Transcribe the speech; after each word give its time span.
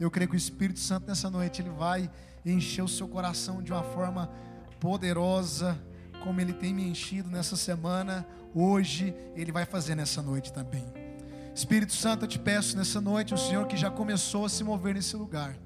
Eu 0.00 0.10
creio 0.10 0.28
que 0.28 0.36
o 0.36 0.38
Espírito 0.38 0.78
Santo 0.78 1.08
nessa 1.08 1.28
noite 1.28 1.60
ele 1.60 1.70
vai 1.70 2.08
encher 2.46 2.82
o 2.82 2.88
seu 2.88 3.08
coração 3.08 3.60
de 3.62 3.72
uma 3.72 3.82
forma 3.82 4.30
poderosa, 4.78 5.78
como 6.22 6.40
ele 6.40 6.52
tem 6.52 6.72
me 6.72 6.88
enchido 6.88 7.28
nessa 7.28 7.56
semana. 7.56 8.26
Hoje 8.54 9.14
ele 9.34 9.50
vai 9.50 9.64
fazer 9.64 9.96
nessa 9.96 10.22
noite 10.22 10.52
também. 10.52 10.84
Espírito 11.54 11.92
Santo, 11.92 12.24
eu 12.24 12.28
te 12.28 12.38
peço 12.38 12.76
nessa 12.76 13.00
noite, 13.00 13.34
o 13.34 13.38
Senhor 13.38 13.66
que 13.66 13.76
já 13.76 13.90
começou 13.90 14.44
a 14.44 14.48
se 14.48 14.62
mover 14.62 14.94
nesse 14.94 15.16
lugar. 15.16 15.56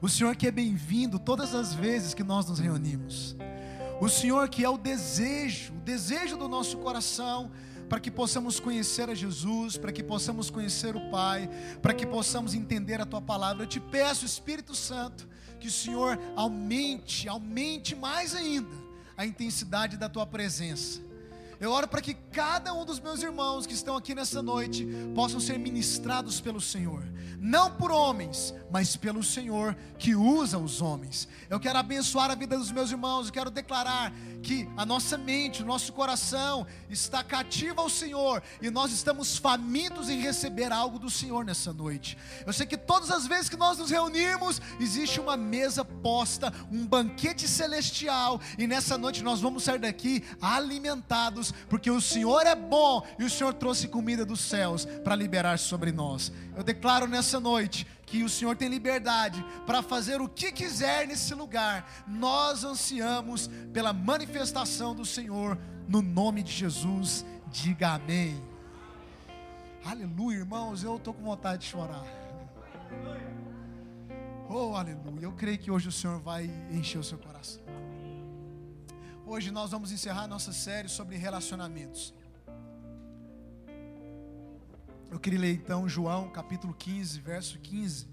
O 0.00 0.08
Senhor 0.08 0.36
que 0.36 0.46
é 0.46 0.50
bem-vindo 0.52 1.18
todas 1.18 1.52
as 1.52 1.74
vezes 1.74 2.14
que 2.14 2.22
nós 2.22 2.46
nos 2.46 2.60
reunimos. 2.60 3.36
O 4.00 4.08
Senhor 4.08 4.48
que 4.48 4.64
é 4.64 4.68
o 4.68 4.78
desejo, 4.78 5.72
o 5.72 5.80
desejo 5.80 6.36
do 6.36 6.48
nosso 6.48 6.76
coração, 6.78 7.50
para 7.88 8.00
que 8.00 8.10
possamos 8.10 8.58
conhecer 8.58 9.08
a 9.08 9.14
Jesus, 9.14 9.76
para 9.76 9.92
que 9.92 10.02
possamos 10.02 10.50
conhecer 10.50 10.96
o 10.96 11.10
Pai, 11.10 11.48
para 11.80 11.94
que 11.94 12.06
possamos 12.06 12.54
entender 12.54 13.00
a 13.00 13.06
Tua 13.06 13.20
palavra. 13.20 13.62
Eu 13.62 13.68
te 13.68 13.80
peço, 13.80 14.24
Espírito 14.24 14.74
Santo, 14.74 15.28
que 15.60 15.68
o 15.68 15.72
Senhor 15.72 16.18
aumente, 16.34 17.28
aumente 17.28 17.94
mais 17.94 18.34
ainda 18.34 18.74
a 19.16 19.24
intensidade 19.24 19.96
da 19.96 20.08
Tua 20.08 20.26
presença. 20.26 21.05
Eu 21.60 21.70
oro 21.70 21.88
para 21.88 22.02
que 22.02 22.14
cada 22.14 22.74
um 22.74 22.84
dos 22.84 23.00
meus 23.00 23.22
irmãos 23.22 23.66
que 23.66 23.72
estão 23.72 23.96
aqui 23.96 24.14
nessa 24.14 24.42
noite 24.42 24.86
possam 25.14 25.40
ser 25.40 25.58
ministrados 25.58 26.40
pelo 26.40 26.60
Senhor, 26.60 27.02
não 27.38 27.70
por 27.70 27.90
homens, 27.90 28.54
mas 28.70 28.96
pelo 28.96 29.22
Senhor 29.22 29.74
que 29.98 30.14
usa 30.14 30.58
os 30.58 30.82
homens. 30.82 31.26
Eu 31.48 31.58
quero 31.58 31.78
abençoar 31.78 32.30
a 32.30 32.34
vida 32.34 32.58
dos 32.58 32.70
meus 32.70 32.90
irmãos, 32.90 33.26
eu 33.26 33.32
quero 33.32 33.50
declarar 33.50 34.12
que 34.42 34.68
a 34.76 34.84
nossa 34.84 35.16
mente, 35.16 35.62
o 35.62 35.66
nosso 35.66 35.92
coração 35.92 36.66
está 36.90 37.24
cativo 37.24 37.80
ao 37.80 37.88
Senhor 37.88 38.42
e 38.60 38.70
nós 38.70 38.92
estamos 38.92 39.36
famintos 39.38 40.08
em 40.08 40.20
receber 40.20 40.70
algo 40.70 40.98
do 40.98 41.10
Senhor 41.10 41.44
nessa 41.44 41.72
noite. 41.72 42.16
Eu 42.46 42.52
sei 42.52 42.66
que 42.66 42.76
todas 42.76 43.10
as 43.10 43.26
vezes 43.26 43.48
que 43.48 43.56
nós 43.56 43.78
nos 43.78 43.90
reunimos, 43.90 44.60
existe 44.78 45.18
uma 45.18 45.36
mesa 45.36 45.84
posta, 45.84 46.52
um 46.70 46.86
banquete 46.86 47.48
celestial, 47.48 48.40
e 48.58 48.66
nessa 48.66 48.96
noite 48.98 49.22
nós 49.22 49.40
vamos 49.40 49.64
sair 49.64 49.78
daqui 49.78 50.22
alimentados, 50.40 51.45
porque 51.68 51.90
o 51.90 52.00
Senhor 52.00 52.46
é 52.46 52.54
bom 52.54 53.06
e 53.18 53.24
o 53.24 53.30
Senhor 53.30 53.54
trouxe 53.54 53.88
comida 53.88 54.24
dos 54.24 54.40
céus 54.40 54.84
para 55.04 55.14
liberar 55.14 55.58
sobre 55.58 55.92
nós. 55.92 56.32
Eu 56.56 56.62
declaro 56.62 57.06
nessa 57.06 57.40
noite 57.40 57.86
que 58.06 58.22
o 58.22 58.28
Senhor 58.28 58.56
tem 58.56 58.68
liberdade 58.68 59.44
para 59.66 59.82
fazer 59.82 60.20
o 60.20 60.28
que 60.28 60.52
quiser 60.52 61.06
nesse 61.06 61.34
lugar. 61.34 62.04
Nós 62.06 62.64
ansiamos 62.64 63.50
pela 63.72 63.92
manifestação 63.92 64.94
do 64.94 65.04
Senhor 65.04 65.58
no 65.88 66.00
nome 66.00 66.42
de 66.42 66.52
Jesus. 66.52 67.24
Diga 67.48 67.94
amém. 67.94 68.42
Aleluia, 69.84 70.38
irmãos, 70.38 70.82
eu 70.82 70.96
estou 70.96 71.14
com 71.14 71.22
vontade 71.22 71.62
de 71.62 71.68
chorar. 71.68 72.04
Oh, 74.48 74.74
aleluia. 74.76 75.22
Eu 75.22 75.32
creio 75.32 75.58
que 75.58 75.70
hoje 75.70 75.88
o 75.88 75.92
Senhor 75.92 76.20
vai 76.20 76.50
encher 76.70 76.98
o 76.98 77.04
seu 77.04 77.18
coração. 77.18 77.65
Hoje 79.28 79.50
nós 79.50 79.72
vamos 79.72 79.90
encerrar 79.90 80.28
nossa 80.28 80.52
série 80.52 80.88
sobre 80.88 81.16
relacionamentos. 81.16 82.14
Eu 85.10 85.18
queria 85.18 85.40
ler 85.40 85.52
então 85.52 85.88
João 85.88 86.30
capítulo 86.30 86.72
15, 86.72 87.18
verso 87.22 87.58
15. 87.58 88.06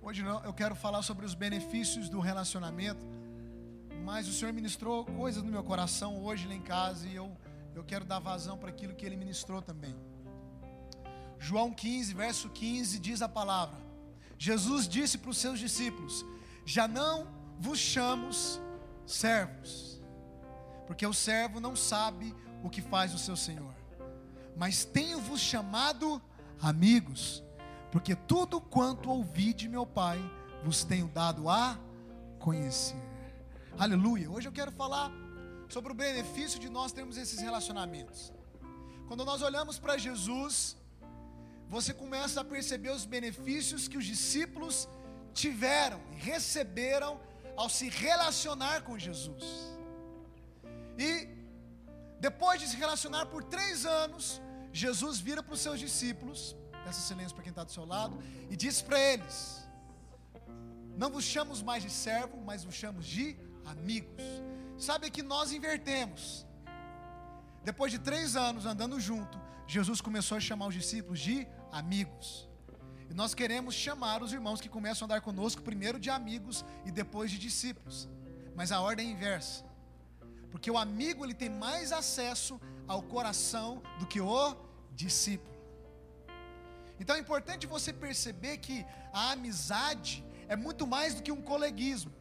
Hoje 0.00 0.22
eu 0.22 0.54
quero 0.54 0.74
falar 0.74 1.02
sobre 1.02 1.26
os 1.26 1.34
benefícios 1.34 2.08
do 2.08 2.18
relacionamento, 2.18 3.04
mas 4.02 4.26
o 4.26 4.32
Senhor 4.32 4.54
ministrou 4.54 5.04
coisas 5.04 5.42
no 5.42 5.50
meu 5.50 5.62
coração 5.62 6.18
hoje 6.24 6.48
lá 6.48 6.54
em 6.54 6.62
casa 6.62 7.06
e 7.06 7.14
eu, 7.14 7.36
eu 7.74 7.84
quero 7.84 8.06
dar 8.06 8.20
vazão 8.20 8.56
para 8.56 8.70
aquilo 8.70 8.94
que 8.94 9.04
Ele 9.04 9.16
ministrou 9.16 9.60
também. 9.60 9.94
João 11.38 11.70
15, 11.70 12.14
verso 12.14 12.48
15 12.48 12.98
diz 12.98 13.20
a 13.20 13.28
palavra: 13.28 13.78
Jesus 14.38 14.88
disse 14.88 15.18
para 15.18 15.28
os 15.28 15.36
seus 15.36 15.58
discípulos: 15.58 16.24
Já 16.64 16.88
não 16.88 17.28
vos 17.60 17.78
chamos 17.78 18.58
servos, 19.06 20.02
porque 20.86 21.06
o 21.06 21.12
servo 21.12 21.60
não 21.60 21.74
sabe 21.74 22.34
o 22.62 22.70
que 22.70 22.82
faz 22.82 23.14
o 23.14 23.18
seu 23.18 23.36
senhor 23.36 23.74
mas 24.56 24.84
tenho-vos 24.84 25.40
chamado 25.40 26.22
amigos, 26.60 27.42
porque 27.90 28.14
tudo 28.14 28.60
quanto 28.60 29.10
ouvi 29.10 29.52
de 29.52 29.68
meu 29.68 29.86
Pai 29.86 30.18
vos 30.62 30.84
tenho 30.84 31.08
dado 31.08 31.48
a 31.48 31.78
conhecer. 32.38 33.02
Aleluia. 33.78 34.30
Hoje 34.30 34.48
eu 34.48 34.52
quero 34.52 34.70
falar 34.70 35.10
sobre 35.68 35.92
o 35.92 35.94
benefício 35.94 36.60
de 36.60 36.68
nós 36.68 36.92
termos 36.92 37.16
esses 37.16 37.40
relacionamentos. 37.40 38.32
Quando 39.08 39.24
nós 39.24 39.42
olhamos 39.42 39.78
para 39.78 39.98
Jesus, 39.98 40.76
você 41.68 41.92
começa 41.92 42.40
a 42.40 42.44
perceber 42.44 42.90
os 42.90 43.04
benefícios 43.04 43.88
que 43.88 43.98
os 43.98 44.04
discípulos 44.04 44.88
tiveram 45.32 46.00
e 46.12 46.16
receberam 46.16 47.20
ao 47.56 47.68
se 47.68 47.88
relacionar 47.88 48.82
com 48.82 48.98
Jesus. 48.98 49.44
E 50.98 51.28
depois 52.20 52.60
de 52.60 52.68
se 52.68 52.76
relacionar 52.76 53.26
por 53.26 53.44
três 53.44 53.84
anos, 53.84 54.40
Jesus 54.72 55.18
vira 55.18 55.42
para 55.42 55.54
os 55.54 55.60
seus 55.60 55.78
discípulos, 55.78 56.56
peça 56.84 57.00
silêncio 57.00 57.34
para 57.34 57.44
quem 57.44 57.50
está 57.50 57.64
do 57.64 57.70
seu 57.70 57.84
lado, 57.84 58.18
e 58.50 58.56
diz 58.56 58.80
para 58.82 58.98
eles: 58.98 59.36
Não 60.96 61.10
vos 61.10 61.24
chamamos 61.24 61.62
mais 61.62 61.82
de 61.82 61.90
servo, 61.90 62.36
mas 62.44 62.64
vos 62.64 62.74
chamamos 62.74 63.06
de 63.06 63.36
amigos. 63.64 64.22
Sabe 64.78 65.10
que 65.10 65.22
nós 65.22 65.52
invertemos. 65.52 66.46
Depois 67.62 67.90
de 67.92 67.98
três 67.98 68.36
anos 68.36 68.66
andando 68.66 68.98
junto, 69.00 69.40
Jesus 69.66 70.00
começou 70.00 70.36
a 70.36 70.40
chamar 70.40 70.66
os 70.66 70.74
discípulos 70.74 71.20
de 71.20 71.46
amigos. 71.72 72.48
E 73.14 73.16
nós 73.16 73.32
queremos 73.32 73.76
chamar 73.76 74.24
os 74.24 74.32
irmãos 74.32 74.60
que 74.60 74.68
começam 74.68 75.04
a 75.04 75.06
andar 75.06 75.20
conosco 75.20 75.62
primeiro 75.62 76.00
de 76.00 76.10
amigos 76.10 76.64
e 76.84 76.90
depois 76.90 77.30
de 77.30 77.38
discípulos. 77.38 78.08
Mas 78.56 78.72
a 78.72 78.80
ordem 78.80 79.06
é 79.06 79.12
inversa. 79.12 79.64
Porque 80.50 80.68
o 80.68 80.76
amigo 80.76 81.24
ele 81.24 81.32
tem 81.42 81.48
mais 81.48 81.92
acesso 81.92 82.60
ao 82.88 83.00
coração 83.02 83.80
do 84.00 84.06
que 84.12 84.20
o 84.20 84.56
discípulo. 85.02 85.56
Então 86.98 87.14
é 87.14 87.20
importante 87.20 87.68
você 87.68 87.92
perceber 87.92 88.56
que 88.56 88.84
a 89.12 89.30
amizade 89.30 90.24
é 90.48 90.56
muito 90.56 90.84
mais 90.84 91.14
do 91.14 91.22
que 91.22 91.30
um 91.30 91.40
coleguismo. 91.40 92.12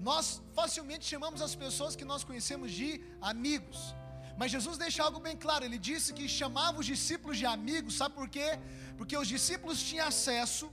Nós 0.00 0.42
facilmente 0.52 1.04
chamamos 1.04 1.40
as 1.40 1.54
pessoas 1.54 1.94
que 1.94 2.04
nós 2.04 2.24
conhecemos 2.24 2.72
de 2.72 3.00
amigos. 3.20 3.94
Mas 4.36 4.50
Jesus 4.50 4.76
deixa 4.76 5.02
algo 5.02 5.18
bem 5.18 5.36
claro, 5.36 5.64
ele 5.64 5.78
disse 5.78 6.12
que 6.12 6.28
chamava 6.28 6.80
os 6.80 6.86
discípulos 6.86 7.38
de 7.38 7.46
amigos, 7.46 7.96
sabe 7.96 8.14
por 8.14 8.28
quê? 8.28 8.58
Porque 8.98 9.16
os 9.16 9.28
discípulos 9.28 9.82
tinham 9.82 10.06
acesso 10.06 10.70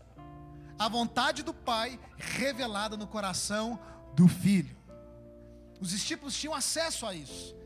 à 0.78 0.90
vontade 0.90 1.44
do 1.44 1.53
Pai 1.53 2.00
revelada 2.18 2.97
no 2.97 3.07
coração 3.07 3.79
do 4.16 4.28
Filho. 4.28 4.75
Os 5.79 5.91
discípulos 5.91 6.35
tinham 6.38 6.53
acesso 6.53 7.06
a 7.06 7.13
isso 7.16 7.63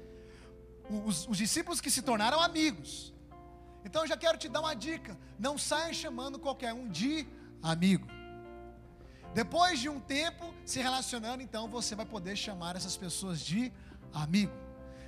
os, 0.90 1.28
os 1.28 1.38
discípulos 1.38 1.82
que 1.82 1.92
se 1.92 2.02
tornaram 2.02 2.42
amigos. 2.42 3.14
Então 3.84 4.04
eu 4.04 4.08
já 4.08 4.18
quero 4.18 4.38
te 4.38 4.48
dar 4.48 4.62
uma 4.62 4.74
dica: 4.74 5.18
não 5.38 5.58
saia 5.58 5.94
chamando 5.94 6.40
qualquer 6.40 6.74
um 6.74 6.88
de 6.88 7.28
amigo. 7.62 8.08
Depois 9.34 9.80
de 9.80 9.90
um 9.90 10.00
tempo 10.00 10.54
se 10.66 10.80
relacionando, 10.80 11.44
então 11.44 11.68
você 11.68 11.96
vai 11.96 12.06
poder 12.06 12.36
chamar 12.36 12.76
essas 12.76 12.98
pessoas 12.98 13.40
de 13.40 13.72
amigo. 14.14 14.54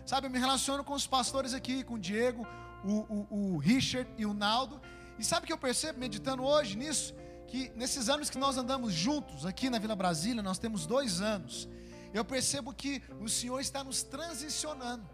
Sabe, 0.09 0.25
eu 0.25 0.31
me 0.31 0.39
relaciono 0.39 0.83
com 0.83 0.93
os 0.93 1.05
pastores 1.05 1.53
aqui, 1.53 1.83
com 1.83 1.93
o 1.93 1.99
Diego, 1.99 2.43
o, 2.83 2.93
o, 3.15 3.27
o 3.29 3.57
Richard 3.59 4.09
e 4.17 4.25
o 4.25 4.33
Naldo. 4.33 4.81
E 5.19 5.23
sabe 5.23 5.43
o 5.43 5.45
que 5.45 5.53
eu 5.53 5.57
percebo 5.57 5.99
meditando 5.99 6.43
hoje 6.43 6.75
nisso? 6.75 7.13
Que 7.47 7.71
nesses 7.75 8.09
anos 8.09 8.27
que 8.27 8.39
nós 8.39 8.57
andamos 8.57 8.91
juntos 8.91 9.45
aqui 9.45 9.69
na 9.69 9.77
Vila 9.77 9.95
Brasília, 9.95 10.41
nós 10.41 10.57
temos 10.57 10.87
dois 10.87 11.21
anos. 11.21 11.69
Eu 12.11 12.25
percebo 12.25 12.73
que 12.73 13.03
o 13.21 13.29
Senhor 13.29 13.59
está 13.59 13.83
nos 13.83 14.01
transicionando 14.01 15.07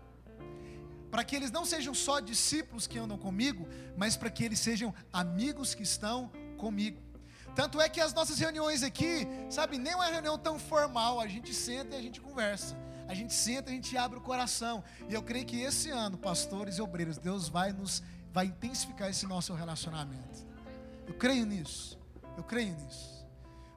para 1.11 1.25
que 1.25 1.35
eles 1.35 1.51
não 1.51 1.65
sejam 1.65 1.93
só 1.93 2.21
discípulos 2.21 2.87
que 2.87 2.97
andam 2.97 3.17
comigo, 3.17 3.67
mas 3.97 4.15
para 4.15 4.29
que 4.29 4.45
eles 4.45 4.59
sejam 4.59 4.93
amigos 5.11 5.75
que 5.75 5.83
estão 5.83 6.31
comigo. 6.57 7.03
Tanto 7.53 7.81
é 7.81 7.89
que 7.89 7.99
as 7.99 8.13
nossas 8.13 8.39
reuniões 8.39 8.81
aqui, 8.81 9.27
sabe, 9.49 9.77
nem 9.77 9.93
uma 9.93 10.05
reunião 10.05 10.37
tão 10.37 10.57
formal, 10.57 11.19
a 11.19 11.27
gente 11.27 11.53
senta 11.53 11.97
e 11.97 11.99
a 11.99 12.01
gente 12.01 12.21
conversa. 12.21 12.84
A 13.07 13.13
gente 13.13 13.33
senta, 13.33 13.69
a 13.69 13.73
gente 13.73 13.95
abre 13.97 14.17
o 14.17 14.21
coração. 14.21 14.83
E 15.09 15.13
eu 15.13 15.21
creio 15.21 15.45
que 15.45 15.61
esse 15.61 15.89
ano, 15.89 16.17
pastores 16.17 16.77
e 16.77 16.81
obreiros, 16.81 17.17
Deus 17.17 17.47
vai 17.47 17.71
nos 17.71 18.03
vai 18.31 18.47
intensificar 18.47 19.09
esse 19.09 19.25
nosso 19.25 19.53
relacionamento. 19.53 20.45
Eu 21.07 21.13
creio 21.13 21.45
nisso. 21.45 21.97
Eu 22.35 22.43
creio 22.43 22.75
nisso. 22.75 23.25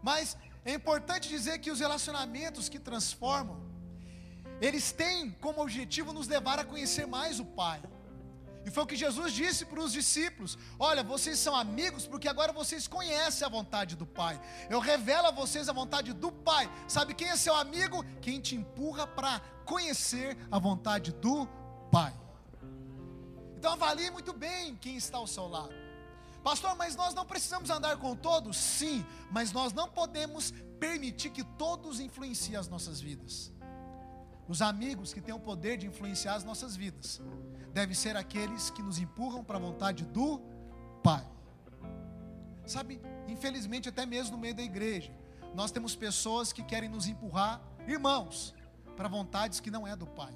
Mas 0.03 0.37
é 0.65 0.75
importante 0.75 1.29
dizer 1.29 1.59
que 1.61 1.71
os 1.71 1.79
relacionamentos 1.79 2.69
que 2.69 2.79
transformam 2.79 3.69
eles 4.61 4.91
têm 4.91 5.31
como 5.41 5.63
objetivo 5.63 6.13
nos 6.13 6.27
levar 6.27 6.59
a 6.59 6.65
conhecer 6.65 7.07
mais 7.07 7.39
o 7.39 7.45
Pai. 7.45 7.81
E 8.69 8.71
foi 8.71 8.83
o 8.83 8.87
que 8.87 8.97
Jesus 8.97 9.33
disse 9.33 9.65
para 9.65 9.81
os 9.81 9.95
discípulos: 9.95 10.59
Olha, 10.79 11.03
vocês 11.03 11.39
são 11.39 11.57
amigos 11.57 12.07
porque 12.07 12.29
agora 12.29 12.53
vocês 12.53 12.87
conhecem 12.87 13.47
a 13.47 13.49
vontade 13.49 13.97
do 13.97 14.05
Pai. 14.05 14.39
Eu 14.69 14.79
revelo 14.79 15.29
a 15.29 15.31
vocês 15.31 15.71
a 15.71 15.73
vontade 15.73 16.13
do 16.13 16.31
Pai. 16.31 16.71
Sabe 16.87 17.15
quem 17.15 17.31
é 17.31 17.37
seu 17.37 17.55
amigo? 17.55 18.05
Quem 18.21 18.39
te 18.39 18.55
empurra 18.55 19.07
para 19.07 19.41
conhecer 19.65 20.37
a 20.51 20.59
vontade 20.59 21.13
do 21.13 21.49
Pai. 21.91 22.15
Então 23.57 23.73
avalie 23.73 24.11
muito 24.11 24.35
bem 24.35 24.77
quem 24.77 24.99
está 24.99 25.17
ao 25.17 25.27
seu 25.27 25.49
lado. 25.49 25.73
Pastor, 26.45 26.77
mas 26.77 26.95
nós 26.95 27.15
não 27.15 27.25
precisamos 27.25 27.71
andar 27.71 27.97
com 27.97 28.15
todos? 28.15 28.59
Sim, 28.59 29.05
mas 29.31 29.51
nós 29.51 29.73
não 29.73 29.89
podemos 29.89 30.53
permitir 30.79 31.31
que 31.31 31.43
todos 31.43 32.01
influenciem 32.01 32.57
as 32.57 32.69
nossas 32.69 33.01
vidas. 33.01 33.51
Os 34.47 34.61
amigos 34.61 35.15
que 35.15 35.23
têm 35.23 35.35
o 35.35 35.41
poder 35.41 35.79
de 35.79 35.87
influenciar 35.87 36.35
as 36.35 36.45
nossas 36.45 36.77
vidas 36.77 37.19
devem 37.79 37.95
ser 37.95 38.17
aqueles 38.17 38.71
que 38.71 38.83
nos 38.83 38.99
empurram 38.99 39.45
para 39.45 39.57
a 39.57 39.61
vontade 39.61 40.05
do 40.05 40.41
Pai. 41.01 41.25
Sabe, 42.67 43.01
infelizmente, 43.29 43.89
até 43.89 44.05
mesmo 44.05 44.33
no 44.33 44.43
meio 44.43 44.53
da 44.53 44.65
igreja, 44.65 45.13
nós 45.55 45.71
temos 45.71 45.95
pessoas 45.95 46.53
que 46.53 46.65
querem 46.65 46.89
nos 46.89 47.07
empurrar, 47.07 47.63
irmãos, 47.87 48.53
para 48.97 49.09
vontades 49.09 49.61
que 49.61 49.71
não 49.71 49.87
é 49.87 49.95
do 49.95 50.09
Pai. 50.09 50.35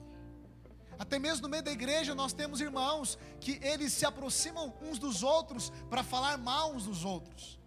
Até 0.97 1.19
mesmo 1.19 1.43
no 1.43 1.49
meio 1.49 1.65
da 1.65 1.73
igreja 1.73 2.15
nós 2.15 2.33
temos 2.33 2.61
irmãos 2.61 3.19
que 3.41 3.59
eles 3.61 3.93
se 3.93 4.06
aproximam 4.06 4.73
uns 4.81 5.00
dos 5.00 5.25
outros 5.25 5.73
para 5.91 6.05
falar 6.05 6.38
mal 6.38 6.73
uns 6.73 6.85
dos 6.85 7.05
outros. 7.05 7.59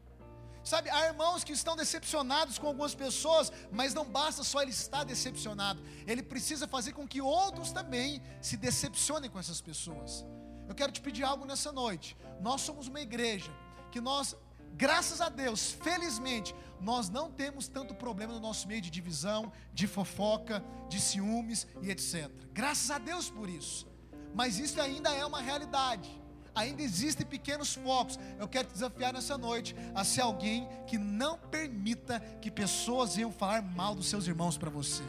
Sabe, 0.66 0.90
há 0.90 1.06
irmãos 1.06 1.44
que 1.44 1.54
estão 1.54 1.76
decepcionados 1.76 2.58
com 2.58 2.66
algumas 2.66 2.96
pessoas, 2.96 3.52
mas 3.72 3.94
não 3.94 4.04
basta 4.04 4.44
só 4.44 4.64
ele 4.64 4.72
estar 4.72 5.04
decepcionado, 5.04 5.80
ele 6.08 6.24
precisa 6.24 6.68
fazer 6.68 6.92
com 6.92 7.08
que 7.08 7.22
outros 7.22 7.72
também 7.72 8.20
se 8.42 8.58
decepcionem 8.58 9.30
com 9.30 9.38
essas 9.38 9.62
pessoas. 9.62 10.26
Eu 10.68 10.74
quero 10.74 10.92
te 10.92 11.02
pedir 11.02 11.24
algo 11.24 11.46
nessa 11.46 11.72
noite. 11.72 12.18
Nós 12.42 12.62
somos 12.62 12.88
uma 12.88 13.00
igreja 13.00 13.52
que 13.92 14.02
nós 14.02 14.36
graças 14.74 15.22
a 15.22 15.30
Deus, 15.30 15.72
felizmente, 15.72 16.54
nós 16.82 17.10
não 17.10 17.32
temos 17.32 17.68
tanto 17.68 17.94
problema 17.94 18.34
no 18.34 18.40
nosso 18.40 18.68
meio 18.68 18.82
de 18.82 18.90
divisão, 18.90 19.54
de 19.72 19.86
fofoca, 19.86 20.66
de 20.90 21.00
ciúmes 21.00 21.68
e 21.80 21.92
etc. 21.92 22.30
Graças 22.52 22.90
a 22.90 22.98
Deus 22.98 23.30
por 23.30 23.48
isso. 23.48 23.88
Mas 24.34 24.58
isso 24.58 24.82
ainda 24.82 25.14
é 25.14 25.24
uma 25.24 25.42
realidade. 25.42 26.10
Ainda 26.56 26.82
existem 26.82 27.26
pequenos 27.26 27.76
focos. 27.76 28.18
Eu 28.40 28.48
quero 28.48 28.68
te 28.68 28.74
desafiar 28.74 29.14
nessa 29.14 29.38
noite 29.38 29.76
a 29.94 30.04
ser 30.04 30.22
alguém 30.22 30.68
que 30.88 30.98
não 30.98 31.38
permita 31.38 32.20
que 32.42 32.50
pessoas 32.50 33.16
venham 33.16 33.32
falar 33.32 33.62
mal 33.62 33.94
dos 33.94 34.08
seus 34.08 34.26
irmãos 34.26 34.58
para 34.58 34.70
você. 34.70 35.04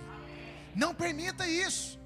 Não 0.74 0.92
permita 0.94 1.48
isso. 1.48 1.98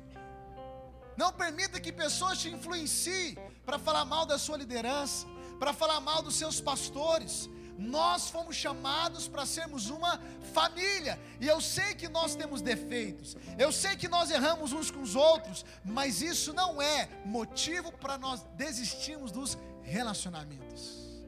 Não 1.16 1.32
permita 1.32 1.80
que 1.80 1.92
pessoas 1.92 2.38
te 2.38 2.48
influenciem 2.48 3.36
para 3.64 3.78
falar 3.78 4.04
mal 4.04 4.24
da 4.24 4.38
sua 4.38 4.56
liderança, 4.56 5.26
para 5.58 5.72
falar 5.72 6.00
mal 6.00 6.22
dos 6.22 6.36
seus 6.36 6.60
pastores. 6.60 7.48
Nós 7.80 8.28
fomos 8.28 8.56
chamados 8.56 9.26
para 9.26 9.46
sermos 9.46 9.88
uma 9.88 10.20
família, 10.52 11.18
e 11.40 11.48
eu 11.48 11.62
sei 11.62 11.94
que 11.94 12.10
nós 12.10 12.34
temos 12.34 12.60
defeitos, 12.60 13.34
eu 13.58 13.72
sei 13.72 13.96
que 13.96 14.06
nós 14.06 14.30
erramos 14.30 14.74
uns 14.74 14.90
com 14.90 15.00
os 15.00 15.16
outros, 15.16 15.64
mas 15.82 16.20
isso 16.20 16.52
não 16.52 16.82
é 16.82 17.08
motivo 17.24 17.90
para 17.90 18.18
nós 18.18 18.44
desistirmos 18.54 19.32
dos 19.32 19.56
relacionamentos. 19.82 21.24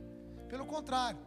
Pelo 0.51 0.67
contrário, 0.67 1.19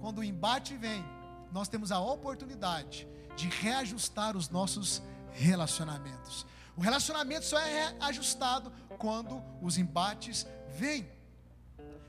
quando 0.00 0.18
o 0.18 0.24
embate 0.24 0.76
vem, 0.76 1.04
nós 1.50 1.66
temos 1.66 1.90
a 1.90 1.98
oportunidade 1.98 3.08
de 3.34 3.48
reajustar 3.48 4.36
os 4.36 4.48
nossos 4.48 5.02
relacionamentos. 5.32 6.46
O 6.76 6.80
relacionamento 6.80 7.44
só 7.44 7.58
é 7.58 7.94
reajustado 7.98 8.72
quando 8.96 9.42
os 9.60 9.76
embates 9.76 10.46
vêm. 10.68 11.10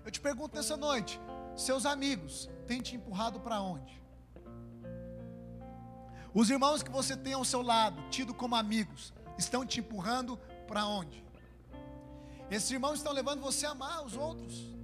Eu 0.05 0.11
te 0.11 0.19
pergunto 0.19 0.55
nessa 0.55 0.77
noite: 0.77 1.19
seus 1.57 1.85
amigos 1.85 2.49
têm 2.67 2.81
te 2.81 2.95
empurrado 2.95 3.39
para 3.39 3.61
onde? 3.61 4.01
Os 6.33 6.49
irmãos 6.49 6.83
que 6.83 6.91
você 6.91 7.17
tem 7.17 7.33
ao 7.33 7.43
seu 7.43 7.61
lado, 7.61 8.01
tido 8.09 8.33
como 8.33 8.55
amigos, 8.55 9.13
estão 9.37 9.65
te 9.65 9.79
empurrando 9.79 10.37
para 10.67 10.85
onde? 10.85 11.25
Esses 12.49 12.69
irmãos 12.71 12.99
estão 12.99 13.11
levando 13.11 13.41
você 13.41 13.65
a 13.65 13.71
amar 13.71 14.05
os 14.05 14.15
outros. 14.15 14.77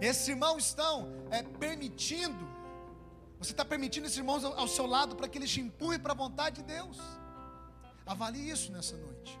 Esses 0.00 0.28
irmãos 0.28 0.66
estão 0.66 1.08
é, 1.30 1.42
permitindo, 1.42 2.46
você 3.38 3.52
está 3.52 3.64
permitindo 3.64 4.06
esses 4.06 4.18
irmãos 4.18 4.44
ao, 4.44 4.58
ao 4.58 4.68
seu 4.68 4.86
lado 4.86 5.16
para 5.16 5.28
que 5.28 5.38
eles 5.38 5.50
te 5.50 5.60
empurrem 5.60 5.98
para 5.98 6.12
a 6.12 6.16
vontade 6.16 6.56
de 6.56 6.62
Deus. 6.62 6.98
Avalie 8.04 8.50
isso 8.50 8.70
nessa 8.72 8.96
noite. 8.96 9.38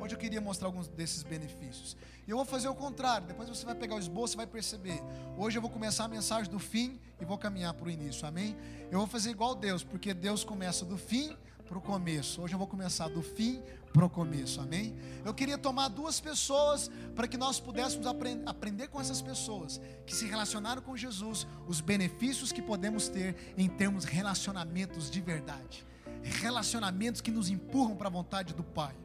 Hoje 0.00 0.14
eu 0.14 0.18
queria 0.18 0.40
mostrar 0.40 0.66
alguns 0.66 0.88
desses 0.88 1.22
benefícios. 1.22 1.94
E 2.26 2.30
eu 2.30 2.36
vou 2.36 2.46
fazer 2.46 2.68
o 2.68 2.74
contrário. 2.74 3.26
Depois 3.26 3.48
você 3.48 3.66
vai 3.66 3.74
pegar 3.74 3.96
o 3.96 3.98
esboço 3.98 4.34
e 4.34 4.38
vai 4.38 4.46
perceber. 4.46 4.98
Hoje 5.36 5.58
eu 5.58 5.62
vou 5.62 5.70
começar 5.70 6.04
a 6.04 6.08
mensagem 6.08 6.50
do 6.50 6.58
fim 6.58 6.98
e 7.20 7.24
vou 7.24 7.36
caminhar 7.36 7.74
para 7.74 7.86
o 7.86 7.90
início. 7.90 8.26
Amém? 8.26 8.56
Eu 8.90 8.98
vou 8.98 9.06
fazer 9.06 9.30
igual 9.30 9.54
Deus, 9.54 9.84
porque 9.84 10.14
Deus 10.14 10.42
começa 10.42 10.86
do 10.86 10.96
fim 10.96 11.36
para 11.66 11.76
o 11.76 11.82
começo. 11.82 12.40
Hoje 12.40 12.54
eu 12.54 12.58
vou 12.58 12.66
começar 12.66 13.08
do 13.08 13.22
fim 13.22 13.62
para 13.92 14.04
o 14.04 14.08
começo. 14.08 14.58
Amém? 14.60 14.96
Eu 15.22 15.34
queria 15.34 15.58
tomar 15.58 15.88
duas 15.88 16.18
pessoas 16.18 16.90
para 17.14 17.28
que 17.28 17.36
nós 17.36 17.60
pudéssemos 17.60 18.06
aprend 18.06 18.42
aprender 18.46 18.88
com 18.88 19.00
essas 19.00 19.20
pessoas 19.20 19.80
que 20.06 20.16
se 20.16 20.24
relacionaram 20.26 20.80
com 20.80 20.96
Jesus, 20.96 21.46
os 21.68 21.82
benefícios 21.82 22.52
que 22.52 22.62
podemos 22.62 23.08
ter 23.08 23.36
em 23.56 23.68
termos 23.68 24.04
relacionamentos 24.04 25.10
de 25.10 25.20
verdade. 25.20 25.86
Relacionamentos 26.22 27.20
que 27.20 27.30
nos 27.30 27.50
empurram 27.50 27.94
para 27.94 28.08
a 28.08 28.10
vontade 28.10 28.54
do 28.54 28.64
Pai. 28.64 28.96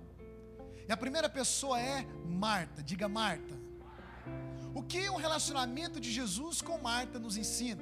E 0.88 0.92
a 0.92 0.98
primeira 0.98 1.30
pessoa 1.30 1.80
é 1.80 2.06
Marta. 2.26 2.84
Diga 2.84 3.08
Marta. 3.08 3.56
O 4.74 4.84
que 4.84 5.10
o 5.10 5.16
relacionamento 5.16 6.00
de 6.00 6.12
Jesus 6.12 6.62
com 6.62 6.78
Marta 6.78 7.18
nos 7.18 7.38
ensina? 7.38 7.82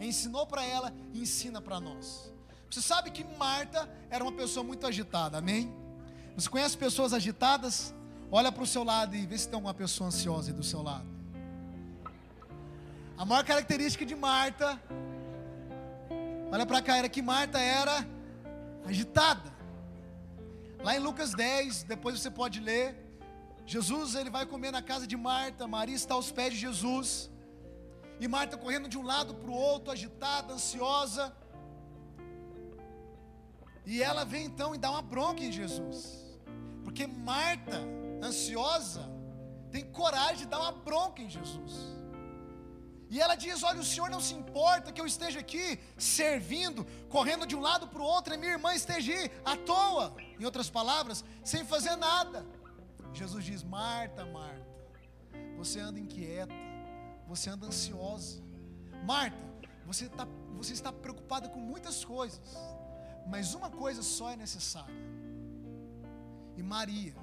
Ensinou 0.00 0.46
para 0.46 0.64
ela 0.64 0.92
e 1.12 1.22
ensina 1.22 1.60
para 1.60 1.80
nós. 1.80 2.32
Você 2.68 2.82
sabe 2.82 3.10
que 3.10 3.22
Marta 3.22 3.88
era 4.10 4.24
uma 4.24 4.32
pessoa 4.32 4.64
muito 4.64 4.86
agitada, 4.86 5.38
amém? 5.38 5.72
Você 6.34 6.48
conhece 6.48 6.76
pessoas 6.76 7.12
agitadas? 7.12 7.94
Olha 8.30 8.50
para 8.50 8.62
o 8.62 8.66
seu 8.66 8.82
lado 8.82 9.14
e 9.14 9.26
vê 9.26 9.36
se 9.36 9.46
tem 9.46 9.54
alguma 9.54 9.74
pessoa 9.74 10.08
ansiosa 10.08 10.50
aí 10.50 10.56
do 10.56 10.62
seu 10.62 10.82
lado. 10.82 11.06
A 13.16 13.24
maior 13.24 13.44
característica 13.44 14.04
de 14.04 14.14
Marta, 14.14 14.80
olha 16.50 16.64
para 16.64 16.80
cá, 16.80 16.96
era 16.96 17.08
que 17.08 17.20
Marta 17.20 17.60
era 17.60 18.06
agitada. 18.86 19.51
Lá 20.84 20.96
em 20.96 20.98
Lucas 20.98 21.32
10, 21.32 21.84
depois 21.84 22.20
você 22.20 22.30
pode 22.30 22.58
ler. 22.58 22.96
Jesus 23.64 24.16
ele 24.16 24.30
vai 24.30 24.44
comer 24.44 24.72
na 24.72 24.82
casa 24.82 25.06
de 25.06 25.16
Marta, 25.16 25.68
Maria 25.68 25.94
está 25.94 26.14
aos 26.14 26.32
pés 26.32 26.52
de 26.54 26.58
Jesus. 26.58 27.30
E 28.18 28.26
Marta 28.26 28.56
correndo 28.56 28.88
de 28.88 28.98
um 28.98 29.02
lado 29.02 29.34
para 29.34 29.50
o 29.50 29.54
outro, 29.54 29.92
agitada, 29.92 30.54
ansiosa. 30.54 31.34
E 33.86 34.02
ela 34.02 34.24
vem 34.24 34.44
então 34.46 34.74
e 34.74 34.78
dá 34.78 34.90
uma 34.90 35.02
bronca 35.02 35.42
em 35.42 35.52
Jesus. 35.52 35.98
Porque 36.82 37.06
Marta, 37.06 37.78
ansiosa, 38.22 39.08
tem 39.70 39.84
coragem 39.84 40.38
de 40.38 40.46
dar 40.46 40.60
uma 40.60 40.72
bronca 40.72 41.22
em 41.22 41.30
Jesus. 41.30 41.74
E 43.08 43.20
ela 43.20 43.34
diz: 43.34 43.62
Olha, 43.62 43.80
o 43.80 43.84
Senhor 43.84 44.08
não 44.10 44.20
se 44.20 44.34
importa 44.34 44.90
que 44.90 45.00
eu 45.00 45.06
esteja 45.06 45.38
aqui 45.40 45.78
servindo, 45.96 46.86
correndo 47.08 47.46
de 47.46 47.54
um 47.54 47.60
lado 47.60 47.86
para 47.86 48.00
o 48.00 48.04
outro, 48.04 48.32
e 48.32 48.36
minha 48.36 48.52
irmã 48.52 48.74
esteja 48.74 49.12
à 49.44 49.56
toa, 49.56 50.14
em 50.42 50.44
outras 50.44 50.68
palavras, 50.68 51.24
sem 51.44 51.64
fazer 51.64 51.94
nada. 51.96 52.44
Jesus 53.12 53.44
diz: 53.44 53.62
Marta, 53.62 54.26
Marta, 54.26 54.66
você 55.56 55.78
anda 55.78 56.00
inquieta, 56.00 56.52
você 57.26 57.48
anda 57.48 57.66
ansiosa. 57.66 58.42
Marta, 59.04 59.38
você, 59.86 60.08
tá, 60.08 60.26
você 60.56 60.72
está 60.72 60.92
preocupada 60.92 61.48
com 61.48 61.60
muitas 61.60 62.04
coisas, 62.04 62.56
mas 63.26 63.54
uma 63.54 63.70
coisa 63.70 64.02
só 64.02 64.30
é 64.30 64.36
necessária. 64.36 64.94
E 66.56 66.62
Maria, 66.62 67.14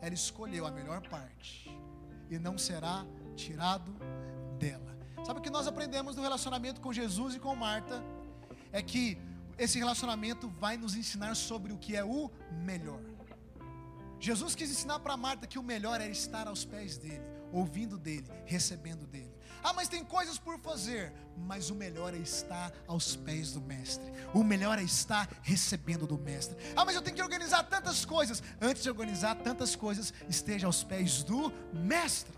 ela 0.00 0.14
escolheu 0.14 0.64
a 0.66 0.70
melhor 0.70 1.00
parte, 1.08 1.76
e 2.30 2.38
não 2.38 2.56
será 2.56 3.04
tirado 3.34 3.92
dela. 4.58 4.94
Sabe 5.24 5.40
o 5.40 5.42
que 5.42 5.50
nós 5.50 5.66
aprendemos 5.66 6.14
no 6.14 6.22
relacionamento 6.22 6.80
com 6.80 6.92
Jesus 6.92 7.34
e 7.34 7.40
com 7.40 7.54
Marta? 7.56 8.02
É 8.70 8.82
que 8.82 9.18
esse 9.58 9.78
relacionamento 9.78 10.48
vai 10.48 10.76
nos 10.76 10.94
ensinar 10.96 11.34
sobre 11.34 11.72
o 11.72 11.78
que 11.78 11.96
é 11.96 12.04
o 12.04 12.30
melhor. 12.64 13.00
Jesus 14.20 14.54
quis 14.54 14.70
ensinar 14.70 15.00
para 15.00 15.16
Marta 15.16 15.46
que 15.46 15.58
o 15.58 15.62
melhor 15.62 16.00
era 16.00 16.10
estar 16.10 16.48
aos 16.48 16.64
pés 16.64 16.96
dele, 16.96 17.22
ouvindo 17.52 17.98
dele, 17.98 18.26
recebendo 18.46 19.06
dele. 19.06 19.30
Ah, 19.62 19.72
mas 19.72 19.88
tem 19.88 20.04
coisas 20.04 20.38
por 20.38 20.58
fazer, 20.58 21.12
mas 21.36 21.70
o 21.70 21.74
melhor 21.74 22.14
é 22.14 22.18
estar 22.18 22.72
aos 22.86 23.16
pés 23.16 23.52
do 23.52 23.60
Mestre. 23.60 24.10
O 24.32 24.44
melhor 24.44 24.78
é 24.78 24.82
estar 24.82 25.28
recebendo 25.42 26.06
do 26.06 26.18
Mestre. 26.18 26.56
Ah, 26.76 26.84
mas 26.84 26.94
eu 26.94 27.02
tenho 27.02 27.16
que 27.16 27.22
organizar 27.22 27.62
tantas 27.64 28.04
coisas. 28.04 28.42
Antes 28.60 28.82
de 28.82 28.90
organizar 28.90 29.34
tantas 29.36 29.74
coisas, 29.74 30.12
esteja 30.28 30.66
aos 30.66 30.84
pés 30.84 31.22
do 31.22 31.52
Mestre. 31.72 32.34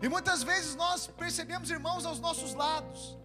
E 0.00 0.08
muitas 0.08 0.42
vezes 0.42 0.76
nós 0.76 1.08
percebemos 1.08 1.70
irmãos 1.70 2.04
aos 2.06 2.20
nossos 2.20 2.54
lados, 2.54 3.16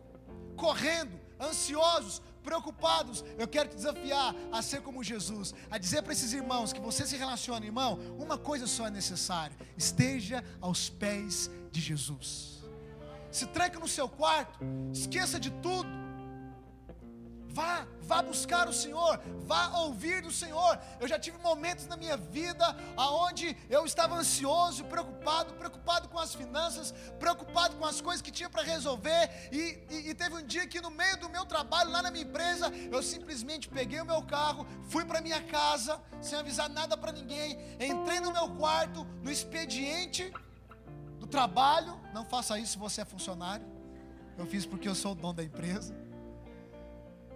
correndo, 0.56 1.20
ansiosos, 1.44 2.22
preocupados. 2.44 3.24
Eu 3.38 3.48
quero 3.48 3.70
te 3.70 3.76
desafiar 3.76 4.36
a 4.52 4.62
ser 4.62 4.82
como 4.82 5.04
Jesus, 5.04 5.54
a 5.70 5.78
dizer 5.78 6.02
para 6.02 6.14
esses 6.14 6.34
irmãos 6.34 6.74
que 6.74 6.80
você 6.80 7.06
se 7.06 7.16
relaciona, 7.16 7.66
irmão, 7.66 8.00
uma 8.18 8.38
coisa 8.38 8.68
só 8.68 8.88
é 8.88 8.92
necessária: 8.92 9.56
esteja 9.78 10.44
aos 10.62 10.90
pés 10.90 11.50
de 11.72 11.82
Jesus. 11.82 12.64
Se 13.32 13.48
tranque 13.48 13.80
no 13.80 13.88
seu 13.88 14.08
quarto, 14.08 14.60
esqueça 14.92 15.40
de 15.40 15.50
tudo. 15.50 16.03
Vá, 17.54 17.86
vá 18.02 18.20
buscar 18.24 18.68
o 18.68 18.74
Senhor, 18.74 19.22
vá 19.46 19.68
ouvir 19.82 20.24
do 20.24 20.32
Senhor. 20.32 20.80
Eu 21.00 21.08
já 21.08 21.20
tive 21.20 21.38
momentos 21.38 21.86
na 21.86 21.96
minha 21.96 22.18
vida 22.18 22.66
aonde 22.98 23.56
eu 23.70 23.86
estava 23.86 24.16
ansioso, 24.16 24.84
preocupado, 24.86 25.54
preocupado 25.54 26.10
com 26.10 26.18
as 26.18 26.34
finanças, 26.34 26.92
preocupado 27.20 27.76
com 27.76 27.86
as 27.86 28.02
coisas 28.02 28.24
que 28.24 28.32
tinha 28.32 28.50
para 28.50 28.64
resolver. 28.64 29.30
E, 29.52 29.86
e, 29.88 30.10
e, 30.10 30.16
teve 30.16 30.34
um 30.34 30.44
dia 30.44 30.66
que 30.66 30.82
no 30.82 30.90
meio 30.90 31.16
do 31.18 31.30
meu 31.30 31.46
trabalho 31.46 31.92
lá 31.92 32.02
na 32.02 32.10
minha 32.10 32.24
empresa, 32.24 32.72
eu 32.92 33.04
simplesmente 33.04 33.70
peguei 33.70 34.02
o 34.02 34.06
meu 34.06 34.24
carro, 34.24 34.66
fui 34.90 35.06
para 35.06 35.22
minha 35.22 35.44
casa, 35.44 36.02
sem 36.22 36.40
avisar 36.40 36.68
nada 36.68 36.98
para 36.98 37.12
ninguém, 37.12 37.60
entrei 37.80 38.20
no 38.20 38.34
meu 38.34 38.50
quarto, 38.56 39.06
no 39.22 39.30
expediente 39.30 40.34
do 41.20 41.28
trabalho. 41.28 42.02
Não 42.16 42.26
faça 42.26 42.58
isso 42.58 42.72
se 42.72 42.78
você 42.80 43.02
é 43.02 43.06
funcionário. 43.06 43.68
Eu 44.40 44.48
fiz 44.48 44.66
porque 44.66 44.90
eu 44.90 44.96
sou 44.96 45.12
o 45.12 45.16
dono 45.16 45.34
da 45.34 45.44
empresa. 45.44 46.03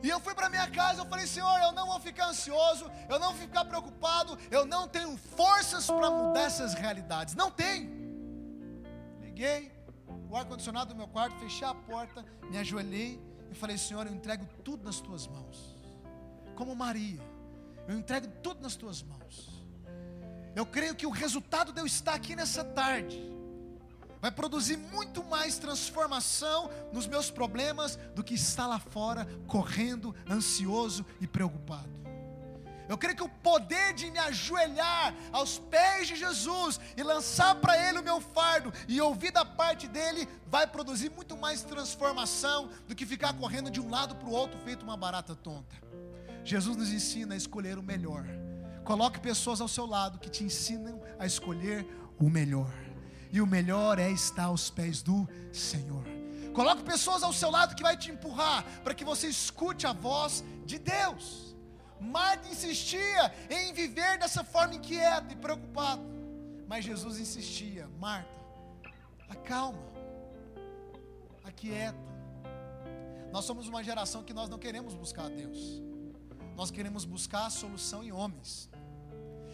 E 0.04 0.10
eu 0.10 0.20
fui 0.20 0.34
para 0.36 0.50
minha 0.50 0.70
casa, 0.70 1.02
eu 1.02 1.06
falei, 1.06 1.26
Senhor, 1.26 1.60
eu 1.62 1.72
não 1.72 1.88
vou 1.88 2.00
ficar 2.00 2.30
ansioso, 2.30 2.90
eu 3.10 3.20
não 3.20 3.30
vou 3.32 3.42
ficar 3.42 3.66
preocupado, 3.66 4.38
eu 4.52 4.66
não 4.66 4.88
tenho 4.88 5.18
forças 5.18 5.88
para 5.88 6.10
mudar 6.10 6.42
essas 6.42 6.74
realidades. 6.74 7.36
Não 7.36 7.50
tenho. 7.50 7.90
Liguei 9.22 9.72
o 10.30 10.36
ar-condicionado 10.36 10.94
do 10.94 10.98
meu 10.98 11.08
quarto, 11.08 11.40
fechei 11.40 11.68
a 11.68 11.74
porta, 11.74 12.24
me 12.50 12.58
ajoelhei 12.58 13.20
e 13.50 13.56
falei, 13.56 13.78
Senhor, 13.78 14.06
eu 14.06 14.14
entrego 14.14 14.46
tudo 14.64 14.84
nas 14.84 15.00
tuas 15.00 15.26
mãos. 15.26 15.76
Como 16.56 16.76
Maria, 16.76 17.22
eu 17.88 17.98
entrego 17.98 18.28
tudo 18.44 18.62
nas 18.62 18.76
tuas 18.76 19.02
mãos. 19.02 19.66
Eu 20.56 20.66
creio 20.66 20.96
que 20.96 21.06
o 21.06 21.12
resultado 21.12 21.72
de 21.72 21.80
eu 21.80 21.86
estar 21.86 22.14
aqui 22.14 22.36
nessa 22.36 22.64
tarde 22.64 23.37
vai 24.22 24.32
produzir 24.32 24.78
muito 24.78 25.24
mais 25.24 25.58
transformação 25.58 26.70
nos 26.92 27.08
meus 27.08 27.30
problemas 27.30 27.98
do 28.16 28.24
que 28.24 28.34
estar 28.34 28.68
lá 28.68 28.80
fora 28.80 29.28
correndo, 29.48 30.16
ansioso 30.30 31.06
e 31.22 31.28
preocupado. 31.28 31.98
Eu 32.90 32.98
creio 32.98 33.18
que 33.18 33.24
o 33.24 33.30
poder 33.30 33.94
de 33.94 34.10
me 34.10 34.18
ajoelhar 34.18 35.14
aos 35.32 35.60
pés 35.60 36.08
de 36.08 36.16
Jesus 36.16 36.80
e 36.96 37.04
lançar 37.04 37.56
para 37.56 37.78
Ele 37.78 38.00
o 38.00 38.04
meu 38.04 38.22
fardo 38.22 38.72
e 38.88 39.02
ouvir 39.02 39.32
da 39.32 39.44
parte 39.44 39.88
dele 39.88 40.28
vai 40.48 40.66
produzir 40.66 41.10
muito 41.10 41.36
mais 41.36 41.64
transformação 41.64 42.70
do 42.88 42.96
que 42.96 43.06
ficar 43.06 43.34
correndo 43.34 43.70
de 43.70 43.82
um 43.82 43.90
lado 43.90 44.16
para 44.16 44.30
o 44.30 44.32
outro 44.32 44.58
feito 44.62 44.84
uma 44.84 44.96
barata 44.96 45.36
tonta. 45.36 45.76
Jesus 46.46 46.78
nos 46.78 46.90
ensina 46.90 47.34
a 47.34 47.38
escolher 47.38 47.78
o 47.78 47.84
melhor. 47.84 48.26
Coloque 48.86 49.20
pessoas 49.20 49.60
ao 49.60 49.68
seu 49.68 49.86
lado 49.86 50.18
que 50.18 50.30
te 50.30 50.46
ensinam 50.46 51.02
a 51.20 51.26
escolher 51.26 51.86
o 52.18 52.30
melhor 52.30 52.87
e 53.32 53.42
o 53.42 53.48
melhor 53.48 54.00
é 54.00 54.10
estar 54.12 54.46
aos 54.46 54.70
pés 54.70 55.02
do 55.02 55.28
Senhor. 55.52 56.04
Coloque 56.54 56.84
pessoas 56.84 57.22
ao 57.22 57.32
seu 57.32 57.52
lado 57.52 57.76
que 57.76 57.84
vai 57.84 57.96
te 57.96 58.10
empurrar 58.10 58.64
para 58.84 58.94
que 58.94 59.06
você 59.06 59.28
escute 59.28 59.86
a 59.86 59.94
voz 59.94 60.44
de 60.66 60.80
Deus. 60.80 61.56
Marta 62.00 62.48
insistia 62.48 63.34
em 63.50 63.74
viver 63.74 64.18
dessa 64.18 64.44
forma 64.44 64.76
inquieta 64.76 65.34
e 65.34 65.36
preocupada, 65.36 66.02
mas 66.68 66.86
Jesus 66.86 67.20
insistia: 67.20 67.88
Marta, 68.00 68.30
acalma, 69.30 69.84
aquieta. 71.44 71.98
Nós 73.32 73.46
somos 73.46 73.68
uma 73.68 73.84
geração 73.84 74.24
que 74.24 74.34
nós 74.34 74.50
não 74.50 74.58
queremos 74.58 74.94
buscar 74.94 75.26
a 75.26 75.30
Deus, 75.30 75.60
nós 76.56 76.72
queremos 76.72 77.06
buscar 77.06 77.46
a 77.46 77.50
solução 77.50 78.04
em 78.04 78.12
homens. 78.12 78.70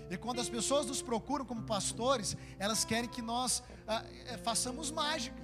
E 0.09 0.17
quando 0.17 0.39
as 0.39 0.49
pessoas 0.49 0.85
nos 0.85 1.01
procuram 1.01 1.45
como 1.45 1.63
pastores, 1.63 2.35
elas 2.59 2.83
querem 2.85 3.09
que 3.09 3.21
nós 3.21 3.63
ah, 3.87 4.03
é, 4.25 4.37
façamos 4.37 4.91
mágica. 4.91 5.41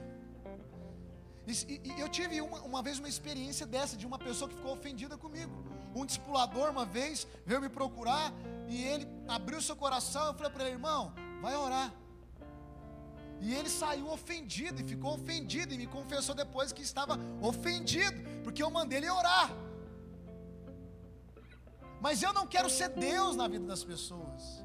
E, 1.47 1.81
e 1.83 1.99
eu 1.99 2.07
tive 2.07 2.39
uma, 2.41 2.59
uma, 2.61 2.81
vez 2.81 2.99
uma 2.99 3.09
experiência 3.09 3.65
dessa, 3.65 3.97
de 3.97 4.05
uma 4.05 4.19
pessoa 4.19 4.47
que 4.47 4.55
ficou 4.55 4.73
ofendida 4.73 5.17
comigo. 5.17 5.51
Um 5.95 6.05
discipulador, 6.05 6.69
uma 6.69 6.85
vez, 6.85 7.27
veio 7.45 7.61
me 7.61 7.69
procurar 7.69 8.31
e 8.67 8.83
ele 8.83 9.07
abriu 9.27 9.61
seu 9.61 9.75
coração. 9.75 10.27
Eu 10.27 10.33
falei 10.35 10.51
para 10.51 10.63
ele, 10.65 10.73
irmão, 10.73 11.13
vai 11.41 11.55
orar. 11.55 11.91
E 13.41 13.53
ele 13.55 13.69
saiu 13.69 14.09
ofendido 14.11 14.81
e 14.81 14.83
ficou 14.83 15.13
ofendido 15.13 15.73
e 15.73 15.77
me 15.77 15.87
confessou 15.87 16.35
depois 16.35 16.71
que 16.71 16.81
estava 16.81 17.17
ofendido, 17.41 18.21
porque 18.43 18.61
eu 18.61 18.69
mandei 18.69 18.99
ele 18.99 19.09
orar. 19.09 19.49
Mas 21.99 22.23
eu 22.23 22.33
não 22.33 22.47
quero 22.47 22.69
ser 22.69 22.89
Deus 22.89 23.35
na 23.35 23.47
vida 23.47 23.65
das 23.65 23.83
pessoas. 23.83 24.63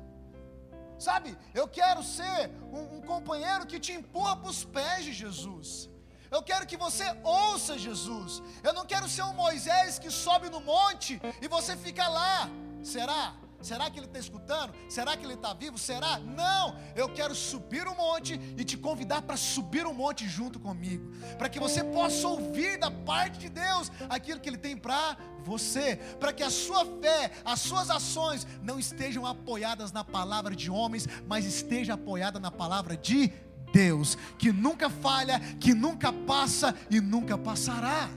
Sabe, 0.99 1.37
eu 1.53 1.67
quero 1.67 2.03
ser 2.03 2.51
um, 2.73 2.97
um 2.97 3.01
companheiro 3.03 3.67
que 3.67 3.81
te 3.81 3.93
empurra 3.93 4.37
para 4.37 4.51
os 4.51 4.65
pés 4.65 5.05
de 5.05 5.13
Jesus. 5.13 5.91
Eu 6.31 6.43
quero 6.43 6.67
que 6.67 6.77
você 6.77 7.05
ouça 7.23 7.79
Jesus. 7.79 8.43
Eu 8.63 8.73
não 8.73 8.87
quero 8.87 9.09
ser 9.09 9.23
um 9.23 9.35
Moisés 9.35 9.99
que 9.99 10.11
sobe 10.11 10.49
no 10.51 10.61
monte 10.61 11.21
e 11.41 11.49
você 11.49 11.77
fica 11.77 12.09
lá. 12.09 12.49
Será? 12.83 13.35
Será 13.61 13.91
que 13.91 13.99
ele 13.99 14.07
está 14.07 14.19
escutando? 14.19 14.75
Será 14.89 15.17
que 15.17 15.25
ele 15.25 15.35
está 15.35 15.55
vivo? 15.55 15.79
Será? 15.79 16.19
Não, 16.19 16.77
eu 16.95 17.09
quero 17.09 17.35
subir 17.35 17.87
o 17.87 17.95
monte 17.95 18.35
e 18.57 18.65
te 18.65 18.77
convidar 18.77 19.23
para 19.23 19.37
subir 19.37 19.87
o 19.87 19.95
monte 19.95 20.29
junto 20.29 20.61
comigo, 20.61 21.11
para 21.39 21.49
que 21.49 21.59
você 21.59 21.83
possa 21.83 22.29
ouvir 22.29 22.79
da 22.79 22.91
parte 22.91 23.39
de 23.39 23.49
Deus 23.49 23.91
aquilo 24.09 24.39
que 24.39 24.49
Ele 24.49 24.59
tem 24.59 24.77
para 24.77 25.17
você, 25.43 25.97
para 26.21 26.33
que 26.33 26.43
a 26.43 26.51
sua 26.51 26.85
fé, 27.01 27.31
as 27.45 27.61
suas 27.61 27.91
ações 27.91 28.47
não 28.63 28.79
estejam 28.79 29.27
apoiadas 29.27 29.93
na 29.93 30.05
palavra 30.05 30.55
de 30.55 30.71
homens, 30.71 31.09
mas 31.27 31.47
esteja 31.47 31.95
apoiada 31.95 32.39
na 32.39 32.51
palavra 32.51 32.97
de 32.97 33.33
Deus, 33.73 34.17
que 34.39 34.53
nunca 34.53 34.89
falha, 34.91 35.41
que 35.59 35.75
nunca 35.75 36.13
passa 36.13 36.75
e 36.91 37.01
nunca 37.01 37.37
passará. 37.37 38.09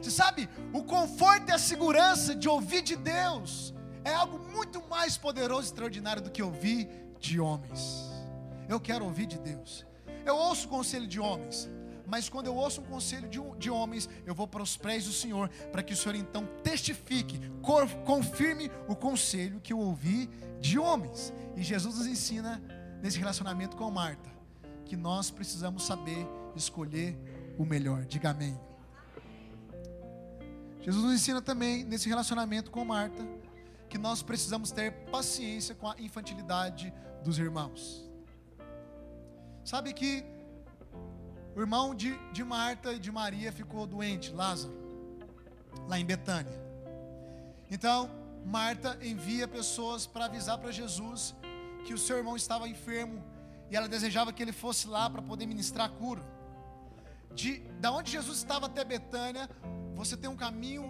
Você 0.00 0.10
sabe, 0.10 0.48
o 0.72 0.82
conforto 0.82 1.48
e 1.48 1.52
a 1.52 1.58
segurança 1.58 2.34
de 2.34 2.48
ouvir 2.48 2.82
de 2.82 2.96
Deus 2.96 3.74
é 4.04 4.12
algo 4.12 4.38
muito 4.38 4.86
mais 4.88 5.16
poderoso 5.16 5.62
e 5.62 5.64
extraordinário 5.66 6.22
do 6.22 6.30
que 6.30 6.42
ouvir 6.42 6.88
de 7.18 7.40
homens. 7.40 8.12
Eu 8.68 8.78
quero 8.78 9.04
ouvir 9.04 9.26
de 9.26 9.38
Deus. 9.38 9.86
Eu 10.24 10.36
ouço 10.36 10.66
o 10.66 10.70
conselho 10.70 11.06
de 11.06 11.18
homens, 11.18 11.68
mas 12.06 12.28
quando 12.28 12.46
eu 12.46 12.54
ouço 12.54 12.80
um 12.80 12.84
conselho 12.84 13.28
de, 13.28 13.40
de 13.58 13.70
homens, 13.70 14.08
eu 14.26 14.34
vou 14.34 14.46
para 14.46 14.62
os 14.62 14.76
pés 14.76 15.06
do 15.06 15.12
Senhor, 15.12 15.48
para 15.72 15.82
que 15.82 15.94
o 15.94 15.96
Senhor 15.96 16.14
então 16.14 16.46
testifique, 16.62 17.40
confirme 18.04 18.70
o 18.86 18.94
conselho 18.94 19.60
que 19.60 19.72
eu 19.72 19.78
ouvi 19.78 20.28
de 20.60 20.78
homens. 20.78 21.32
E 21.56 21.62
Jesus 21.62 21.96
nos 21.98 22.06
ensina 22.06 22.62
nesse 23.02 23.18
relacionamento 23.18 23.76
com 23.76 23.90
Marta, 23.90 24.30
que 24.84 24.96
nós 24.96 25.30
precisamos 25.30 25.84
saber 25.84 26.26
escolher 26.54 27.18
o 27.58 27.64
melhor. 27.64 28.04
Diga 28.04 28.30
amém. 28.30 28.58
Jesus 30.82 31.02
nos 31.02 31.14
ensina 31.14 31.40
também 31.40 31.84
nesse 31.84 32.08
relacionamento 32.08 32.70
com 32.70 32.84
Marta 32.84 33.26
que 33.94 33.98
nós 33.98 34.24
precisamos 34.24 34.72
ter 34.72 34.90
paciência 35.12 35.72
com 35.72 35.88
a 35.88 35.94
infantilidade 36.00 36.92
dos 37.22 37.38
irmãos. 37.38 38.04
Sabe 39.64 39.92
que 39.92 40.24
o 41.54 41.60
irmão 41.60 41.94
de, 41.94 42.18
de 42.32 42.42
Marta 42.42 42.92
e 42.92 42.98
de 42.98 43.12
Maria 43.12 43.52
ficou 43.52 43.86
doente, 43.86 44.32
Lázaro, 44.32 44.74
lá 45.86 45.96
em 45.96 46.04
Betânia. 46.04 46.60
Então, 47.70 48.10
Marta 48.44 48.98
envia 49.00 49.46
pessoas 49.46 50.08
para 50.08 50.24
avisar 50.24 50.58
para 50.58 50.72
Jesus 50.72 51.32
que 51.84 51.94
o 51.94 51.98
seu 51.98 52.16
irmão 52.16 52.34
estava 52.34 52.66
enfermo 52.66 53.22
e 53.70 53.76
ela 53.76 53.86
desejava 53.86 54.32
que 54.32 54.42
ele 54.42 54.50
fosse 54.50 54.88
lá 54.88 55.08
para 55.08 55.22
poder 55.22 55.46
ministrar 55.46 55.86
a 55.86 55.88
cura. 55.88 56.24
De 57.32 57.60
da 57.78 57.92
onde 57.92 58.10
Jesus 58.10 58.38
estava 58.38 58.66
até 58.66 58.84
Betânia, 58.84 59.48
você 59.94 60.16
tem 60.16 60.28
um 60.28 60.36
caminho 60.36 60.82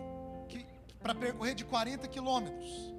para 1.02 1.14
percorrer 1.14 1.54
de 1.54 1.66
40 1.66 2.08
quilômetros. 2.08 2.93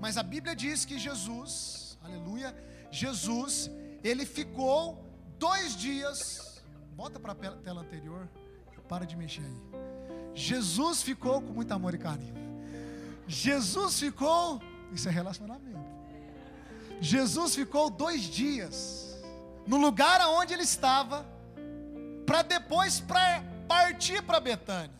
Mas 0.00 0.16
a 0.16 0.22
Bíblia 0.22 0.54
diz 0.54 0.84
que 0.84 0.98
Jesus, 0.98 1.98
aleluia, 2.02 2.54
Jesus, 2.90 3.70
ele 4.02 4.24
ficou 4.24 5.04
dois 5.38 5.76
dias. 5.76 6.62
Volta 6.96 7.18
para 7.18 7.32
a 7.32 7.34
tela 7.34 7.80
anterior. 7.80 8.28
Para 8.88 9.04
de 9.04 9.16
mexer 9.16 9.42
aí. 9.42 9.60
Jesus 10.32 11.02
ficou 11.02 11.42
com 11.42 11.52
muito 11.52 11.72
amor 11.72 11.92
e 11.92 11.98
carinho. 11.98 12.34
Jesus 13.26 13.98
ficou. 13.98 14.62
Isso 14.92 15.08
é 15.08 15.10
relacionamento. 15.10 15.84
Jesus 17.00 17.54
ficou 17.54 17.90
dois 17.90 18.22
dias 18.22 19.06
no 19.66 19.76
lugar 19.76 20.20
aonde 20.20 20.54
ele 20.54 20.62
estava, 20.62 21.26
para 22.24 22.42
depois 22.42 23.00
pra 23.00 23.42
partir 23.66 24.22
para 24.22 24.38
Betânia. 24.38 24.94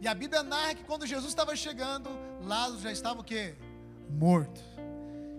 E 0.00 0.08
a 0.08 0.14
Bíblia 0.14 0.42
narra 0.42 0.74
que 0.74 0.84
quando 0.84 1.06
Jesus 1.06 1.28
estava 1.28 1.54
chegando, 1.54 2.10
Lázaro 2.40 2.80
já 2.80 2.92
estava 2.92 3.20
o 3.20 3.24
quê? 3.24 3.54
Morto. 4.10 4.60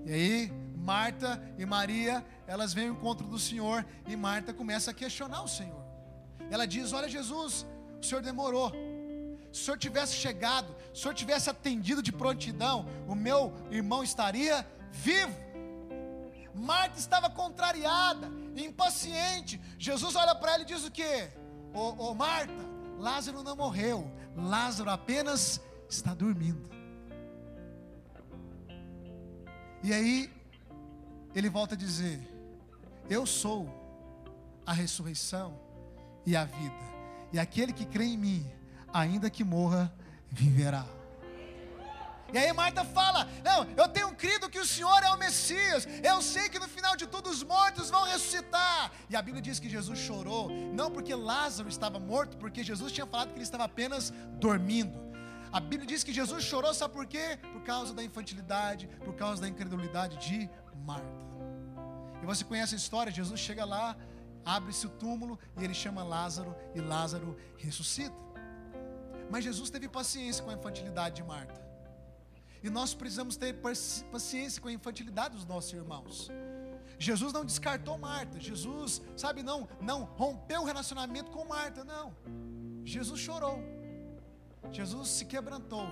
E 0.06 0.14
aí, 0.14 0.52
Marta 0.76 1.42
e 1.58 1.66
Maria, 1.66 2.26
elas 2.48 2.74
vêm 2.74 2.88
ao 2.88 2.96
encontro 2.96 3.28
do 3.28 3.38
Senhor 3.38 3.86
e 4.08 4.16
Marta 4.16 4.54
começa 4.54 4.92
a 4.92 4.94
questionar 4.94 5.44
o 5.44 5.48
Senhor. 5.48 5.84
Ela 6.50 6.66
diz: 6.66 6.94
Olha, 6.94 7.08
Jesus, 7.08 7.66
o 8.02 8.06
Senhor 8.06 8.22
demorou. 8.22 8.72
Se 9.52 9.62
o 9.62 9.66
Senhor 9.66 9.78
tivesse 9.78 10.14
chegado, 10.16 10.76
se 10.94 11.00
o 11.00 11.04
Senhor 11.04 11.14
tivesse 11.14 11.50
atendido 11.50 12.02
de 12.02 12.12
prontidão, 12.12 12.86
o 13.08 13.16
meu 13.16 13.54
irmão 13.72 14.04
estaria 14.04 14.66
vivo. 14.92 15.36
Marta 16.54 17.00
estava 17.00 17.30
contrariada, 17.30 18.32
impaciente. 18.56 19.60
Jesus 19.78 20.16
olha 20.16 20.36
para 20.36 20.54
ela 20.54 20.64
e 20.64 20.66
diz 20.66 20.86
o 20.86 20.92
quê? 20.92 21.30
Ô, 21.74 22.10
ô 22.10 22.16
Marta, 22.16 22.54
Lázaro 22.98 23.44
não 23.44 23.56
morreu, 23.56 24.12
Lázaro 24.36 24.90
apenas 24.90 25.62
está 25.90 26.14
dormindo. 26.14 26.79
E 29.82 29.94
aí, 29.94 30.32
ele 31.34 31.50
volta 31.50 31.76
a 31.76 31.78
dizer: 31.78 32.20
Eu 33.10 33.26
sou 33.26 33.70
a 34.66 34.74
ressurreição 34.74 35.60
e 36.26 36.36
a 36.36 36.46
vida. 36.46 36.90
E 37.32 37.40
aquele 37.40 37.72
que 37.72 37.86
crê 37.86 38.06
em 38.06 38.18
mim, 38.18 38.52
ainda 38.94 39.30
que 39.30 39.44
morra, 39.44 39.94
viverá. 40.30 40.86
E 42.34 42.38
aí 42.38 42.52
Marta 42.54 42.84
fala: 42.84 43.28
Não, 43.44 43.68
eu 43.76 43.88
tenho 43.88 44.14
crido 44.16 44.50
que 44.50 44.60
o 44.60 44.66
Senhor 44.66 45.02
é 45.04 45.10
o 45.10 45.18
Messias. 45.18 45.88
Eu 46.04 46.22
sei 46.22 46.50
que 46.50 46.60
no 46.60 46.68
final 46.68 46.96
de 46.96 47.08
tudo 47.08 47.30
os 47.30 47.44
mortos 47.44 47.90
vão 47.90 48.04
ressuscitar. 48.04 48.92
E 49.10 49.16
a 49.16 49.22
Bíblia 49.22 49.42
diz 49.42 49.60
que 49.60 49.70
Jesus 49.70 49.98
chorou, 50.00 50.50
não 50.74 50.92
porque 50.92 51.14
Lázaro 51.16 51.70
estava 51.70 52.00
morto, 52.00 52.38
porque 52.38 52.64
Jesus 52.64 52.92
tinha 52.92 53.08
falado 53.08 53.30
que 53.30 53.36
ele 53.36 53.44
estava 53.44 53.64
apenas 53.64 54.14
dormindo. 54.40 55.09
A 55.52 55.60
Bíblia 55.60 55.88
diz 55.88 56.04
que 56.04 56.14
Jesus 56.14 56.44
chorou, 56.44 56.74
sabe 56.74 56.94
por 56.94 57.06
quê? 57.08 57.40
Por 57.54 57.62
causa 57.64 57.94
da 57.94 58.04
infantilidade, 58.04 58.88
por 59.04 59.16
causa 59.16 59.42
da 59.42 59.48
incredulidade 59.48 60.18
de 60.18 60.50
Marta. 60.86 61.26
E 62.22 62.26
você 62.26 62.44
conhece 62.44 62.76
a 62.76 62.78
história: 62.78 63.12
Jesus 63.12 63.40
chega 63.40 63.66
lá, 63.66 63.98
abre-se 64.46 64.86
o 64.86 64.90
túmulo 64.90 65.40
e 65.58 65.64
ele 65.64 65.74
chama 65.74 66.04
Lázaro 66.04 66.56
e 66.76 66.82
Lázaro 66.82 67.36
ressuscita. 67.58 68.16
Mas 69.32 69.44
Jesus 69.44 69.70
teve 69.70 69.88
paciência 69.88 70.44
com 70.44 70.52
a 70.52 70.54
infantilidade 70.54 71.16
de 71.16 71.24
Marta. 71.24 71.60
E 72.62 72.70
nós 72.70 72.94
precisamos 72.94 73.38
ter 73.38 73.54
paciência 74.12 74.62
com 74.62 74.68
a 74.68 74.74
infantilidade 74.74 75.36
dos 75.36 75.46
nossos 75.46 75.72
irmãos. 75.74 76.30
Jesus 77.00 77.32
não 77.32 77.46
descartou 77.46 77.98
Marta. 77.98 78.40
Jesus, 78.40 79.02
sabe, 79.16 79.42
não, 79.42 79.68
não 79.80 80.04
rompeu 80.04 80.62
o 80.62 80.66
relacionamento 80.66 81.32
com 81.32 81.46
Marta, 81.46 81.84
não. 81.84 82.16
Jesus 82.84 83.20
chorou. 83.20 83.79
Jesus 84.72 85.10
se 85.10 85.26
quebrantou 85.26 85.88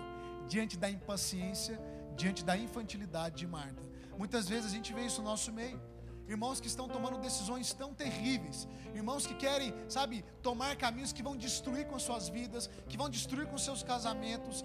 diante 0.48 0.78
da 0.78 0.90
impaciência, 0.90 1.80
diante 2.16 2.44
da 2.44 2.58
infantilidade 2.58 3.36
de 3.38 3.48
Marta. 3.48 3.84
Muitas 4.18 4.48
vezes 4.48 4.72
a 4.72 4.74
gente 4.76 4.94
vê 4.94 5.06
isso 5.06 5.22
no 5.22 5.30
nosso 5.30 5.52
meio 5.52 5.80
irmãos 6.28 6.60
que 6.60 6.68
estão 6.68 6.88
tomando 6.88 7.18
decisões 7.20 7.74
tão 7.74 7.94
terríveis, 7.94 8.68
irmãos 8.94 9.26
que 9.26 9.34
querem, 9.34 9.74
sabe, 9.88 10.24
tomar 10.42 10.76
caminhos 10.76 11.14
que 11.14 11.24
vão 11.24 11.38
destruir 11.38 11.88
com 11.88 11.98
suas 11.98 12.28
vidas, 12.28 12.70
que 12.90 12.98
vão 12.98 13.10
destruir 13.10 13.48
com 13.48 13.58
seus 13.58 13.82
casamentos, 13.82 14.64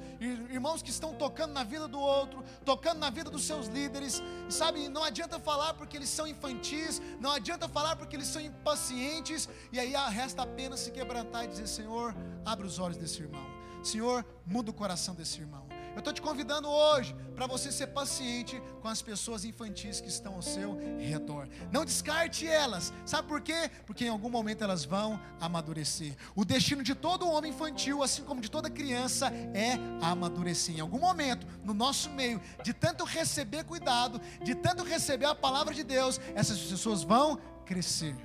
irmãos 0.50 0.82
que 0.82 0.90
estão 0.90 1.14
tocando 1.14 1.52
na 1.52 1.62
vida 1.62 1.86
do 1.86 2.00
outro, 2.00 2.44
tocando 2.64 2.98
na 2.98 3.10
vida 3.10 3.30
dos 3.30 3.44
seus 3.44 3.68
líderes, 3.68 4.20
sabe, 4.48 4.88
não 4.88 5.04
adianta 5.04 5.38
falar 5.38 5.74
porque 5.74 5.96
eles 5.96 6.08
são 6.08 6.26
infantis, 6.26 7.00
não 7.20 7.30
adianta 7.30 7.68
falar 7.68 7.94
porque 7.96 8.16
eles 8.16 8.26
são 8.26 8.42
impacientes, 8.42 9.48
e 9.70 9.78
aí 9.78 9.92
resta 10.10 10.42
apenas 10.42 10.80
se 10.80 10.90
quebrantar 10.90 11.44
e 11.44 11.48
dizer: 11.48 11.68
Senhor, 11.68 12.14
abre 12.44 12.66
os 12.66 12.78
olhos 12.78 12.96
desse 12.96 13.22
irmão, 13.22 13.46
Senhor, 13.82 14.24
muda 14.46 14.70
o 14.70 14.74
coração 14.74 15.14
desse 15.14 15.40
irmão. 15.40 15.66
Eu 15.94 15.98
estou 15.98 16.12
te 16.12 16.22
convidando 16.22 16.68
hoje 16.68 17.14
para 17.34 17.46
você 17.46 17.70
ser 17.70 17.88
paciente 17.88 18.62
com 18.80 18.88
as 18.88 19.02
pessoas 19.02 19.44
infantis 19.44 20.00
que 20.00 20.08
estão 20.08 20.34
ao 20.34 20.42
seu 20.42 20.78
redor. 20.98 21.46
Não 21.70 21.84
descarte 21.84 22.46
elas. 22.46 22.92
Sabe 23.04 23.28
por 23.28 23.42
quê? 23.42 23.70
Porque 23.84 24.06
em 24.06 24.08
algum 24.08 24.30
momento 24.30 24.64
elas 24.64 24.86
vão 24.86 25.20
amadurecer. 25.38 26.16
O 26.34 26.46
destino 26.46 26.82
de 26.82 26.94
todo 26.94 27.28
homem 27.28 27.50
infantil, 27.50 28.02
assim 28.02 28.24
como 28.24 28.40
de 28.40 28.50
toda 28.50 28.70
criança, 28.70 29.30
é 29.54 29.72
amadurecer. 30.00 30.76
Em 30.76 30.80
algum 30.80 30.98
momento, 30.98 31.46
no 31.62 31.74
nosso 31.74 32.08
meio, 32.10 32.40
de 32.62 32.72
tanto 32.72 33.04
receber 33.04 33.64
cuidado, 33.64 34.18
de 34.42 34.54
tanto 34.54 34.82
receber 34.82 35.26
a 35.26 35.34
palavra 35.34 35.74
de 35.74 35.84
Deus, 35.84 36.18
essas 36.34 36.58
pessoas 36.58 37.02
vão 37.02 37.38
crescer. 37.66 38.16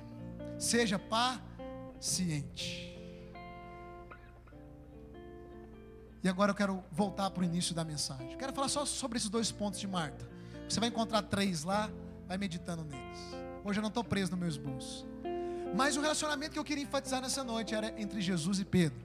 Seja 0.58 0.98
paciente. 0.98 2.97
E 6.22 6.28
agora 6.28 6.50
eu 6.50 6.54
quero 6.54 6.82
voltar 6.90 7.30
para 7.30 7.42
o 7.42 7.44
início 7.44 7.74
da 7.74 7.84
mensagem. 7.84 8.36
Quero 8.36 8.52
falar 8.52 8.68
só 8.68 8.84
sobre 8.84 9.18
esses 9.18 9.28
dois 9.28 9.52
pontos 9.52 9.78
de 9.78 9.86
Marta. 9.86 10.28
Você 10.68 10.80
vai 10.80 10.88
encontrar 10.88 11.22
três 11.22 11.62
lá, 11.62 11.90
vai 12.26 12.36
meditando 12.36 12.84
neles. 12.84 13.18
Hoje 13.64 13.78
eu 13.78 13.82
não 13.82 13.88
estou 13.88 14.02
preso 14.02 14.32
no 14.32 14.36
meu 14.36 14.48
esboço. 14.48 15.06
Mas 15.74 15.96
o 15.96 16.00
relacionamento 16.00 16.52
que 16.52 16.58
eu 16.58 16.64
queria 16.64 16.82
enfatizar 16.82 17.20
nessa 17.20 17.44
noite 17.44 17.74
era 17.74 17.94
entre 18.00 18.20
Jesus 18.20 18.58
e 18.58 18.64
Pedro. 18.64 18.98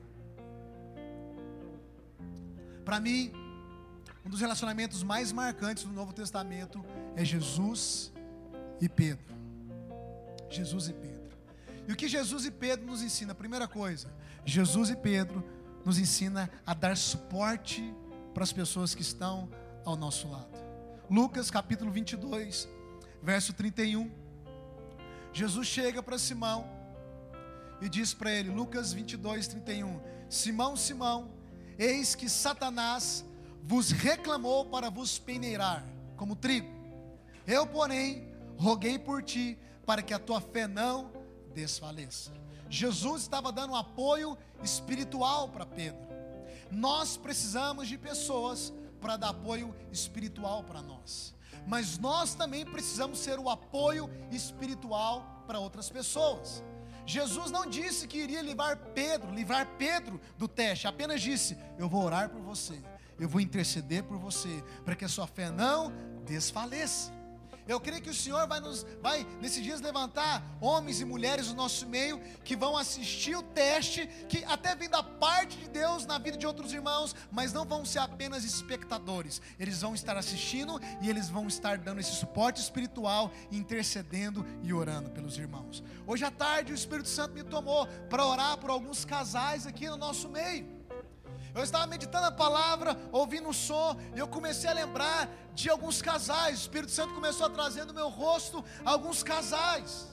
Para 2.84 3.00
mim, 3.00 3.32
um 4.26 4.30
dos 4.30 4.39
relacionamentos 4.39 5.04
mais 5.04 5.32
marcantes 5.32 5.84
do 5.84 5.91
Novo 5.91 6.13
Testamento 6.13 6.84
é 7.15 7.23
Jesus 7.23 8.12
e 8.82 8.89
Pedro. 8.89 9.36
Jesus 10.49 10.88
e 10.88 10.93
Pedro. 10.93 11.38
E 11.88 11.91
o 11.91 11.95
que 11.95 12.08
Jesus 12.08 12.45
e 12.45 12.52
Pedro 12.52 12.86
nos 12.86 13.02
ensina? 13.02 13.36
Primeira 13.36 13.67
coisa, 13.67 14.13
Jesus 14.45 14.89
e 14.89 14.95
Pedro 14.95 15.43
nos 15.86 15.98
ensina 15.98 16.50
a 16.65 16.74
dar 16.74 16.96
suporte 16.98 17.93
para 18.34 18.43
as 18.43 18.54
pessoas 18.54 18.96
que 18.96 19.02
estão 19.02 19.50
ao 19.86 19.96
nosso 19.96 20.30
lado. 20.30 20.58
Lucas 21.10 21.52
capítulo 21.52 21.91
22, 21.91 22.67
verso 23.22 23.54
31. 23.54 24.10
Jesus 25.34 25.67
chega 25.67 26.02
para 26.02 26.17
Simão 26.17 26.65
e 27.82 27.89
diz 27.89 28.13
para 28.13 28.32
ele, 28.32 28.50
Lucas 28.50 28.93
22, 28.93 29.48
31: 29.48 30.00
Simão, 30.30 30.76
Simão, 30.76 31.32
eis 31.78 32.15
que 32.15 32.30
Satanás 32.30 33.26
vos 33.62 33.91
reclamou 33.91 34.65
para 34.65 34.89
vos 34.89 35.19
peneirar 35.19 35.86
como 36.15 36.36
trigo. 36.36 36.72
Eu, 37.46 37.67
porém, 37.67 38.34
roguei 38.58 38.98
por 38.98 39.22
ti 39.22 39.58
para 39.86 40.02
que 40.02 40.13
a 40.13 40.19
tua 40.19 40.39
fé 40.39 40.67
não 40.67 41.12
desfaleça. 41.54 42.42
Jesus 42.73 43.21
estava 43.21 43.51
dando 43.51 43.75
apoio 43.75 44.36
espiritual 44.63 45.47
para 45.47 45.63
Pedro. 45.63 46.01
Nós 46.71 47.15
precisamos 47.15 47.88
de 47.88 47.99
pessoas 47.99 48.73
para 48.99 49.15
dar 49.15 49.29
apoio 49.29 49.75
espiritual 49.91 50.63
para 50.63 50.81
nós. 50.81 51.36
Mas 51.67 51.99
nós 51.99 52.33
também 52.33 52.65
precisamos 52.65 53.19
ser 53.19 53.38
o 53.38 53.47
apoio 53.47 54.09
espiritual 54.31 55.43
para 55.45 55.59
outras 55.59 55.88
pessoas. 55.88 56.63
Jesus 57.05 57.51
não 57.51 57.69
disse 57.69 58.07
que 58.07 58.17
iria 58.17 58.41
livrar 58.41 58.75
Pedro, 58.95 59.31
livrar 59.31 59.67
Pedro 59.77 60.19
do 60.36 60.47
teste, 60.47 60.88
apenas 60.88 61.21
disse: 61.21 61.55
Eu 61.77 61.88
vou 61.88 62.03
orar 62.03 62.29
por 62.29 62.41
você, 62.41 62.81
eu 63.19 63.29
vou 63.29 63.39
interceder 63.39 64.03
por 64.03 64.17
você, 64.17 64.63
para 64.83 64.95
que 64.95 65.05
a 65.05 65.09
sua 65.09 65.27
fé 65.27 65.51
não 65.51 65.93
desfaleça. 66.25 67.12
Eu 67.67 67.80
creio 67.80 68.02
que 68.02 68.10
o 68.10 68.13
Senhor 68.13 68.47
vai 68.47 68.60
nos 68.60 68.86
vai 69.02 69.26
nesses 69.41 69.63
dias 69.63 69.80
levantar 69.80 70.43
homens 70.60 70.99
e 70.99 71.06
mulheres 71.06 71.47
do 71.47 71.54
nosso 71.54 71.88
meio 71.88 72.19
que 72.43 72.56
vão 72.56 72.76
assistir 72.78 73.36
o 73.36 73.43
teste, 73.43 74.08
que 74.28 74.43
até 74.45 74.76
vem 74.76 74.89
da 74.89 75.02
parte 75.02 75.58
de 75.58 75.69
Deus 75.69 76.06
na 76.06 76.17
vida 76.17 76.38
de 76.38 76.45
outros 76.45 76.73
irmãos, 76.73 77.15
mas 77.32 77.54
não 77.54 77.65
vão 77.65 77.86
ser 77.86 77.99
apenas 77.99 78.43
espectadores. 78.43 79.41
Eles 79.60 79.82
vão 79.82 79.95
estar 79.95 80.17
assistindo 80.17 80.80
e 81.02 81.10
eles 81.10 81.30
vão 81.30 81.47
estar 81.47 81.78
dando 81.78 81.99
esse 81.99 82.13
suporte 82.13 82.60
espiritual, 82.60 83.32
intercedendo 83.52 84.45
e 84.62 84.73
orando 84.73 85.10
pelos 85.12 85.38
irmãos. 85.38 85.84
Hoje 86.06 86.26
à 86.26 86.32
tarde 86.32 86.73
o 86.73 86.76
Espírito 86.76 87.08
Santo 87.08 87.34
me 87.34 87.43
tomou 87.43 87.88
para 88.10 88.26
orar 88.26 88.58
por 88.58 88.69
alguns 88.69 89.06
casais 89.06 89.65
aqui 89.65 89.88
no 89.88 89.97
nosso 89.97 90.28
meio. 90.30 90.72
Eu 91.56 91.63
estava 91.63 91.86
meditando 91.86 92.26
a 92.26 92.32
palavra, 92.32 92.98
ouvindo 93.12 93.50
o 93.50 93.54
som, 93.54 93.96
e 94.16 94.20
eu 94.20 94.28
comecei 94.28 94.70
a 94.70 94.74
lembrar 94.74 95.30
de 95.54 95.70
alguns 95.70 96.02
casais. 96.02 96.58
O 96.58 96.62
Espírito 96.62 96.92
Santo 96.92 97.13
começou 97.13 97.46
a 97.46 97.50
trazer 97.50 97.86
no 97.86 97.94
meu 97.94 98.10
rosto 98.10 98.63
alguns 98.84 99.22
casais. 99.22 100.12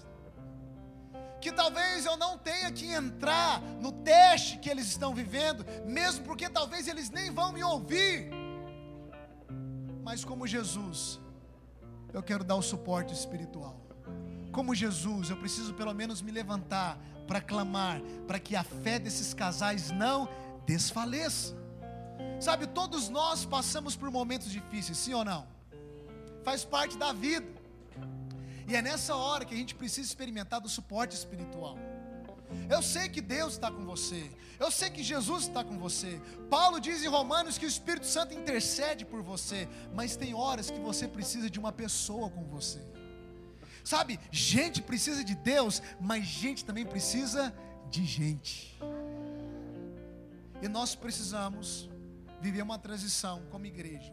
Que 1.40 1.50
talvez 1.50 2.04
eu 2.04 2.18
não 2.18 2.36
tenha 2.36 2.70
que 2.70 2.92
entrar 2.92 3.62
no 3.80 3.90
teste 3.90 4.58
que 4.58 4.68
eles 4.68 4.86
estão 4.86 5.14
vivendo, 5.14 5.64
mesmo 5.86 6.24
porque 6.24 6.48
talvez 6.48 6.86
eles 6.86 7.08
nem 7.08 7.30
vão 7.30 7.52
me 7.52 7.64
ouvir. 7.64 8.30
Mas 10.02 10.22
como 10.22 10.46
Jesus, 10.46 11.18
eu 12.12 12.22
quero 12.22 12.44
dar 12.44 12.56
o 12.56 12.62
suporte 12.62 13.14
espiritual. 13.14 13.80
Como 14.52 14.74
Jesus, 14.74 15.30
eu 15.30 15.36
preciso 15.38 15.72
pelo 15.72 15.94
menos 15.94 16.20
me 16.20 16.30
levantar 16.30 16.98
para 17.26 17.40
clamar, 17.40 18.02
para 18.26 18.40
que 18.40 18.56
a 18.56 18.64
fé 18.64 18.98
desses 18.98 19.32
casais 19.32 19.90
não 19.90 20.28
desfaleça. 20.70 21.54
Sabe, 22.46 22.66
todos 22.80 23.08
nós 23.08 23.44
passamos 23.44 23.94
por 24.00 24.10
momentos 24.18 24.50
difíceis, 24.58 24.98
sim 24.98 25.14
ou 25.20 25.24
não? 25.24 25.42
Faz 26.48 26.64
parte 26.64 26.96
da 26.96 27.12
vida. 27.12 27.48
E 28.68 28.76
é 28.78 28.80
nessa 28.88 29.14
hora 29.22 29.44
que 29.44 29.54
a 29.56 29.60
gente 29.62 29.74
precisa 29.74 30.06
experimentar 30.10 30.60
do 30.60 30.68
suporte 30.68 31.12
espiritual. 31.20 31.76
Eu 32.68 32.82
sei 32.82 33.08
que 33.08 33.20
Deus 33.20 33.52
está 33.54 33.70
com 33.76 33.84
você. 33.84 34.22
Eu 34.64 34.70
sei 34.70 34.88
que 34.90 35.02
Jesus 35.02 35.42
está 35.48 35.62
com 35.68 35.76
você. 35.86 36.20
Paulo 36.48 36.80
diz 36.86 37.02
em 37.02 37.08
Romanos 37.08 37.58
que 37.58 37.66
o 37.66 37.72
Espírito 37.74 38.06
Santo 38.06 38.34
intercede 38.40 39.04
por 39.04 39.22
você. 39.22 39.68
Mas 39.98 40.16
tem 40.16 40.34
horas 40.34 40.70
que 40.70 40.80
você 40.88 41.06
precisa 41.16 41.48
de 41.50 41.58
uma 41.58 41.72
pessoa 41.72 42.30
com 42.30 42.44
você. 42.44 42.80
Sabe, 43.84 44.20
gente 44.30 44.80
precisa 44.82 45.22
de 45.24 45.34
Deus, 45.34 45.82
mas 46.00 46.24
gente 46.24 46.64
também 46.64 46.86
precisa 46.94 47.54
de 47.90 48.04
gente. 48.04 48.78
E 50.62 50.68
nós 50.68 50.94
precisamos 50.94 51.88
viver 52.40 52.62
uma 52.62 52.78
transição 52.78 53.42
como 53.50 53.66
igreja, 53.66 54.12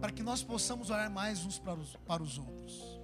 para 0.00 0.10
que 0.10 0.22
nós 0.22 0.42
possamos 0.42 0.90
orar 0.90 1.10
mais 1.10 1.44
uns 1.44 1.58
para 1.58 1.74
os, 1.74 1.96
para 1.96 2.22
os 2.22 2.38
outros. 2.38 3.00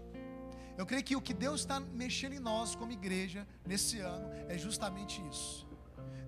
Eu 0.77 0.85
creio 0.85 1.03
que 1.03 1.17
o 1.17 1.23
que 1.23 1.33
Deus 1.33 1.61
está 1.61 1.81
mexendo 1.81 2.35
em 2.35 2.39
nós 2.39 2.75
como 2.75 2.93
igreja 2.93 3.47
nesse 3.65 3.99
ano 3.99 4.31
é 4.49 4.59
justamente 4.59 5.23
isso. 5.31 5.67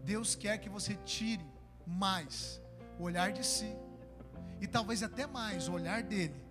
Deus 0.04 0.34
quer 0.34 0.56
que 0.58 0.70
você 0.70 0.94
tire 1.04 1.44
mais 1.86 2.60
o 2.98 3.02
olhar 3.02 3.30
de 3.30 3.44
si 3.44 3.76
e 4.60 4.66
talvez 4.66 5.02
até 5.02 5.26
mais 5.26 5.68
o 5.68 5.72
olhar 5.72 6.02
dele 6.02 6.42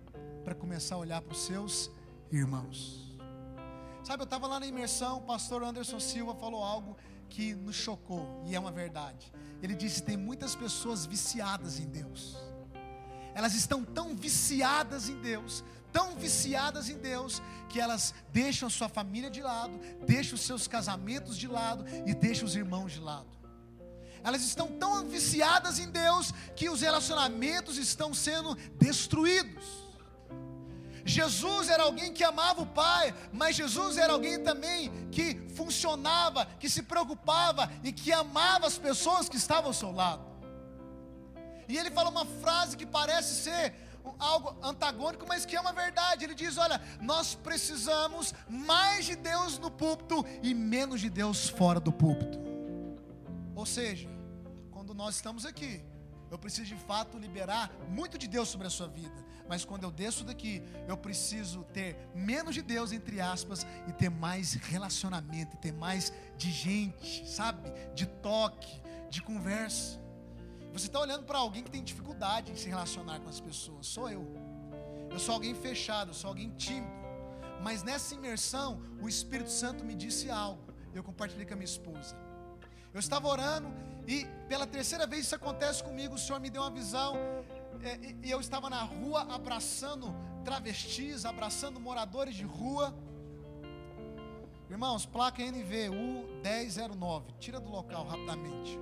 para 0.44 0.54
começar 0.54 0.94
a 0.94 0.98
olhar 0.98 1.20
para 1.20 1.32
os 1.32 1.42
seus 1.42 1.90
irmãos. 2.30 3.18
Sabe, 4.04 4.22
eu 4.22 4.24
estava 4.24 4.46
lá 4.46 4.60
na 4.60 4.66
imersão, 4.66 5.18
o 5.18 5.22
pastor 5.22 5.62
Anderson 5.62 5.98
Silva 6.00 6.34
falou 6.36 6.62
algo 6.62 6.96
que 7.28 7.54
nos 7.54 7.76
chocou 7.76 8.42
e 8.46 8.54
é 8.54 8.60
uma 8.60 8.70
verdade. 8.70 9.32
Ele 9.62 9.74
disse: 9.74 10.02
tem 10.02 10.16
muitas 10.16 10.54
pessoas 10.54 11.06
viciadas 11.06 11.78
em 11.78 11.86
Deus. 11.86 12.36
Elas 13.34 13.54
estão 13.54 13.84
tão 13.84 14.16
viciadas 14.16 15.08
em 15.08 15.20
Deus, 15.20 15.62
tão 15.92 16.16
viciadas 16.16 16.88
em 16.88 16.98
Deus, 16.98 17.40
que 17.68 17.80
elas 17.80 18.14
deixam 18.32 18.66
a 18.66 18.70
sua 18.70 18.88
família 18.88 19.30
de 19.30 19.40
lado, 19.40 19.78
deixam 20.06 20.34
os 20.34 20.42
seus 20.42 20.66
casamentos 20.66 21.36
de 21.36 21.46
lado 21.46 21.84
e 22.06 22.14
deixam 22.14 22.46
os 22.46 22.56
irmãos 22.56 22.92
de 22.92 23.00
lado. 23.00 23.28
Elas 24.24 24.42
estão 24.42 24.66
tão 24.66 25.08
viciadas 25.08 25.78
em 25.78 25.88
Deus 25.88 26.32
que 26.56 26.68
os 26.68 26.80
relacionamentos 26.80 27.78
estão 27.78 28.12
sendo 28.12 28.56
destruídos. 28.78 29.87
Jesus 31.08 31.68
era 31.68 31.82
alguém 31.84 32.12
que 32.12 32.22
amava 32.22 32.62
o 32.62 32.66
Pai, 32.66 33.14
mas 33.32 33.56
Jesus 33.56 33.96
era 33.96 34.12
alguém 34.12 34.42
também 34.42 34.90
que 35.10 35.34
funcionava, 35.54 36.46
que 36.60 36.68
se 36.68 36.82
preocupava 36.82 37.70
e 37.82 37.92
que 37.92 38.12
amava 38.12 38.66
as 38.66 38.78
pessoas 38.78 39.28
que 39.28 39.36
estavam 39.36 39.66
ao 39.66 39.74
seu 39.74 39.90
lado. 39.90 40.24
E 41.68 41.76
ele 41.76 41.90
fala 41.90 42.10
uma 42.10 42.24
frase 42.24 42.76
que 42.76 42.86
parece 42.86 43.42
ser 43.42 43.74
algo 44.18 44.56
antagônico, 44.62 45.26
mas 45.26 45.44
que 45.44 45.56
é 45.56 45.60
uma 45.60 45.72
verdade. 45.72 46.24
Ele 46.24 46.34
diz: 46.34 46.56
Olha, 46.56 46.80
nós 47.00 47.34
precisamos 47.34 48.34
mais 48.48 49.04
de 49.04 49.16
Deus 49.16 49.58
no 49.58 49.70
púlpito 49.70 50.24
e 50.42 50.54
menos 50.54 51.00
de 51.00 51.10
Deus 51.10 51.48
fora 51.48 51.78
do 51.78 51.92
púlpito. 51.92 52.38
Ou 53.54 53.66
seja, 53.66 54.08
quando 54.70 54.94
nós 54.94 55.16
estamos 55.16 55.44
aqui, 55.44 55.84
eu 56.30 56.38
preciso 56.38 56.74
de 56.74 56.76
fato 56.76 57.18
liberar 57.18 57.70
muito 57.88 58.16
de 58.16 58.28
Deus 58.28 58.48
sobre 58.48 58.66
a 58.66 58.70
sua 58.70 58.88
vida. 58.88 59.27
Mas 59.48 59.64
quando 59.64 59.84
eu 59.84 59.90
desço 59.90 60.24
daqui, 60.24 60.62
eu 60.86 60.96
preciso 60.96 61.64
ter 61.64 61.96
menos 62.14 62.54
de 62.54 62.62
Deus, 62.62 62.92
entre 62.92 63.20
aspas, 63.20 63.66
e 63.86 63.92
ter 63.92 64.10
mais 64.10 64.52
relacionamento, 64.54 65.56
e 65.56 65.58
ter 65.58 65.72
mais 65.72 66.12
de 66.36 66.50
gente, 66.50 67.26
sabe? 67.26 67.70
De 67.94 68.06
toque, 68.06 68.80
de 69.08 69.22
conversa. 69.22 69.98
Você 70.72 70.86
está 70.86 71.00
olhando 71.00 71.24
para 71.24 71.38
alguém 71.38 71.62
que 71.62 71.70
tem 71.70 71.82
dificuldade 71.82 72.52
em 72.52 72.56
se 72.56 72.68
relacionar 72.68 73.20
com 73.20 73.28
as 73.28 73.40
pessoas. 73.40 73.86
Sou 73.86 74.08
eu. 74.10 74.26
Eu 75.10 75.18
sou 75.18 75.34
alguém 75.34 75.54
fechado, 75.54 76.10
eu 76.10 76.14
sou 76.14 76.28
alguém 76.28 76.50
tímido. 76.50 76.92
Mas 77.62 77.82
nessa 77.82 78.14
imersão, 78.14 78.80
o 79.00 79.08
Espírito 79.08 79.50
Santo 79.50 79.84
me 79.84 79.94
disse 79.94 80.30
algo. 80.30 80.62
Eu 80.94 81.02
compartilhei 81.02 81.46
com 81.46 81.54
a 81.54 81.56
minha 81.56 81.64
esposa. 81.64 82.14
Eu 82.92 83.00
estava 83.00 83.26
orando 83.28 83.68
e 84.06 84.26
pela 84.48 84.66
terceira 84.66 85.06
vez 85.06 85.26
isso 85.26 85.34
acontece 85.34 85.82
comigo. 85.82 86.14
O 86.14 86.18
Senhor 86.18 86.40
me 86.40 86.50
deu 86.50 86.62
uma 86.62 86.70
visão. 86.70 87.16
É, 87.82 88.16
e 88.22 88.30
eu 88.30 88.40
estava 88.40 88.68
na 88.68 88.82
rua 88.82 89.22
abraçando 89.32 90.14
travestis, 90.44 91.24
abraçando 91.24 91.78
moradores 91.78 92.34
de 92.34 92.44
rua. 92.44 92.94
Irmãos, 94.68 95.06
placa 95.06 95.42
NV 95.42 95.90
U1009. 95.90 97.38
Tira 97.38 97.60
do 97.60 97.70
local 97.70 98.04
rapidamente. 98.04 98.78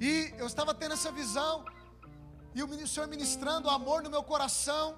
E 0.00 0.32
eu 0.36 0.46
estava 0.46 0.74
tendo 0.74 0.94
essa 0.94 1.10
visão, 1.10 1.64
e 2.54 2.62
o 2.62 2.86
Senhor 2.86 3.08
ministrando 3.08 3.68
amor 3.68 4.02
no 4.02 4.10
meu 4.10 4.22
coração, 4.22 4.96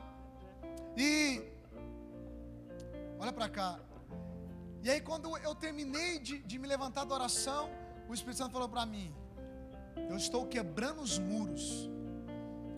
e 0.97 1.43
olha 3.19 3.33
para 3.33 3.49
cá. 3.49 3.81
E 4.83 4.91
aí, 4.91 5.01
quando 5.01 5.37
eu 5.39 5.55
terminei 5.55 6.19
de, 6.19 6.39
de 6.39 6.59
me 6.59 6.67
levantar 6.67 7.05
da 7.05 7.15
oração, 7.15 7.71
o 8.09 8.15
Espírito 8.15 8.39
Santo 8.39 8.53
falou 8.53 8.69
para 8.69 8.85
mim: 8.85 9.15
Eu 10.09 10.17
estou 10.17 10.47
quebrando 10.47 11.01
os 11.01 11.19
muros 11.19 11.89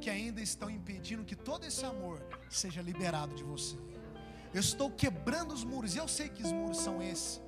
que 0.03 0.11
ainda 0.11 0.41
estão 0.41 0.69
impedindo 0.69 1.25
que 1.25 1.37
todo 1.37 1.65
esse 1.65 1.85
amor 1.85 2.21
seja 2.51 2.83
liberado 2.83 3.35
de 3.37 3.45
você. 3.45 3.77
Eu 4.53 4.61
estou 4.61 4.91
quebrando 4.91 5.55
os 5.55 5.63
muros, 5.63 5.95
e 5.95 5.99
eu 5.99 6.09
sei 6.09 6.29
que 6.29 6.43
os 6.43 6.53
muros 6.53 6.79
são 6.79 7.01
esses, 7.01 7.41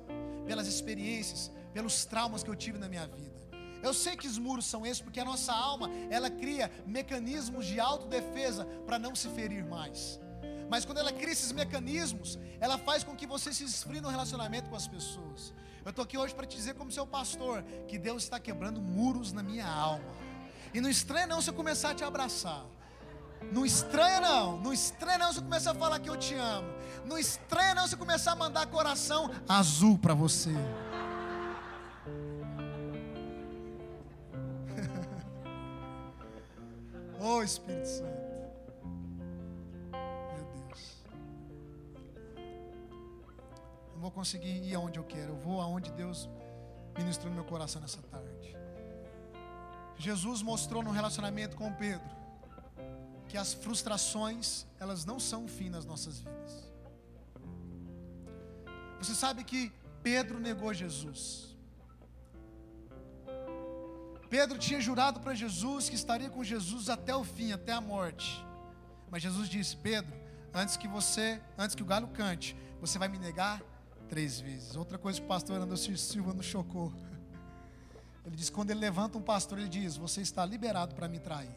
pelas 0.47 0.65
experiências, 0.65 1.51
pelos 1.73 2.05
traumas 2.05 2.43
que 2.43 2.49
eu 2.49 2.55
tive 2.55 2.77
na 2.77 2.87
minha 2.87 3.05
vida. 3.07 3.35
Eu 3.83 3.93
sei 3.93 4.15
que 4.15 4.27
os 4.27 4.37
muros 4.37 4.65
são 4.65 4.85
esses 4.85 5.01
porque 5.01 5.19
a 5.19 5.25
nossa 5.25 5.53
alma, 5.53 5.89
ela 6.09 6.29
cria 6.29 6.71
mecanismos 6.87 7.65
de 7.65 7.77
autodefesa 7.79 8.65
para 8.85 8.97
não 8.97 9.13
se 9.13 9.27
ferir 9.29 9.63
mais. 9.65 10.19
Mas 10.69 10.85
quando 10.85 10.99
ela 10.99 11.11
cria 11.11 11.33
esses 11.33 11.51
mecanismos, 11.51 12.39
ela 12.59 12.77
faz 12.77 13.03
com 13.03 13.15
que 13.15 13.27
você 13.27 13.53
se 13.53 13.65
esfrie 13.65 14.01
no 14.01 14.09
relacionamento 14.09 14.69
com 14.69 14.77
as 14.77 14.87
pessoas. 14.87 15.53
Eu 15.83 15.91
estou 15.91 16.03
aqui 16.03 16.17
hoje 16.17 16.33
para 16.33 16.47
te 16.47 16.55
dizer, 16.55 16.73
como 16.73 16.91
seu 16.91 17.05
pastor, 17.05 17.61
que 17.87 17.99
Deus 17.99 18.23
está 18.23 18.39
quebrando 18.39 18.81
muros 18.81 19.31
na 19.31 19.43
minha 19.43 19.67
alma. 19.67 20.24
E 20.75 20.81
não 20.81 20.89
estranha 20.89 21.25
não 21.25 21.41
se 21.41 21.49
eu 21.49 21.53
começar 21.53 21.91
a 21.91 21.95
te 21.95 22.03
abraçar. 22.03 22.65
Não 23.49 23.65
estranha 23.65 24.19
não, 24.19 24.57
não 24.57 24.73
estranha 24.73 25.17
não 25.17 25.31
se 25.31 25.39
eu 25.39 25.43
começar 25.43 25.71
a 25.71 25.75
falar 25.75 25.99
que 26.01 26.09
eu 26.09 26.17
te 26.17 26.33
amo. 26.35 26.67
Não 27.05 27.17
estranha 27.17 27.73
não 27.73 27.87
se 27.87 27.93
eu 27.93 27.97
começar 27.97 28.33
a 28.33 28.35
mandar 28.35 28.65
coração 28.67 29.31
azul 29.47 29.97
para 29.97 30.13
você. 30.13 30.51
Oh 37.27 37.41
Espírito 37.41 37.87
Santo. 37.87 38.25
Meu 40.35 40.45
Deus. 40.53 41.03
Eu 43.93 43.99
vou 43.99 44.11
conseguir 44.11 44.61
ir 44.61 44.75
aonde 44.75 44.99
eu 44.99 45.05
quero. 45.05 45.31
Eu 45.31 45.37
vou 45.37 45.61
aonde 45.61 45.91
Deus 45.93 46.29
ministrou 46.97 47.29
no 47.29 47.35
meu 47.35 47.45
coração 47.45 47.81
nessa 47.81 48.01
tarde. 48.01 48.34
Jesus 49.97 50.41
mostrou 50.41 50.83
no 50.83 50.91
relacionamento 50.91 51.55
com 51.55 51.71
Pedro 51.73 52.15
que 53.27 53.37
as 53.37 53.53
frustrações, 53.53 54.65
elas 54.79 55.03
não 55.05 55.19
são 55.19 55.45
o 55.45 55.47
fim 55.47 55.69
nas 55.69 55.85
nossas 55.85 56.19
vidas. 56.19 56.71
Você 58.99 59.15
sabe 59.15 59.43
que 59.43 59.71
Pedro 60.03 60.39
negou 60.39 60.73
Jesus. 60.73 61.55
Pedro 64.29 64.57
tinha 64.57 64.81
jurado 64.81 65.19
para 65.19 65.33
Jesus 65.33 65.89
que 65.89 65.95
estaria 65.95 66.29
com 66.29 66.43
Jesus 66.43 66.89
até 66.89 67.15
o 67.15 67.23
fim, 67.23 67.51
até 67.51 67.71
a 67.71 67.81
morte. 67.81 68.45
Mas 69.09 69.21
Jesus 69.21 69.47
disse: 69.47 69.75
Pedro, 69.77 70.13
antes 70.53 70.77
que 70.77 70.87
você, 70.87 71.41
antes 71.57 71.75
que 71.75 71.83
o 71.83 71.85
galo 71.85 72.07
cante, 72.07 72.55
você 72.79 72.97
vai 72.97 73.07
me 73.07 73.17
negar 73.17 73.61
três 74.07 74.39
vezes. 74.39 74.75
Outra 74.75 74.97
coisa 74.97 75.19
que 75.19 75.25
o 75.25 75.27
pastor 75.27 75.59
Anderson 75.59 75.95
Silva 75.95 76.33
nos 76.33 76.45
chocou. 76.45 76.93
Ele 78.25 78.35
diz: 78.35 78.49
quando 78.49 78.71
ele 78.71 78.79
levanta 78.79 79.17
um 79.17 79.21
pastor, 79.21 79.59
ele 79.59 79.69
diz: 79.69 79.97
Você 79.97 80.21
está 80.21 80.45
liberado 80.45 80.95
para 80.95 81.07
me 81.07 81.19
trair. 81.19 81.53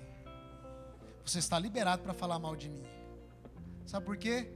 Você 1.24 1.38
está 1.38 1.58
liberado 1.58 2.02
para 2.02 2.14
falar 2.14 2.38
mal 2.38 2.54
de 2.54 2.68
mim. 2.68 2.84
Sabe 3.86 4.04
por 4.04 4.16
quê? 4.16 4.50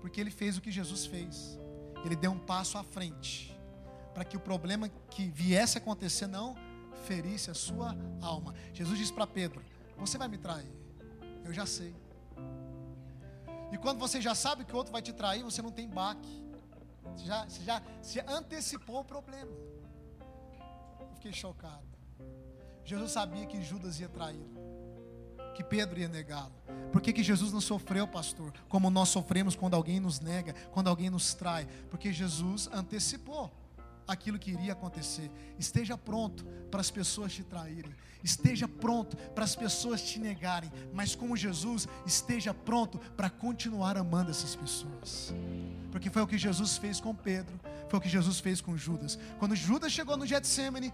Porque 0.00 0.20
ele 0.20 0.30
fez 0.30 0.56
o 0.56 0.60
que 0.60 0.70
Jesus 0.70 1.06
fez. 1.06 1.58
Ele 2.04 2.16
deu 2.16 2.30
um 2.30 2.38
passo 2.38 2.78
à 2.78 2.84
frente. 2.84 3.54
Para 4.14 4.24
que 4.24 4.36
o 4.36 4.40
problema 4.40 4.88
que 5.10 5.28
viesse 5.28 5.78
a 5.78 5.80
acontecer 5.80 6.26
não 6.26 6.56
ferisse 7.04 7.50
a 7.50 7.54
sua 7.54 7.96
alma. 8.20 8.54
Jesus 8.72 8.98
disse 8.98 9.12
para 9.12 9.26
Pedro: 9.26 9.62
Você 9.96 10.16
vai 10.16 10.28
me 10.28 10.38
trair. 10.38 10.70
Eu 11.44 11.52
já 11.52 11.66
sei. 11.66 11.94
E 13.70 13.76
quando 13.76 13.98
você 13.98 14.20
já 14.20 14.34
sabe 14.34 14.64
que 14.64 14.72
o 14.72 14.76
outro 14.76 14.92
vai 14.92 15.02
te 15.02 15.12
trair, 15.12 15.42
você 15.42 15.60
não 15.60 15.70
tem 15.70 15.88
baque. 15.88 16.42
Você 17.16 17.24
já, 17.26 17.46
você 17.46 17.62
já 17.62 18.24
antecipou 18.28 19.00
o 19.00 19.04
problema. 19.04 19.50
Fiquei 21.18 21.32
chocado. 21.32 21.82
Jesus 22.84 23.10
sabia 23.10 23.44
que 23.44 23.60
Judas 23.60 23.98
ia 23.98 24.08
traí-lo, 24.08 24.48
que 25.52 25.64
Pedro 25.64 25.98
ia 25.98 26.06
negá-lo. 26.06 26.54
Por 26.92 27.00
que, 27.00 27.12
que 27.12 27.24
Jesus 27.24 27.52
não 27.52 27.60
sofreu, 27.60 28.06
pastor? 28.06 28.52
Como 28.68 28.88
nós 28.88 29.08
sofremos 29.08 29.56
quando 29.56 29.74
alguém 29.74 29.98
nos 29.98 30.20
nega, 30.20 30.54
quando 30.70 30.86
alguém 30.86 31.10
nos 31.10 31.34
trai? 31.34 31.66
Porque 31.90 32.12
Jesus 32.12 32.68
antecipou 32.72 33.52
aquilo 34.08 34.38
que 34.38 34.50
iria 34.50 34.72
acontecer. 34.72 35.30
Esteja 35.58 35.96
pronto 35.96 36.44
para 36.70 36.80
as 36.80 36.90
pessoas 36.90 37.32
te 37.32 37.44
traírem. 37.44 37.94
Esteja 38.24 38.66
pronto 38.66 39.16
para 39.16 39.44
as 39.44 39.54
pessoas 39.54 40.02
te 40.02 40.18
negarem. 40.18 40.72
Mas 40.92 41.14
como 41.14 41.36
Jesus, 41.36 41.86
esteja 42.06 42.52
pronto 42.52 42.98
para 43.16 43.30
continuar 43.30 43.96
amando 43.96 44.30
essas 44.30 44.56
pessoas. 44.56 45.32
Porque 45.92 46.10
foi 46.10 46.22
o 46.22 46.26
que 46.26 46.38
Jesus 46.38 46.78
fez 46.78 47.00
com 47.00 47.14
Pedro, 47.14 47.60
foi 47.88 47.98
o 47.98 48.02
que 48.02 48.08
Jesus 48.08 48.40
fez 48.40 48.60
com 48.60 48.76
Judas. 48.76 49.18
Quando 49.38 49.54
Judas 49.54 49.92
chegou 49.92 50.16
no 50.16 50.26
Getsemane 50.26 50.92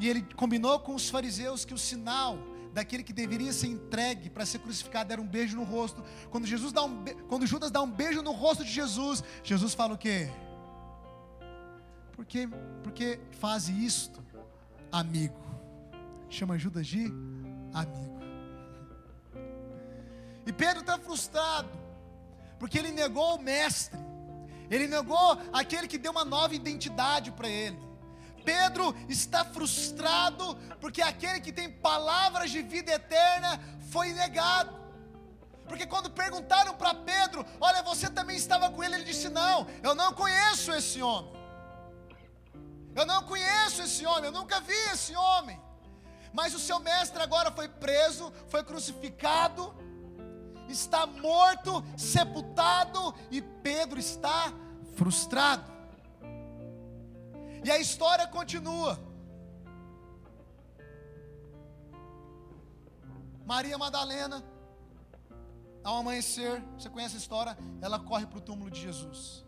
e 0.00 0.08
ele 0.08 0.22
combinou 0.34 0.80
com 0.80 0.94
os 0.94 1.08
fariseus 1.08 1.64
que 1.64 1.74
o 1.74 1.78
sinal 1.78 2.38
daquele 2.72 3.04
que 3.04 3.12
deveria 3.12 3.52
ser 3.52 3.68
entregue 3.68 4.28
para 4.28 4.44
ser 4.44 4.58
crucificado 4.58 5.12
era 5.12 5.22
um 5.22 5.26
beijo 5.26 5.56
no 5.56 5.62
rosto. 5.62 6.02
Quando 6.30 6.44
Jesus 6.44 6.72
dá 6.72 6.82
um 6.82 7.04
quando 7.28 7.46
Judas 7.46 7.70
dá 7.70 7.80
um 7.80 7.90
beijo 7.90 8.20
no 8.20 8.32
rosto 8.32 8.64
de 8.64 8.72
Jesus, 8.72 9.22
Jesus 9.44 9.74
fala 9.74 9.94
o 9.94 9.98
quê? 9.98 10.28
Porque, 12.14 12.48
porque 12.82 13.20
faz 13.40 13.68
isto, 13.68 14.22
amigo. 14.90 15.42
Chama 16.28 16.58
Judas 16.58 16.86
de 16.86 17.06
amigo. 17.72 18.14
E 20.46 20.52
Pedro 20.52 20.80
está 20.80 20.98
frustrado, 20.98 21.70
porque 22.58 22.78
ele 22.78 22.92
negou 22.92 23.36
o 23.36 23.42
mestre, 23.42 23.98
ele 24.70 24.86
negou 24.86 25.38
aquele 25.52 25.88
que 25.88 25.98
deu 25.98 26.12
uma 26.12 26.24
nova 26.24 26.54
identidade 26.54 27.30
para 27.32 27.48
ele. 27.48 27.78
Pedro 28.44 28.94
está 29.08 29.44
frustrado 29.44 30.56
porque 30.80 31.00
aquele 31.00 31.40
que 31.40 31.50
tem 31.50 31.70
palavras 31.70 32.50
de 32.50 32.60
vida 32.62 32.92
eterna 32.92 33.58
foi 33.90 34.12
negado. 34.12 34.84
Porque 35.66 35.86
quando 35.86 36.10
perguntaram 36.10 36.74
para 36.74 36.94
Pedro, 36.94 37.44
olha, 37.58 37.82
você 37.82 38.10
também 38.10 38.36
estava 38.36 38.70
com 38.70 38.84
ele, 38.84 38.96
ele 38.96 39.04
disse: 39.04 39.30
Não, 39.30 39.66
eu 39.82 39.94
não 39.94 40.12
conheço 40.12 40.70
esse 40.72 41.00
homem. 41.00 41.43
Eu 42.94 43.04
não 43.04 43.22
conheço 43.24 43.82
esse 43.82 44.06
homem, 44.06 44.26
eu 44.26 44.32
nunca 44.32 44.60
vi 44.60 44.80
esse 44.92 45.14
homem. 45.16 45.60
Mas 46.32 46.54
o 46.54 46.58
seu 46.58 46.80
mestre 46.80 47.22
agora 47.22 47.50
foi 47.50 47.68
preso, 47.68 48.32
foi 48.48 48.62
crucificado, 48.62 49.74
está 50.68 51.06
morto, 51.06 51.84
sepultado, 51.96 53.14
e 53.30 53.40
Pedro 53.40 53.98
está 53.98 54.52
frustrado. 54.96 55.72
E 57.64 57.70
a 57.70 57.78
história 57.78 58.26
continua. 58.26 58.98
Maria 63.46 63.76
Madalena, 63.76 64.42
ao 65.82 65.98
amanhecer, 65.98 66.62
você 66.78 66.88
conhece 66.88 67.14
a 67.14 67.18
história? 67.18 67.58
Ela 67.80 67.98
corre 67.98 68.26
para 68.26 68.38
o 68.38 68.40
túmulo 68.40 68.70
de 68.70 68.80
Jesus. 68.80 69.43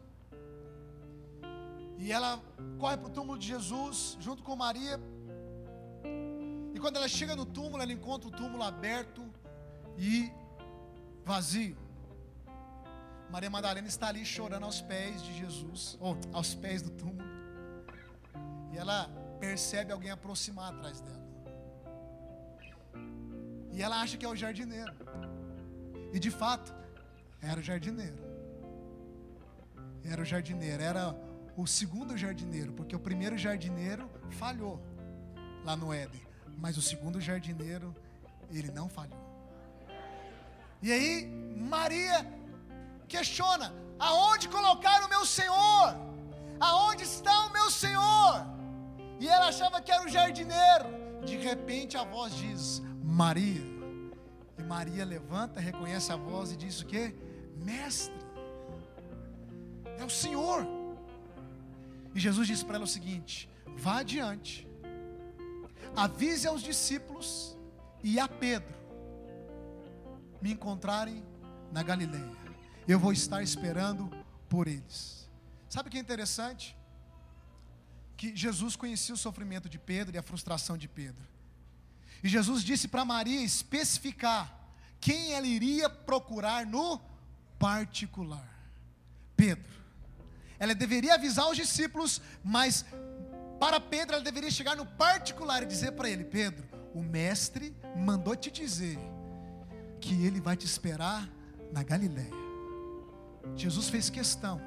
E 1.98 2.12
ela 2.12 2.40
corre 2.78 2.96
para 2.96 3.09
o 3.09 3.11
túmulo 3.11 3.38
de 3.38 3.46
Jesus, 3.46 4.16
junto 4.20 4.42
com 4.42 4.54
Maria. 4.54 5.00
E 6.74 6.78
quando 6.78 6.96
ela 6.96 7.09
chega 7.09 7.35
no 7.35 7.46
túmulo, 7.46 7.82
ela 7.82 7.92
encontra 7.92 8.28
o 8.28 8.30
túmulo 8.30 8.62
aberto 8.62 9.24
e 9.96 10.30
vazio. 11.24 11.76
Maria 13.30 13.50
Madalena 13.50 13.88
está 13.88 14.09
ali 14.09 14.24
chorando 14.24 14.64
aos 14.64 14.80
pés 14.80 15.22
de 15.22 15.37
Jesus, 15.38 15.96
ou 16.00 16.16
aos 16.32 16.54
pés 16.54 16.82
do 16.82 16.90
túmulo. 16.90 17.26
E 18.72 18.78
ela 18.78 19.09
percebe 19.40 19.92
alguém 19.92 20.11
aproximar 20.11 20.72
atrás 20.72 21.00
dela. 21.00 21.26
E 23.72 23.82
ela 23.82 24.00
acha 24.00 24.16
que 24.16 24.24
é 24.24 24.28
o 24.28 24.37
jardineiro. 24.37 24.94
E 26.12 26.18
de 26.18 26.30
fato, 26.30 26.74
era 27.42 27.61
o 27.61 27.62
jardineiro. 27.62 28.16
Era 30.04 30.22
o 30.22 30.24
jardineiro, 30.24 30.82
era 30.82 31.14
o 31.56 31.66
segundo 31.66 32.16
jardineiro, 32.16 32.72
porque 32.72 32.94
o 32.94 33.00
primeiro 33.00 33.36
jardineiro 33.38 34.10
falhou 34.30 34.80
lá 35.64 35.74
no 35.74 35.92
Éden, 35.92 36.22
mas 36.58 36.76
o 36.76 36.82
segundo 36.82 37.20
jardineiro, 37.20 37.94
ele 38.50 38.70
não 38.70 38.88
falhou. 38.88 39.24
E 40.82 40.92
aí, 40.92 41.26
Maria 41.56 42.26
questiona: 43.08 43.74
aonde 43.98 44.48
colocar 44.48 45.02
o 45.04 45.08
meu 45.08 45.24
Senhor? 45.24 45.96
Aonde 46.60 47.04
está 47.04 47.46
o 47.46 47.52
meu 47.52 47.70
Senhor? 47.70 48.46
E 49.18 49.28
ela 49.28 49.48
achava 49.48 49.80
que 49.80 49.90
era 49.90 50.04
o 50.04 50.08
jardineiro. 50.08 50.86
De 51.24 51.36
repente 51.36 51.96
a 51.96 52.04
voz 52.04 52.34
diz: 52.34 52.82
Maria. 53.02 53.64
E 54.58 54.62
Maria 54.62 55.04
levanta, 55.04 55.60
reconhece 55.60 56.12
a 56.12 56.16
voz 56.16 56.52
e 56.52 56.56
diz 56.56 56.80
o 56.80 56.86
que? 56.86 57.14
Mestre, 57.56 58.14
é 59.98 60.04
o 60.04 60.10
Senhor. 60.10 60.75
E 62.16 62.18
Jesus 62.18 62.48
disse 62.48 62.64
para 62.64 62.76
ela 62.76 62.85
o 62.85 62.88
seguinte: 62.88 63.46
vá 63.76 63.98
adiante, 63.98 64.66
avise 65.94 66.48
aos 66.48 66.62
discípulos 66.62 67.55
e 68.02 68.18
a 68.18 68.26
Pedro 68.26 68.74
me 70.40 70.50
encontrarem 70.50 71.22
na 71.70 71.83
Galileia. 71.83 72.35
Eu 72.88 72.98
vou 72.98 73.12
estar 73.12 73.42
esperando 73.42 74.11
por 74.48 74.66
eles. 74.66 75.31
Sabe 75.68 75.88
o 75.88 75.92
que 75.92 75.98
é 75.98 76.00
interessante? 76.00 76.74
Que 78.16 78.35
Jesus 78.35 78.76
conhecia 78.76 79.14
o 79.14 79.18
sofrimento 79.18 79.68
de 79.68 79.79
Pedro 79.79 80.16
e 80.16 80.18
a 80.18 80.22
frustração 80.22 80.79
de 80.79 80.88
Pedro. 80.88 81.22
E 82.24 82.29
Jesus 82.31 82.64
disse 82.64 82.88
para 82.88 83.05
Maria 83.05 83.42
especificar 83.42 84.59
quem 84.98 85.35
ela 85.35 85.46
iria 85.46 85.90
procurar 85.90 86.64
no 86.64 86.98
particular. 87.59 88.48
Pedro. 89.37 89.86
Ela 90.58 90.74
deveria 90.74 91.14
avisar 91.14 91.48
os 91.50 91.56
discípulos, 91.56 92.20
mas 92.42 92.84
para 93.58 93.80
Pedro 93.80 94.16
ela 94.16 94.24
deveria 94.24 94.50
chegar 94.50 94.76
no 94.76 94.86
particular 94.86 95.62
e 95.62 95.66
dizer 95.66 95.92
para 95.92 96.08
ele: 96.08 96.24
Pedro, 96.24 96.66
o 96.94 97.02
mestre 97.02 97.74
mandou 97.96 98.34
te 98.36 98.50
dizer 98.50 98.98
que 100.00 100.24
ele 100.24 100.40
vai 100.40 100.56
te 100.56 100.66
esperar 100.66 101.28
na 101.72 101.82
Galiléia. 101.82 102.32
Jesus 103.54 103.88
fez 103.88 104.10
questão, 104.10 104.60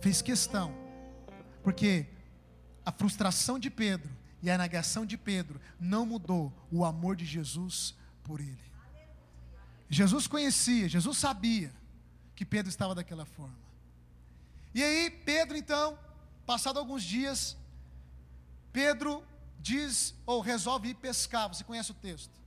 fez 0.00 0.20
questão, 0.20 0.74
porque 1.62 2.06
a 2.84 2.92
frustração 2.92 3.58
de 3.58 3.70
Pedro 3.70 4.10
e 4.42 4.50
a 4.50 4.58
negação 4.58 5.06
de 5.06 5.16
Pedro 5.16 5.60
não 5.80 6.06
mudou 6.06 6.52
o 6.70 6.84
amor 6.84 7.16
de 7.16 7.24
Jesus 7.24 7.94
por 8.22 8.40
ele. 8.40 8.66
Jesus 9.88 10.26
conhecia, 10.26 10.88
Jesus 10.88 11.16
sabia 11.16 11.72
que 12.34 12.44
Pedro 12.44 12.68
estava 12.68 12.94
daquela 12.94 13.24
forma. 13.24 13.65
E 14.76 14.84
aí, 14.84 15.10
Pedro, 15.10 15.56
então, 15.56 15.98
passado 16.44 16.78
alguns 16.78 17.02
dias, 17.02 17.56
Pedro 18.74 19.26
diz 19.58 20.14
ou 20.26 20.42
resolve 20.42 20.90
ir 20.90 20.94
pescar. 20.96 21.48
Você 21.48 21.64
conhece 21.64 21.92
o 21.92 21.94
texto? 21.94 22.38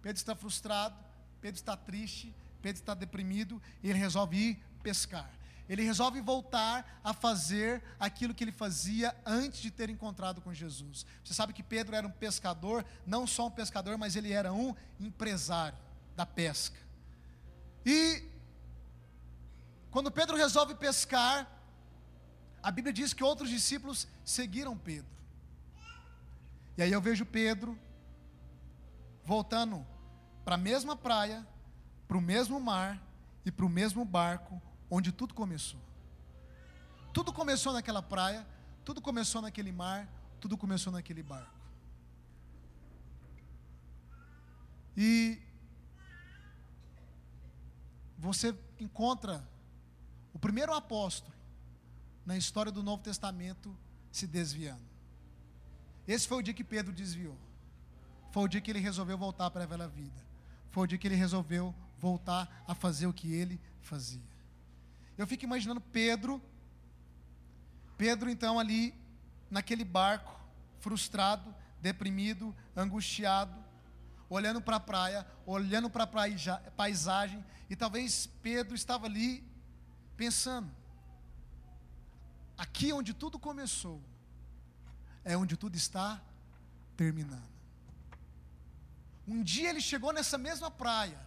Pedro 0.00 0.16
está 0.16 0.36
frustrado, 0.36 0.96
Pedro 1.40 1.58
está 1.58 1.76
triste, 1.76 2.32
Pedro 2.62 2.80
está 2.80 2.94
deprimido 2.94 3.60
e 3.82 3.90
ele 3.90 3.98
resolve 3.98 4.36
ir 4.36 4.62
pescar. 4.80 5.28
Ele 5.68 5.82
resolve 5.82 6.20
voltar 6.20 7.00
a 7.02 7.12
fazer 7.12 7.82
aquilo 7.98 8.32
que 8.32 8.44
ele 8.44 8.52
fazia 8.52 9.12
antes 9.26 9.60
de 9.60 9.72
ter 9.72 9.90
encontrado 9.90 10.40
com 10.40 10.54
Jesus. 10.54 11.04
Você 11.24 11.34
sabe 11.34 11.52
que 11.52 11.64
Pedro 11.64 11.96
era 11.96 12.06
um 12.06 12.12
pescador, 12.12 12.86
não 13.04 13.26
só 13.26 13.48
um 13.48 13.50
pescador, 13.50 13.98
mas 13.98 14.14
ele 14.14 14.30
era 14.30 14.52
um 14.52 14.72
empresário 15.00 15.76
da 16.14 16.24
pesca. 16.24 16.78
E 17.84 18.22
quando 19.94 20.10
Pedro 20.10 20.36
resolve 20.36 20.74
pescar, 20.74 21.48
a 22.60 22.68
Bíblia 22.72 22.92
diz 22.92 23.12
que 23.12 23.22
outros 23.22 23.48
discípulos 23.48 24.08
seguiram 24.24 24.76
Pedro. 24.76 25.08
E 26.76 26.82
aí 26.82 26.90
eu 26.90 27.00
vejo 27.00 27.24
Pedro 27.24 27.78
voltando 29.24 29.86
para 30.44 30.56
a 30.56 30.58
mesma 30.58 30.96
praia, 30.96 31.46
para 32.08 32.16
o 32.16 32.20
mesmo 32.20 32.58
mar 32.58 33.00
e 33.46 33.52
para 33.52 33.64
o 33.64 33.68
mesmo 33.68 34.04
barco 34.04 34.60
onde 34.90 35.12
tudo 35.12 35.32
começou. 35.32 35.78
Tudo 37.12 37.32
começou 37.32 37.72
naquela 37.72 38.02
praia, 38.02 38.44
tudo 38.84 39.00
começou 39.00 39.40
naquele 39.42 39.70
mar, 39.70 40.08
tudo 40.40 40.58
começou 40.58 40.92
naquele 40.92 41.22
barco. 41.22 41.54
E 44.96 45.40
você 48.18 48.58
encontra 48.80 49.53
o 50.34 50.38
primeiro 50.38 50.74
apóstolo 50.74 51.32
na 52.26 52.36
história 52.36 52.72
do 52.72 52.82
Novo 52.82 53.02
Testamento 53.02 53.74
se 54.10 54.26
desviando. 54.26 54.82
Esse 56.06 56.28
foi 56.28 56.38
o 56.38 56.42
dia 56.42 56.52
que 56.52 56.64
Pedro 56.64 56.92
desviou. 56.92 57.38
Foi 58.32 58.42
o 58.42 58.48
dia 58.48 58.60
que 58.60 58.70
ele 58.70 58.80
resolveu 58.80 59.16
voltar 59.16 59.50
para 59.50 59.62
a 59.62 59.66
velha 59.66 59.88
vida. 59.88 60.20
Foi 60.70 60.84
o 60.84 60.86
dia 60.86 60.98
que 60.98 61.06
ele 61.06 61.14
resolveu 61.14 61.74
voltar 61.98 62.64
a 62.66 62.74
fazer 62.74 63.06
o 63.06 63.12
que 63.12 63.32
ele 63.32 63.60
fazia. 63.80 64.20
Eu 65.16 65.26
fico 65.26 65.44
imaginando 65.44 65.80
Pedro, 65.80 66.42
Pedro 67.96 68.28
então 68.28 68.58
ali 68.58 68.92
naquele 69.48 69.84
barco, 69.84 70.38
frustrado, 70.80 71.54
deprimido, 71.80 72.54
angustiado, 72.76 73.54
olhando 74.28 74.60
para 74.60 74.76
a 74.76 74.80
praia, 74.80 75.26
olhando 75.46 75.88
para 75.88 76.04
a 76.04 76.70
paisagem, 76.72 77.44
e 77.70 77.76
talvez 77.76 78.26
Pedro 78.42 78.74
estava 78.74 79.06
ali 79.06 79.44
pensando: 80.16 80.70
aqui 82.56 82.92
onde 82.92 83.12
tudo 83.12 83.38
começou, 83.38 84.00
é 85.24 85.36
onde 85.36 85.56
tudo 85.56 85.76
está 85.76 86.20
terminando. 86.96 87.54
Um 89.26 89.42
dia 89.42 89.70
ele 89.70 89.80
chegou 89.80 90.12
nessa 90.12 90.36
mesma 90.36 90.70
praia 90.70 91.18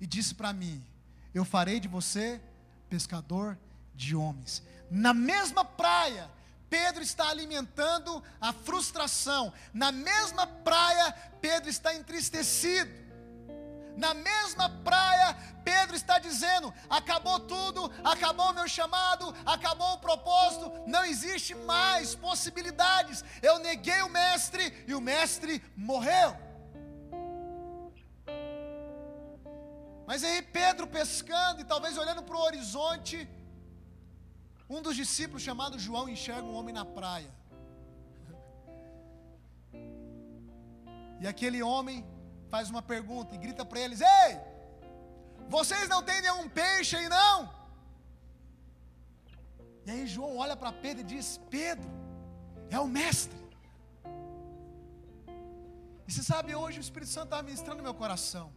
e 0.00 0.06
disse 0.06 0.34
para 0.34 0.52
mim: 0.52 0.84
Eu 1.32 1.44
farei 1.44 1.78
de 1.78 1.88
você 1.88 2.40
pescador 2.88 3.58
de 3.94 4.16
homens. 4.16 4.62
Na 4.90 5.12
mesma 5.12 5.64
praia, 5.64 6.30
Pedro 6.70 7.02
está 7.02 7.28
alimentando 7.28 8.22
a 8.40 8.52
frustração. 8.52 9.52
Na 9.72 9.92
mesma 9.92 10.46
praia, 10.46 11.12
Pedro 11.40 11.68
está 11.68 11.94
entristecido. 11.94 12.90
Na 13.96 14.12
mesma 14.12 14.68
praia, 14.68 15.53
Pedro 15.64 15.96
está 15.96 16.18
dizendo: 16.18 16.72
acabou 16.88 17.38
tudo, 17.40 17.90
acabou 18.12 18.52
meu 18.52 18.68
chamado, 18.68 19.34
acabou 19.44 19.92
o 19.94 20.02
propósito, 20.06 20.72
não 20.86 21.04
existe 21.12 21.54
mais 21.54 22.14
possibilidades. 22.14 23.24
Eu 23.50 23.58
neguei 23.58 24.00
o 24.02 24.08
mestre 24.08 24.64
e 24.86 24.94
o 24.94 25.00
mestre 25.00 25.62
morreu. 25.76 26.30
Mas 30.08 30.22
aí 30.22 30.40
Pedro 30.42 30.86
pescando 30.86 31.60
e 31.60 31.64
talvez 31.72 31.96
olhando 32.04 32.22
para 32.22 32.36
o 32.36 32.44
horizonte, 32.48 33.16
Um 34.74 34.80
dos 34.84 34.96
discípulos, 34.96 35.42
chamado 35.46 35.78
João, 35.86 36.08
enxerga 36.08 36.46
um 36.50 36.54
homem 36.58 36.74
na 36.80 36.84
praia. 36.98 37.32
E 41.22 41.26
aquele 41.32 41.60
homem 41.62 41.98
faz 42.52 42.70
uma 42.72 42.82
pergunta 42.82 43.34
e 43.34 43.38
grita 43.44 43.64
para 43.64 43.80
eles: 43.84 44.00
Ei, 44.00 44.32
vocês 45.48 45.88
não 45.88 46.02
têm 46.02 46.20
nenhum 46.22 46.48
peixe 46.48 46.96
aí 46.96 47.08
não? 47.08 47.52
E 49.86 49.90
aí 49.90 50.06
João 50.06 50.36
olha 50.38 50.56
para 50.56 50.72
Pedro 50.72 51.02
e 51.02 51.04
diz: 51.04 51.40
Pedro, 51.50 51.88
é 52.70 52.78
o 52.78 52.86
mestre. 52.86 53.44
E 56.06 56.12
você 56.12 56.22
sabe, 56.22 56.54
hoje 56.54 56.78
o 56.78 56.82
Espírito 56.82 57.10
Santo 57.10 57.26
está 57.26 57.42
ministrando 57.42 57.82
meu 57.82 57.94
coração. 57.94 58.52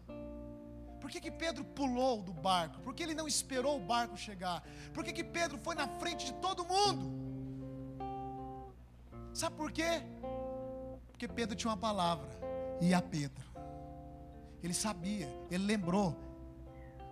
Por 0.99 1.09
que, 1.09 1.21
que 1.21 1.31
Pedro 1.31 1.63
pulou 1.63 2.21
do 2.21 2.33
barco? 2.33 2.81
Por 2.81 2.93
que 2.93 3.03
ele 3.03 3.13
não 3.13 3.27
esperou 3.27 3.77
o 3.77 3.79
barco 3.79 4.17
chegar? 4.17 4.63
Por 4.93 5.03
que, 5.03 5.13
que 5.13 5.23
Pedro 5.23 5.57
foi 5.59 5.75
na 5.75 5.87
frente 5.87 6.25
de 6.25 6.33
todo 6.33 6.65
mundo? 6.65 7.27
Sabe 9.33 9.55
por 9.55 9.71
quê? 9.71 10.01
Porque 11.11 11.27
Pedro 11.27 11.55
tinha 11.55 11.71
uma 11.71 11.77
palavra, 11.77 12.27
e 12.81 12.93
a 12.93 13.01
Pedro. 13.01 13.45
Ele 14.61 14.73
sabia, 14.73 15.29
ele 15.49 15.63
lembrou. 15.65 16.26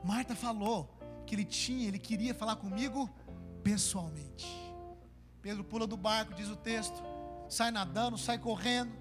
Marta 0.06 0.36
falou 0.36 0.88
que 1.26 1.34
ele 1.34 1.44
tinha, 1.44 1.88
ele 1.88 1.98
queria 1.98 2.36
falar 2.36 2.58
comigo 2.58 3.10
pessoalmente. 3.64 4.46
Pedro 5.42 5.64
pula 5.64 5.88
do 5.88 5.98
barco, 5.98 6.36
diz 6.36 6.48
o 6.48 6.56
texto, 6.56 7.02
sai 7.50 7.72
nadando, 7.72 8.16
sai 8.16 8.38
correndo, 8.38 8.96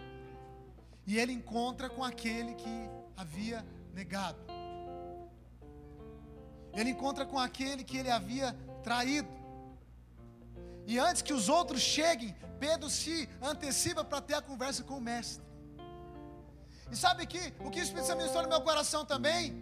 e 1.07 1.19
ele 1.19 1.33
encontra 1.33 1.91
com 1.91 2.03
aquele 2.03 2.55
que 2.55 2.89
havia 3.15 3.63
negado. 3.93 4.39
Ele 6.73 6.89
encontra 6.89 7.27
com 7.27 7.39
aquele 7.39 7.85
que 7.85 7.99
ele 7.99 8.11
havia 8.11 8.57
traído. 8.83 9.29
E 10.87 10.99
antes 10.99 11.21
que 11.21 11.35
os 11.35 11.51
outros 11.51 11.83
cheguem, 11.83 12.35
Pedro 12.59 12.89
se 12.89 13.29
antecipa 13.43 14.03
para 14.03 14.23
ter 14.23 14.35
a 14.37 14.43
conversa 14.43 14.83
com 14.83 14.97
o 14.97 15.01
mestre. 15.03 15.45
E 16.91 16.97
sabe 16.97 17.27
que 17.27 17.53
o 17.61 17.71
que 17.71 17.81
o 17.81 17.83
Espírito 17.83 18.07
Santo 18.07 18.19
ministrou 18.19 18.43
no 18.45 18.49
meu 18.49 18.63
coração 18.63 19.05
também? 19.05 19.55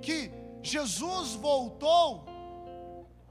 Que 0.00 0.30
Jesus 0.62 1.34
voltou, 1.34 2.26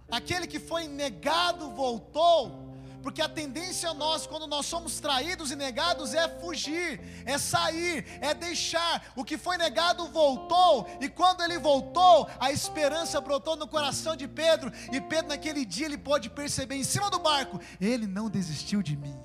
aquele 0.10 0.48
que 0.48 0.60
foi 0.60 0.88
negado 0.88 1.72
voltou, 1.72 2.68
porque 3.02 3.22
a 3.22 3.30
tendência 3.30 3.94
nossa, 3.94 4.28
quando 4.28 4.48
nós 4.48 4.66
somos 4.66 5.00
traídos 5.00 5.52
e 5.52 5.56
negados, 5.56 6.14
é 6.14 6.28
fugir, 6.40 7.00
é 7.26 7.38
sair, 7.38 8.06
é 8.22 8.34
deixar. 8.34 9.14
O 9.16 9.24
que 9.24 9.38
foi 9.38 9.58
negado 9.58 10.08
voltou, 10.08 10.86
e 11.00 11.08
quando 11.08 11.42
ele 11.42 11.58
voltou, 11.58 12.28
a 12.40 12.52
esperança 12.52 13.22
brotou 13.22 13.56
no 13.56 13.68
coração 13.68 14.16
de 14.16 14.28
Pedro, 14.28 14.72
e 14.92 15.00
Pedro, 15.00 15.30
naquele 15.30 15.64
dia, 15.64 15.86
ele 15.86 15.98
pôde 15.98 16.30
perceber 16.30 16.76
em 16.76 16.84
cima 16.84 17.10
do 17.10 17.20
barco: 17.20 17.60
ele 17.80 18.08
não 18.08 18.30
desistiu 18.30 18.82
de 18.82 18.98
mim. 18.98 19.18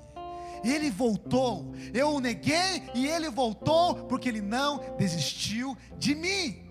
Ele 0.63 0.89
voltou, 0.89 1.73
eu 1.93 2.15
o 2.15 2.21
neguei 2.21 2.89
e 2.95 3.05
ele 3.05 3.29
voltou, 3.29 4.05
porque 4.05 4.29
ele 4.29 4.39
não 4.39 4.95
desistiu 4.97 5.77
de 5.97 6.15
mim. 6.15 6.62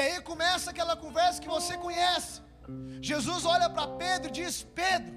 E 0.00 0.02
aí 0.02 0.20
começa 0.22 0.70
aquela 0.70 0.96
conversa 0.96 1.42
que 1.42 1.48
você 1.48 1.76
conhece. 1.76 2.40
Jesus 3.02 3.44
olha 3.44 3.68
para 3.68 3.86
Pedro 3.86 4.28
e 4.28 4.32
diz: 4.32 4.66
Pedro, 4.74 5.12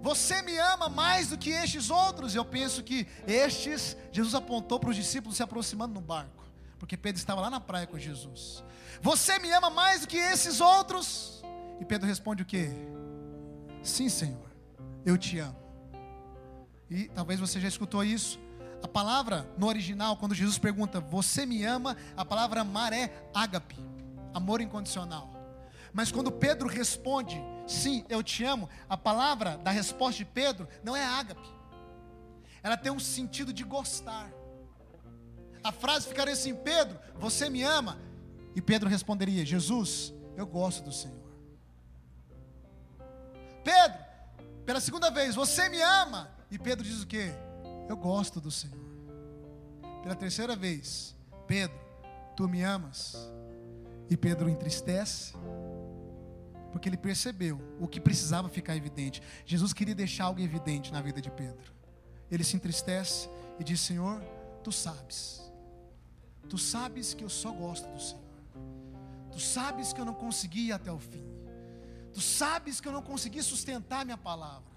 você 0.00 0.40
me 0.40 0.56
ama 0.56 0.88
mais 0.88 1.28
do 1.28 1.36
que 1.36 1.50
estes 1.50 1.90
outros? 1.90 2.34
Eu 2.34 2.42
penso 2.42 2.82
que 2.82 3.06
estes, 3.26 3.94
Jesus 4.10 4.34
apontou 4.34 4.80
para 4.80 4.88
os 4.88 4.96
discípulos 4.96 5.36
se 5.36 5.42
aproximando 5.42 5.92
no 5.92 6.00
barco, 6.00 6.42
porque 6.78 6.96
Pedro 6.96 7.18
estava 7.18 7.42
lá 7.42 7.50
na 7.50 7.60
praia 7.60 7.86
com 7.86 7.98
Jesus. 7.98 8.64
Você 9.02 9.38
me 9.38 9.52
ama 9.52 9.68
mais 9.68 10.00
do 10.00 10.08
que 10.08 10.16
esses 10.16 10.58
outros? 10.58 11.44
E 11.78 11.84
Pedro 11.84 12.08
responde 12.08 12.42
o 12.42 12.46
que? 12.46 12.70
Sim, 13.82 14.08
Senhor, 14.08 14.50
eu 15.04 15.18
te 15.18 15.38
amo. 15.38 15.60
E 16.88 17.08
talvez 17.08 17.38
você 17.38 17.60
já 17.60 17.68
escutou 17.68 18.02
isso. 18.02 18.40
A 18.82 18.88
palavra 18.88 19.48
no 19.56 19.66
original, 19.66 20.16
quando 20.16 20.34
Jesus 20.34 20.58
pergunta, 20.58 21.00
você 21.00 21.44
me 21.46 21.64
ama, 21.64 21.96
a 22.16 22.24
palavra 22.24 22.60
amar 22.60 22.92
é 22.92 23.28
ágape, 23.34 23.76
amor 24.32 24.60
incondicional. 24.60 25.30
Mas 25.92 26.12
quando 26.12 26.30
Pedro 26.30 26.68
responde, 26.68 27.42
sim, 27.66 28.04
eu 28.08 28.22
te 28.22 28.44
amo, 28.44 28.68
a 28.88 28.96
palavra 28.96 29.56
da 29.58 29.70
resposta 29.70 30.18
de 30.18 30.24
Pedro 30.24 30.68
não 30.84 30.94
é 30.94 31.04
ágape. 31.04 31.48
Ela 32.62 32.76
tem 32.76 32.92
um 32.92 33.00
sentido 33.00 33.52
de 33.52 33.64
gostar. 33.64 34.30
A 35.62 35.72
frase 35.72 36.08
ficaria 36.08 36.32
assim: 36.34 36.54
Pedro, 36.54 36.98
você 37.14 37.48
me 37.48 37.62
ama? 37.62 37.98
E 38.54 38.60
Pedro 38.60 38.88
responderia: 38.88 39.44
Jesus, 39.44 40.12
eu 40.36 40.46
gosto 40.46 40.82
do 40.82 40.92
Senhor. 40.92 41.26
Pedro, 43.64 43.98
pela 44.64 44.80
segunda 44.80 45.10
vez, 45.10 45.34
você 45.34 45.68
me 45.68 45.80
ama? 45.80 46.30
E 46.50 46.58
Pedro 46.58 46.84
diz 46.84 47.02
o 47.02 47.06
que? 47.06 47.32
Eu 47.88 47.96
gosto 47.96 48.40
do 48.40 48.50
Senhor. 48.50 48.86
Pela 50.02 50.14
terceira 50.14 50.54
vez, 50.54 51.14
Pedro, 51.46 51.78
tu 52.36 52.48
me 52.48 52.62
amas? 52.62 53.16
E 54.08 54.16
Pedro 54.16 54.48
entristece, 54.48 55.32
porque 56.70 56.88
ele 56.88 56.96
percebeu 56.96 57.60
o 57.80 57.88
que 57.88 58.00
precisava 58.00 58.48
ficar 58.48 58.76
evidente. 58.76 59.22
Jesus 59.44 59.72
queria 59.72 59.94
deixar 59.94 60.24
algo 60.24 60.40
evidente 60.40 60.92
na 60.92 61.00
vida 61.00 61.20
de 61.20 61.30
Pedro. 61.30 61.72
Ele 62.30 62.44
se 62.44 62.56
entristece 62.56 63.28
e 63.58 63.64
diz: 63.64 63.80
Senhor, 63.80 64.22
tu 64.62 64.70
sabes, 64.70 65.42
tu 66.48 66.58
sabes 66.58 67.14
que 67.14 67.24
eu 67.24 67.28
só 67.28 67.50
gosto 67.50 67.88
do 67.88 68.00
Senhor, 68.00 68.22
tu 69.32 69.40
sabes 69.40 69.92
que 69.92 70.00
eu 70.00 70.04
não 70.04 70.14
consegui 70.14 70.68
ir 70.68 70.72
até 70.72 70.92
o 70.92 70.98
fim, 70.98 71.24
tu 72.12 72.20
sabes 72.20 72.80
que 72.80 72.88
eu 72.88 72.92
não 72.92 73.02
consegui 73.02 73.42
sustentar 73.42 74.04
minha 74.04 74.18
palavra. 74.18 74.76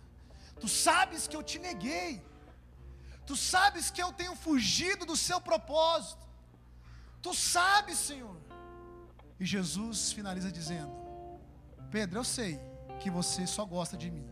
Tu 0.60 0.68
sabes 0.68 1.28
que 1.28 1.36
eu 1.36 1.42
te 1.42 1.58
neguei. 1.58 2.22
Tu 3.30 3.36
sabes 3.38 3.92
que 3.92 4.02
eu 4.02 4.12
tenho 4.12 4.36
fugido 4.36 5.06
do 5.06 5.16
seu 5.16 5.40
propósito. 5.40 6.28
Tu 7.22 7.32
sabes, 7.32 7.96
Senhor. 8.00 8.36
E 9.40 9.46
Jesus 9.46 10.12
finaliza 10.12 10.52
dizendo: 10.52 10.92
Pedro, 11.92 12.18
eu 12.18 12.24
sei 12.24 12.60
que 13.00 13.12
você 13.12 13.46
só 13.46 13.64
gosta 13.66 13.96
de 13.96 14.10
mim. 14.10 14.28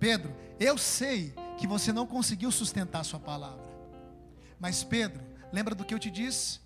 Pedro, 0.00 0.34
eu 0.58 0.76
sei 0.76 1.32
que 1.56 1.64
você 1.64 1.92
não 1.92 2.08
conseguiu 2.08 2.50
sustentar 2.50 3.02
a 3.02 3.04
sua 3.04 3.20
palavra. 3.20 3.70
Mas 4.58 4.82
Pedro, 4.82 5.22
lembra 5.52 5.76
do 5.76 5.84
que 5.84 5.94
eu 5.94 5.98
te 6.00 6.10
disse? 6.10 6.58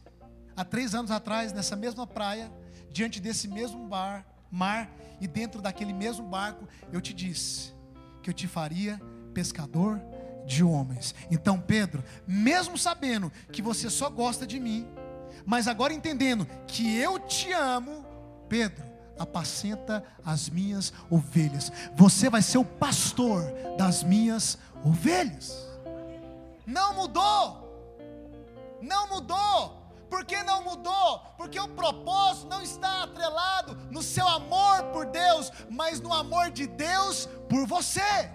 Há 0.57 0.65
três 0.65 0.95
anos 0.95 1.11
atrás, 1.11 1.53
nessa 1.53 1.77
mesma 1.77 2.07
praia, 2.07 2.51
diante 2.91 3.21
desse 3.21 3.47
mesmo 3.47 3.87
bar, 3.89 4.27
mar, 4.51 4.91
e 5.21 5.27
dentro 5.27 5.61
daquele 5.61 5.93
mesmo 5.93 6.27
barco, 6.27 6.67
eu 6.91 7.01
te 7.03 7.13
disse: 7.13 7.75
que 8.23 8.31
eu 8.31 8.35
te 8.35 8.49
faria 8.49 8.99
pescador 9.35 10.01
de 10.47 10.63
homens. 10.65 11.15
Então, 11.31 11.61
Pedro, 11.61 12.03
mesmo 12.27 12.77
sabendo 12.77 13.31
que 13.51 13.63
você 13.63 13.89
só 13.89 14.09
gosta 14.09 14.47
de 14.47 14.59
mim, 14.59 14.87
mas 15.45 15.67
agora 15.67 15.93
entendendo 15.93 16.47
que 16.67 16.97
eu 16.97 17.19
te 17.19 17.53
amo, 17.53 18.05
Pedro, 18.49 18.85
apacenta 19.19 20.05
as 20.25 20.49
minhas 20.49 20.93
ovelhas. 21.11 21.73
Você 21.95 22.29
vai 22.29 22.43
ser 22.43 22.59
o 22.59 22.65
pastor 22.65 23.43
das 23.77 24.03
minhas 24.03 24.59
ovelhas. 24.85 25.69
Não 26.67 26.95
mudou. 26.95 27.63
Não 28.81 29.09
mudou. 29.09 29.83
Por 30.11 30.25
que 30.27 30.43
não 30.43 30.63
mudou? 30.63 31.21
Porque 31.39 31.59
o 31.59 31.69
propósito 31.69 32.49
não 32.49 32.61
está 32.61 33.05
atrelado 33.05 33.75
no 33.91 34.03
seu 34.03 34.29
amor 34.29 34.85
por 34.93 35.07
Deus, 35.07 35.51
mas 35.71 36.01
no 36.01 36.13
amor 36.13 36.51
de 36.51 36.67
Deus 36.67 37.29
por 37.49 37.67
você. 37.67 38.31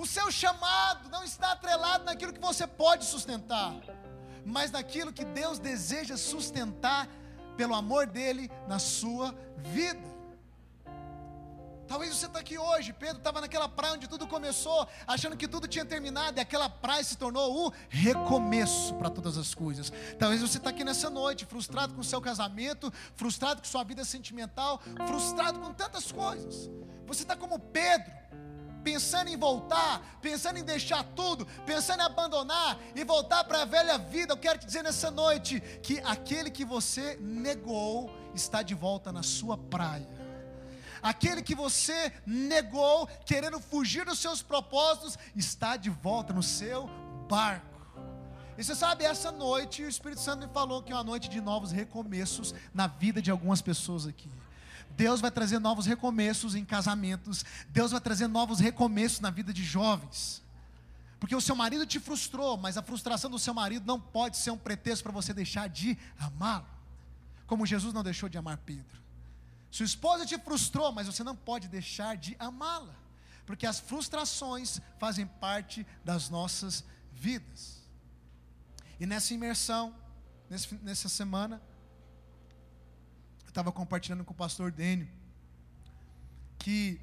O 0.00 0.06
seu 0.06 0.32
chamado 0.32 1.10
não 1.10 1.22
está 1.22 1.52
atrelado 1.52 2.04
naquilo 2.04 2.32
que 2.32 2.40
você 2.40 2.66
pode 2.66 3.04
sustentar, 3.04 3.74
mas 4.46 4.70
naquilo 4.70 5.12
que 5.12 5.26
Deus 5.26 5.58
deseja 5.58 6.16
sustentar 6.16 7.06
pelo 7.54 7.74
amor 7.74 8.06
dele 8.06 8.50
na 8.66 8.78
sua 8.78 9.34
vida. 9.58 10.08
Talvez 11.86 12.16
você 12.16 12.24
está 12.24 12.38
aqui 12.38 12.56
hoje, 12.56 12.94
Pedro 12.94 13.18
estava 13.18 13.42
naquela 13.42 13.68
praia 13.68 13.92
onde 13.92 14.08
tudo 14.08 14.26
começou, 14.26 14.88
achando 15.06 15.36
que 15.36 15.46
tudo 15.46 15.68
tinha 15.68 15.84
terminado, 15.84 16.38
e 16.38 16.40
aquela 16.40 16.70
praia 16.70 17.04
se 17.04 17.18
tornou 17.18 17.66
o 17.66 17.72
recomeço 17.90 18.94
para 18.94 19.10
todas 19.10 19.36
as 19.36 19.54
coisas. 19.54 19.92
Talvez 20.18 20.40
você 20.40 20.56
está 20.56 20.70
aqui 20.70 20.82
nessa 20.82 21.10
noite, 21.10 21.44
frustrado 21.44 21.92
com 21.92 22.00
o 22.00 22.04
seu 22.04 22.22
casamento, 22.22 22.90
frustrado 23.16 23.60
com 23.60 23.68
sua 23.68 23.84
vida 23.84 24.02
sentimental, 24.02 24.80
frustrado 25.06 25.58
com 25.58 25.74
tantas 25.74 26.10
coisas. 26.10 26.70
Você 27.06 27.22
está 27.22 27.36
como 27.36 27.58
Pedro, 27.58 28.19
pensando 28.90 29.28
em 29.28 29.36
voltar, 29.36 30.18
pensando 30.20 30.58
em 30.58 30.64
deixar 30.64 31.04
tudo, 31.14 31.46
pensando 31.64 32.00
em 32.00 32.06
abandonar 32.06 32.76
e 32.94 33.04
voltar 33.04 33.44
para 33.44 33.62
a 33.62 33.64
velha 33.64 33.96
vida. 33.96 34.32
Eu 34.32 34.36
quero 34.36 34.58
te 34.58 34.66
dizer 34.66 34.82
nessa 34.82 35.10
noite 35.12 35.60
que 35.80 36.00
aquele 36.00 36.50
que 36.50 36.64
você 36.64 37.16
negou 37.20 38.10
está 38.34 38.62
de 38.62 38.74
volta 38.74 39.12
na 39.12 39.22
sua 39.22 39.56
praia 39.56 40.20
aquele 41.02 41.40
que 41.40 41.54
você 41.54 42.12
negou, 42.26 43.06
querendo 43.24 43.58
fugir 43.58 44.04
dos 44.04 44.18
seus 44.18 44.42
propósitos, 44.42 45.18
está 45.34 45.74
de 45.74 45.88
volta 45.88 46.30
no 46.30 46.42
seu 46.42 46.90
barco. 47.26 47.80
E 48.58 48.62
você 48.62 48.74
sabe, 48.74 49.04
essa 49.04 49.32
noite 49.32 49.82
o 49.82 49.88
Espírito 49.88 50.20
Santo 50.20 50.46
me 50.46 50.52
falou 50.52 50.82
que 50.82 50.92
é 50.92 50.94
uma 50.94 51.02
noite 51.02 51.30
de 51.30 51.40
novos 51.40 51.72
recomeços 51.72 52.54
na 52.74 52.86
vida 52.86 53.22
de 53.22 53.30
algumas 53.30 53.62
pessoas 53.62 54.06
aqui. 54.06 54.30
Deus 55.00 55.18
vai 55.18 55.30
trazer 55.30 55.58
novos 55.58 55.86
recomeços 55.86 56.54
em 56.54 56.62
casamentos, 56.62 57.42
Deus 57.70 57.90
vai 57.90 58.02
trazer 58.02 58.26
novos 58.26 58.60
recomeços 58.60 59.18
na 59.20 59.30
vida 59.30 59.50
de 59.50 59.64
jovens. 59.64 60.42
Porque 61.18 61.34
o 61.34 61.40
seu 61.40 61.56
marido 61.56 61.86
te 61.86 61.98
frustrou, 61.98 62.58
mas 62.58 62.76
a 62.76 62.82
frustração 62.82 63.30
do 63.30 63.38
seu 63.38 63.54
marido 63.54 63.86
não 63.86 63.98
pode 63.98 64.36
ser 64.36 64.50
um 64.50 64.58
pretexto 64.58 65.02
para 65.02 65.10
você 65.10 65.32
deixar 65.32 65.70
de 65.70 65.96
amá-lo. 66.18 66.66
Como 67.46 67.64
Jesus 67.64 67.94
não 67.94 68.02
deixou 68.02 68.28
de 68.28 68.36
amar 68.36 68.58
Pedro. 68.58 69.00
Sua 69.70 69.86
esposa 69.86 70.26
te 70.26 70.36
frustrou, 70.36 70.92
mas 70.92 71.06
você 71.06 71.24
não 71.24 71.34
pode 71.34 71.66
deixar 71.66 72.14
de 72.18 72.36
amá-la. 72.38 72.94
Porque 73.46 73.66
as 73.66 73.80
frustrações 73.80 74.82
fazem 74.98 75.26
parte 75.26 75.86
das 76.04 76.28
nossas 76.28 76.84
vidas. 77.10 77.80
E 79.00 79.06
nessa 79.06 79.32
imersão, 79.32 79.94
nessa 80.82 81.08
semana, 81.08 81.58
eu 83.50 83.52
estava 83.52 83.72
compartilhando 83.72 84.24
com 84.24 84.32
o 84.32 84.36
pastor 84.36 84.70
Dênio 84.70 85.08
que 86.56 87.00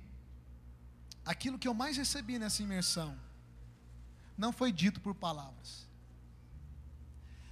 aquilo 1.25 1.59
que 1.59 1.67
eu 1.67 1.73
mais 1.73 1.97
recebi 1.97 2.39
nessa 2.39 2.63
imersão 2.63 3.19
não 4.37 4.53
foi 4.53 4.71
dito 4.71 5.01
por 5.01 5.13
palavras. 5.13 5.85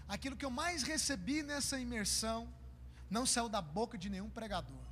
Aquilo 0.07 0.37
que 0.37 0.45
eu 0.45 0.49
mais 0.49 0.83
recebi 0.83 1.43
nessa 1.43 1.77
imersão 1.77 2.47
não 3.09 3.25
saiu 3.25 3.49
da 3.49 3.61
boca 3.61 3.97
de 3.97 4.09
nenhum 4.09 4.29
pregador. 4.29 4.85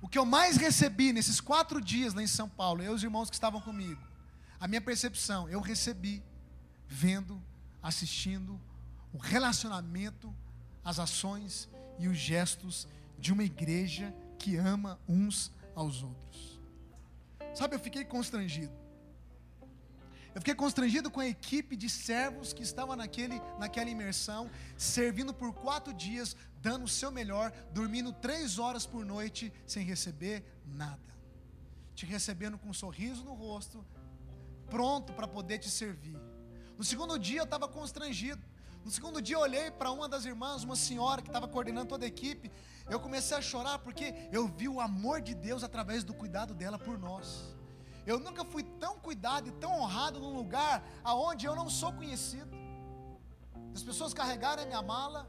O 0.00 0.08
que 0.08 0.18
eu 0.18 0.24
mais 0.24 0.56
recebi 0.56 1.12
nesses 1.12 1.40
quatro 1.40 1.80
dias 1.80 2.14
lá 2.14 2.22
em 2.22 2.28
São 2.28 2.48
Paulo, 2.48 2.80
eu 2.80 2.92
e 2.92 2.94
os 2.94 3.02
irmãos 3.02 3.28
que 3.28 3.34
estavam 3.34 3.60
comigo, 3.60 4.00
a 4.60 4.68
minha 4.68 4.80
percepção, 4.80 5.48
eu 5.48 5.60
recebi 5.60 6.22
vendo, 6.86 7.42
assistindo 7.82 8.60
o 9.12 9.18
relacionamento, 9.18 10.32
as 10.84 11.00
ações 11.00 11.68
e 11.98 12.08
os 12.08 12.16
gestos 12.16 12.86
de 13.18 13.32
uma 13.32 13.44
igreja 13.44 14.14
que 14.38 14.56
ama 14.56 14.98
uns 15.08 15.52
aos 15.74 16.02
outros. 16.02 16.60
Sabe, 17.54 17.76
eu 17.76 17.80
fiquei 17.80 18.04
constrangido. 18.04 18.72
Eu 20.34 20.40
fiquei 20.40 20.54
constrangido 20.54 21.10
com 21.10 21.20
a 21.20 21.28
equipe 21.28 21.76
de 21.76 21.88
servos 21.88 22.52
que 22.52 22.62
estava 22.62 22.96
naquele, 22.96 23.40
naquela 23.56 23.88
imersão, 23.88 24.50
servindo 24.76 25.32
por 25.32 25.54
quatro 25.54 25.94
dias, 25.94 26.36
dando 26.60 26.86
o 26.86 26.88
seu 26.88 27.12
melhor, 27.12 27.52
dormindo 27.72 28.12
três 28.12 28.58
horas 28.58 28.84
por 28.84 29.04
noite, 29.04 29.52
sem 29.64 29.84
receber 29.84 30.44
nada. 30.66 31.14
Te 31.94 32.04
recebendo 32.04 32.58
com 32.58 32.68
um 32.68 32.74
sorriso 32.74 33.24
no 33.24 33.34
rosto, 33.34 33.84
pronto 34.68 35.12
para 35.12 35.28
poder 35.28 35.58
te 35.58 35.70
servir. 35.70 36.18
No 36.76 36.82
segundo 36.82 37.16
dia 37.16 37.38
eu 37.38 37.44
estava 37.44 37.68
constrangido. 37.68 38.42
No 38.84 38.90
segundo 38.90 39.22
dia 39.22 39.36
eu 39.36 39.40
olhei 39.40 39.70
para 39.70 39.90
uma 39.90 40.06
das 40.06 40.26
irmãs, 40.26 40.62
uma 40.62 40.76
senhora 40.76 41.22
que 41.22 41.28
estava 41.28 41.48
coordenando 41.48 41.88
toda 41.88 42.04
a 42.04 42.08
equipe. 42.08 42.52
Eu 42.88 43.00
comecei 43.00 43.34
a 43.34 43.40
chorar 43.40 43.78
porque 43.78 44.14
eu 44.30 44.46
vi 44.46 44.68
o 44.68 44.78
amor 44.78 45.22
de 45.22 45.34
Deus 45.34 45.64
através 45.64 46.04
do 46.04 46.12
cuidado 46.12 46.52
dela 46.52 46.78
por 46.78 46.98
nós. 46.98 47.56
Eu 48.06 48.18
nunca 48.20 48.44
fui 48.44 48.62
tão 48.62 48.98
cuidado 48.98 49.48
e 49.48 49.52
tão 49.52 49.72
honrado 49.80 50.20
num 50.20 50.34
lugar 50.36 50.84
aonde 51.02 51.46
eu 51.46 51.56
não 51.56 51.70
sou 51.70 51.94
conhecido. 51.94 52.54
Das 53.72 53.82
pessoas 53.82 54.12
carregarem 54.12 54.64
a 54.64 54.66
minha 54.66 54.82
mala, 54.82 55.26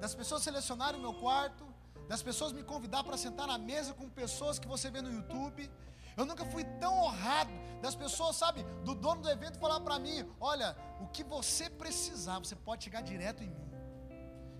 das 0.00 0.12
pessoas 0.12 0.42
selecionarem 0.42 0.98
o 0.98 1.02
meu 1.02 1.14
quarto, 1.14 1.64
das 2.08 2.24
pessoas 2.24 2.52
me 2.52 2.64
convidar 2.64 3.04
para 3.04 3.16
sentar 3.16 3.46
na 3.46 3.56
mesa 3.56 3.94
com 3.94 4.08
pessoas 4.08 4.58
que 4.58 4.66
você 4.66 4.90
vê 4.90 5.00
no 5.00 5.12
YouTube. 5.12 5.70
Eu 6.16 6.24
nunca 6.24 6.44
fui 6.44 6.64
tão 6.78 6.94
honrado 7.02 7.52
das 7.80 7.94
pessoas, 7.94 8.36
sabe, 8.36 8.62
do 8.84 8.94
dono 8.94 9.22
do 9.22 9.30
evento 9.30 9.58
falar 9.58 9.80
para 9.80 9.98
mim: 9.98 10.28
olha, 10.40 10.76
o 11.00 11.06
que 11.08 11.24
você 11.24 11.68
precisar, 11.70 12.38
você 12.38 12.56
pode 12.56 12.84
chegar 12.84 13.02
direto 13.02 13.42
em 13.42 13.50
mim. 13.50 13.70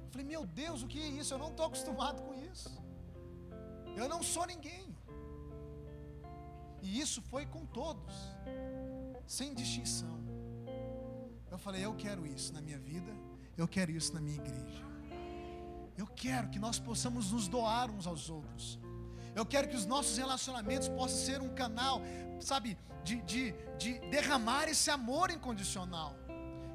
Eu 0.04 0.10
falei: 0.10 0.26
meu 0.26 0.46
Deus, 0.46 0.82
o 0.82 0.88
que 0.88 1.00
é 1.00 1.06
isso? 1.06 1.34
Eu 1.34 1.38
não 1.38 1.48
estou 1.48 1.66
acostumado 1.70 2.22
com 2.22 2.34
isso. 2.34 2.70
Eu 3.96 4.08
não 4.08 4.22
sou 4.22 4.46
ninguém. 4.46 4.96
E 6.82 6.98
isso 6.98 7.20
foi 7.20 7.44
com 7.44 7.66
todos, 7.66 8.14
sem 9.26 9.54
distinção. 9.54 10.18
Eu 11.50 11.58
falei: 11.58 11.84
eu 11.84 11.94
quero 11.94 12.26
isso 12.26 12.52
na 12.52 12.60
minha 12.60 12.78
vida, 12.78 13.12
eu 13.56 13.68
quero 13.68 13.90
isso 13.90 14.14
na 14.14 14.20
minha 14.20 14.36
igreja. 14.36 14.90
Eu 15.96 16.06
quero 16.06 16.48
que 16.48 16.58
nós 16.58 16.78
possamos 16.78 17.30
nos 17.32 17.46
doar 17.46 17.90
uns 17.90 18.06
aos 18.06 18.30
outros. 18.30 18.78
Eu 19.40 19.46
quero 19.46 19.68
que 19.68 19.74
os 19.74 19.86
nossos 19.86 20.18
relacionamentos 20.18 20.86
possam 20.86 21.16
ser 21.16 21.40
um 21.40 21.48
canal, 21.54 22.02
sabe, 22.40 22.76
de, 23.02 23.16
de, 23.22 23.54
de 23.78 23.98
derramar 24.10 24.68
esse 24.68 24.90
amor 24.90 25.30
incondicional 25.30 26.14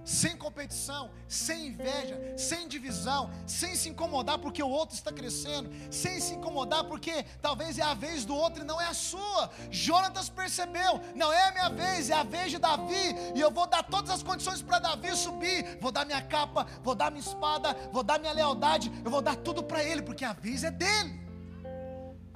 sem 0.03 0.37
competição, 0.37 1.11
sem 1.27 1.67
inveja, 1.67 2.15
sem 2.37 2.67
divisão, 2.67 3.31
sem 3.47 3.75
se 3.75 3.89
incomodar 3.89 4.37
porque 4.37 4.61
o 4.61 4.69
outro 4.69 4.95
está 4.95 5.11
crescendo, 5.11 5.71
sem 5.91 6.19
se 6.19 6.35
incomodar 6.35 6.83
porque 6.83 7.23
talvez 7.41 7.79
é 7.79 7.81
a 7.81 7.95
vez 7.95 8.23
do 8.23 8.35
outro 8.35 8.63
e 8.63 8.65
não 8.65 8.79
é 8.79 8.85
a 8.85 8.93
sua. 8.93 9.49
Jonatas 9.71 10.29
percebeu, 10.29 11.01
não 11.15 11.33
é 11.33 11.47
a 11.47 11.51
minha 11.51 11.69
vez, 11.69 12.11
é 12.11 12.13
a 12.13 12.23
vez 12.23 12.51
de 12.51 12.59
Davi, 12.59 13.15
e 13.35 13.41
eu 13.41 13.49
vou 13.49 13.65
dar 13.65 13.81
todas 13.81 14.11
as 14.11 14.21
condições 14.21 14.61
para 14.61 14.77
Davi 14.77 15.15
subir. 15.15 15.79
Vou 15.81 15.91
dar 15.91 16.05
minha 16.05 16.21
capa, 16.21 16.67
vou 16.83 16.93
dar 16.93 17.09
minha 17.09 17.25
espada, 17.25 17.75
vou 17.91 18.03
dar 18.03 18.19
minha 18.19 18.33
lealdade, 18.33 18.91
eu 19.03 19.09
vou 19.09 19.23
dar 19.23 19.35
tudo 19.35 19.63
para 19.63 19.83
ele, 19.83 20.03
porque 20.03 20.23
a 20.23 20.33
vez 20.33 20.63
é 20.63 20.69
dele. 20.69 21.24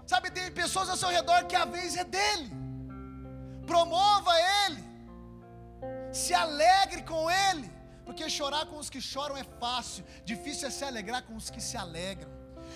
Sabe, 0.10 0.32
tem 0.32 0.52
pessoas 0.62 0.90
ao 0.90 0.98
seu 1.02 1.10
redor 1.10 1.42
que 1.50 1.56
a 1.64 1.66
vez 1.66 1.96
é 1.96 2.04
dele. 2.04 2.50
Promova 3.72 4.32
ele. 4.62 4.82
Se 6.20 6.34
alegre 6.34 7.02
com 7.10 7.30
Ele, 7.30 7.68
porque 8.06 8.30
chorar 8.38 8.66
com 8.70 8.78
os 8.84 8.90
que 8.94 9.00
choram 9.00 9.38
é 9.38 9.44
fácil, 9.64 10.04
difícil 10.32 10.68
é 10.68 10.72
se 10.72 10.84
alegrar 10.84 11.22
com 11.28 11.36
os 11.42 11.50
que 11.54 11.62
se 11.68 11.78
alegram, 11.78 12.32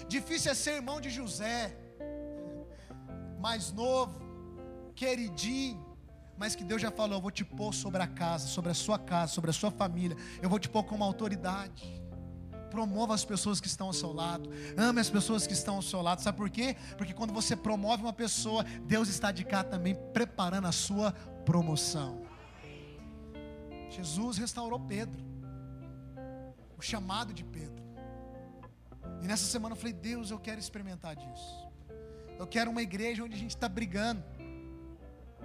difícil 0.07 0.51
é 0.51 0.53
ser 0.53 0.73
irmão 0.81 1.01
de 1.05 1.09
José, 1.09 1.75
mais 3.45 3.71
novo, 3.71 4.15
queridinho, 4.95 5.83
mas 6.37 6.55
que 6.55 6.63
Deus 6.63 6.81
já 6.85 6.91
falou: 6.91 7.17
eu 7.17 7.21
vou 7.27 7.31
te 7.31 7.43
pôr 7.43 7.73
sobre 7.73 8.03
a 8.03 8.07
casa, 8.07 8.47
sobre 8.47 8.71
a 8.71 8.75
sua 8.85 8.99
casa, 8.99 9.33
sobre 9.33 9.49
a 9.49 9.53
sua 9.61 9.71
família, 9.71 10.15
eu 10.39 10.49
vou 10.53 10.59
te 10.59 10.69
pôr 10.69 10.83
como 10.83 11.03
autoridade. 11.03 12.02
Promova 12.73 13.13
as 13.13 13.23
pessoas 13.23 13.61
que 13.61 13.67
estão 13.67 13.85
ao 13.85 13.93
seu 13.93 14.11
lado, 14.11 14.49
ame 14.75 14.99
as 14.99 15.07
pessoas 15.07 15.45
que 15.45 15.53
estão 15.53 15.75
ao 15.75 15.81
seu 15.83 16.01
lado, 16.01 16.23
sabe 16.23 16.35
por 16.35 16.49
quê? 16.49 16.75
Porque 16.97 17.13
quando 17.13 17.31
você 17.31 17.55
promove 17.55 18.01
uma 18.01 18.11
pessoa, 18.11 18.63
Deus 18.63 19.09
está 19.09 19.31
de 19.31 19.45
cá 19.45 19.63
também 19.63 19.93
preparando 20.11 20.65
a 20.65 20.71
sua 20.71 21.11
promoção. 21.45 22.25
Jesus 23.91 24.39
restaurou 24.39 24.79
Pedro, 24.79 25.23
o 26.75 26.81
chamado 26.81 27.31
de 27.31 27.43
Pedro. 27.43 27.83
E 29.21 29.27
nessa 29.27 29.45
semana 29.45 29.73
eu 29.73 29.77
falei: 29.79 29.93
Deus, 29.93 30.31
eu 30.31 30.39
quero 30.39 30.59
experimentar 30.59 31.15
disso. 31.15 31.67
Eu 32.39 32.47
quero 32.47 32.71
uma 32.71 32.81
igreja 32.81 33.23
onde 33.23 33.35
a 33.35 33.37
gente 33.37 33.51
está 33.51 33.69
brigando, 33.69 34.23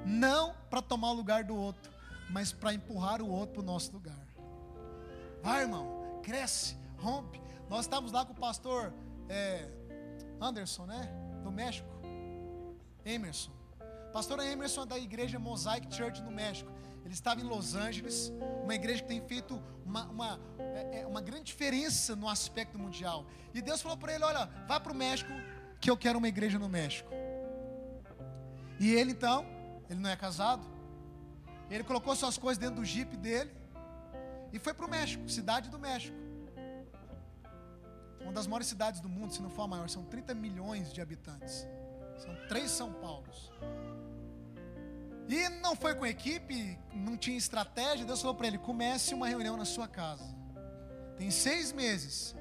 não 0.03 0.55
para 0.71 0.81
tomar 0.81 1.11
o 1.11 1.15
lugar 1.15 1.45
do 1.45 1.55
outro, 1.55 1.93
mas 2.31 2.53
para 2.53 2.73
empurrar 2.73 3.21
o 3.21 3.29
outro 3.29 3.57
para 3.57 3.63
o 3.63 3.67
nosso 3.67 3.93
lugar. 3.93 4.27
Vai, 5.43 5.65
irmão, 5.65 6.21
cresce, 6.23 6.78
rompe. 6.99 7.41
Nós 7.69 7.81
estávamos 7.81 8.13
lá 8.13 8.25
com 8.25 8.33
o 8.33 8.37
pastor 8.37 8.93
é, 9.29 9.69
Anderson, 10.41 10.87
né? 10.87 11.09
Do 11.43 11.51
México. 11.51 11.89
Emerson. 13.05 13.53
Pastor 14.13 14.41
Emerson 14.41 14.83
é 14.83 14.87
da 14.87 14.99
igreja 14.99 15.39
Mosaic 15.39 15.95
Church 15.95 16.23
no 16.23 16.31
México. 16.31 16.71
Ele 17.05 17.15
estava 17.15 17.41
em 17.41 17.45
Los 17.45 17.75
Angeles, 17.75 18.33
uma 18.65 18.75
igreja 18.75 19.03
que 19.03 19.09
tem 19.09 19.21
feito 19.23 19.63
uma, 19.85 20.05
uma, 20.07 20.41
é, 20.59 21.01
é, 21.01 21.07
uma 21.07 21.21
grande 21.23 21.45
diferença 21.45 22.15
no 22.15 22.29
aspecto 22.29 22.79
mundial. 22.79 23.25
E 23.55 23.63
Deus 23.63 23.81
falou 23.81 23.97
para 23.97 24.15
ele: 24.15 24.25
Olha, 24.25 24.47
vá 24.67 24.79
para 24.79 24.93
o 24.93 24.95
México, 24.95 25.31
que 25.81 25.91
eu 25.91 25.97
quero 25.97 26.19
uma 26.19 26.29
igreja 26.29 26.59
no 26.59 26.69
México. 26.69 27.11
E 28.79 28.93
ele 28.93 29.13
então, 29.13 29.47
ele 29.89 30.01
não 30.01 30.11
é 30.11 30.17
casado, 30.17 30.67
ele 31.71 31.83
colocou 31.83 32.15
suas 32.15 32.37
coisas 32.37 32.59
dentro 32.59 32.77
do 32.77 32.85
jipe 32.85 33.17
dele 33.17 33.51
e 34.53 34.59
foi 34.59 34.73
para 34.73 34.87
o 34.87 34.91
México, 34.91 35.29
cidade 35.29 35.69
do 35.69 35.79
México. 35.79 36.28
Uma 38.21 38.33
das 38.33 38.47
maiores 38.47 38.67
cidades 38.67 39.01
do 39.01 39.09
mundo, 39.09 39.33
se 39.33 39.43
não 39.43 39.51
for 39.51 39.63
a 39.63 39.69
maior, 39.69 39.89
são 39.89 40.05
30 40.05 40.35
milhões 40.35 40.93
de 40.93 41.01
habitantes. 41.01 41.67
São 42.19 42.35
três 42.49 42.71
São 42.71 42.93
Paulos. 42.93 43.51
E 45.29 45.49
não 45.61 45.77
foi 45.77 45.95
com 45.95 46.07
equipe, 46.07 46.79
não 46.95 47.17
tinha 47.17 47.37
estratégia. 47.37 48.05
Deus 48.05 48.21
falou 48.21 48.35
para 48.35 48.47
ele: 48.47 48.59
comece 48.59 49.15
uma 49.15 49.29
reunião 49.29 49.57
na 49.57 49.65
sua 49.65 49.87
casa. 49.87 50.25
Tem 51.17 51.31
seis 51.31 51.73
meses 51.73 52.35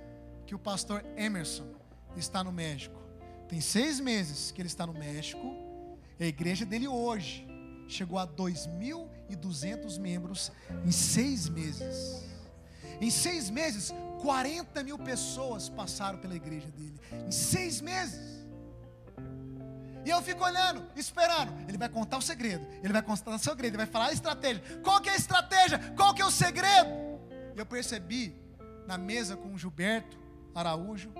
que 0.46 0.56
o 0.56 0.60
pastor 0.60 1.04
Emerson 1.18 1.68
está 2.16 2.44
no 2.44 2.52
México. 2.52 2.96
Tem 3.50 3.60
seis 3.60 4.00
meses 4.00 4.52
que 4.52 4.62
ele 4.62 4.68
está 4.68 4.88
no 4.88 4.94
México. 4.94 5.56
A 6.20 6.26
igreja 6.26 6.66
dele 6.66 6.88
hoje 6.88 7.46
chegou 7.88 8.18
a 8.18 8.28
2.200 8.28 10.00
membros 10.00 10.52
em 10.86 10.92
seis 10.92 11.50
meses. 11.50 12.24
Em 13.00 13.10
seis 13.12 13.50
meses, 13.50 13.94
40 14.22 14.84
mil 14.84 14.97
pessoas 14.97 15.70
passaram 15.70 16.20
pela 16.20 16.36
igreja 16.36 16.68
dele. 16.72 16.99
Em 17.26 17.32
seis 17.32 17.82
meses. 17.82 18.45
E 20.05 20.09
eu 20.09 20.22
fico 20.22 20.43
olhando, 20.43 20.86
esperando. 20.95 21.53
Ele 21.68 21.78
vai 21.78 21.89
contar 21.89 22.18
o 22.18 22.22
segredo. 22.22 22.65
Ele 22.82 22.93
vai 22.93 23.01
contar 23.01 23.36
o 23.36 23.39
segredo. 23.39 23.72
Ele 23.72 23.78
vai 23.78 23.86
falar 23.86 24.07
a 24.07 24.13
estratégia. 24.13 24.63
Qual 24.82 25.01
que 25.01 25.09
é 25.09 25.13
a 25.13 25.18
estratégia? 25.18 25.80
Qual 25.97 26.13
que 26.13 26.22
é 26.22 26.26
o 26.26 26.32
segredo? 26.32 26.89
E 27.55 27.59
eu 27.59 27.65
percebi 27.65 28.34
na 28.88 28.97
mesa 28.97 29.36
com 29.36 29.53
o 29.53 29.57
Gilberto 29.57 30.18
Araújo, 30.55 31.11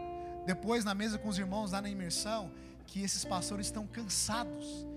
depois 0.45 0.85
na 0.85 0.95
mesa 0.95 1.17
com 1.17 1.27
os 1.27 1.37
irmãos 1.37 1.73
lá 1.73 1.81
na 1.81 1.89
imersão, 1.89 2.49
que 2.85 3.03
esses 3.03 3.25
pastores 3.25 3.67
estão 3.67 3.85
cansados 3.85 4.87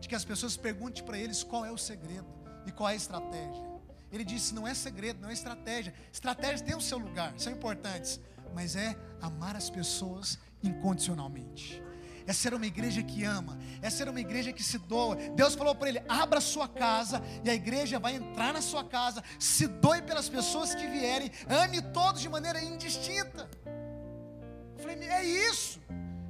de 0.00 0.08
que 0.08 0.14
as 0.14 0.24
pessoas 0.24 0.56
perguntem 0.56 1.02
para 1.02 1.18
eles 1.18 1.42
qual 1.42 1.64
é 1.64 1.72
o 1.72 1.78
segredo 1.78 2.26
e 2.66 2.70
qual 2.70 2.88
é 2.88 2.92
a 2.92 2.96
estratégia. 2.96 3.73
Ele 4.14 4.24
disse: 4.24 4.54
não 4.54 4.66
é 4.66 4.72
segredo, 4.74 5.20
não 5.20 5.28
é 5.28 5.32
estratégia. 5.32 5.92
Estratégias 6.12 6.60
têm 6.60 6.76
o 6.76 6.80
seu 6.80 6.98
lugar, 6.98 7.34
são 7.36 7.52
importantes, 7.52 8.20
mas 8.54 8.76
é 8.76 8.96
amar 9.20 9.56
as 9.56 9.68
pessoas 9.68 10.38
incondicionalmente. 10.62 11.82
É 12.26 12.32
ser 12.32 12.54
uma 12.54 12.64
igreja 12.64 13.02
que 13.02 13.24
ama, 13.24 13.58
é 13.82 13.90
ser 13.90 14.08
uma 14.08 14.20
igreja 14.20 14.52
que 14.52 14.62
se 14.62 14.78
doa. 14.78 15.16
Deus 15.16 15.56
falou 15.56 15.74
para 15.74 15.88
ele: 15.88 16.02
abra 16.08 16.40
sua 16.40 16.68
casa, 16.68 17.20
e 17.42 17.50
a 17.50 17.54
igreja 17.54 17.98
vai 17.98 18.14
entrar 18.14 18.52
na 18.52 18.62
sua 18.62 18.84
casa, 18.84 19.22
se 19.38 19.66
doe 19.66 20.00
pelas 20.00 20.28
pessoas 20.28 20.76
que 20.76 20.86
vierem, 20.86 21.32
ame 21.48 21.82
todos 21.82 22.20
de 22.20 22.28
maneira 22.28 22.62
indistinta. 22.62 23.50
Eu 24.76 24.78
falei, 24.78 25.08
é 25.08 25.24
isso. 25.24 25.82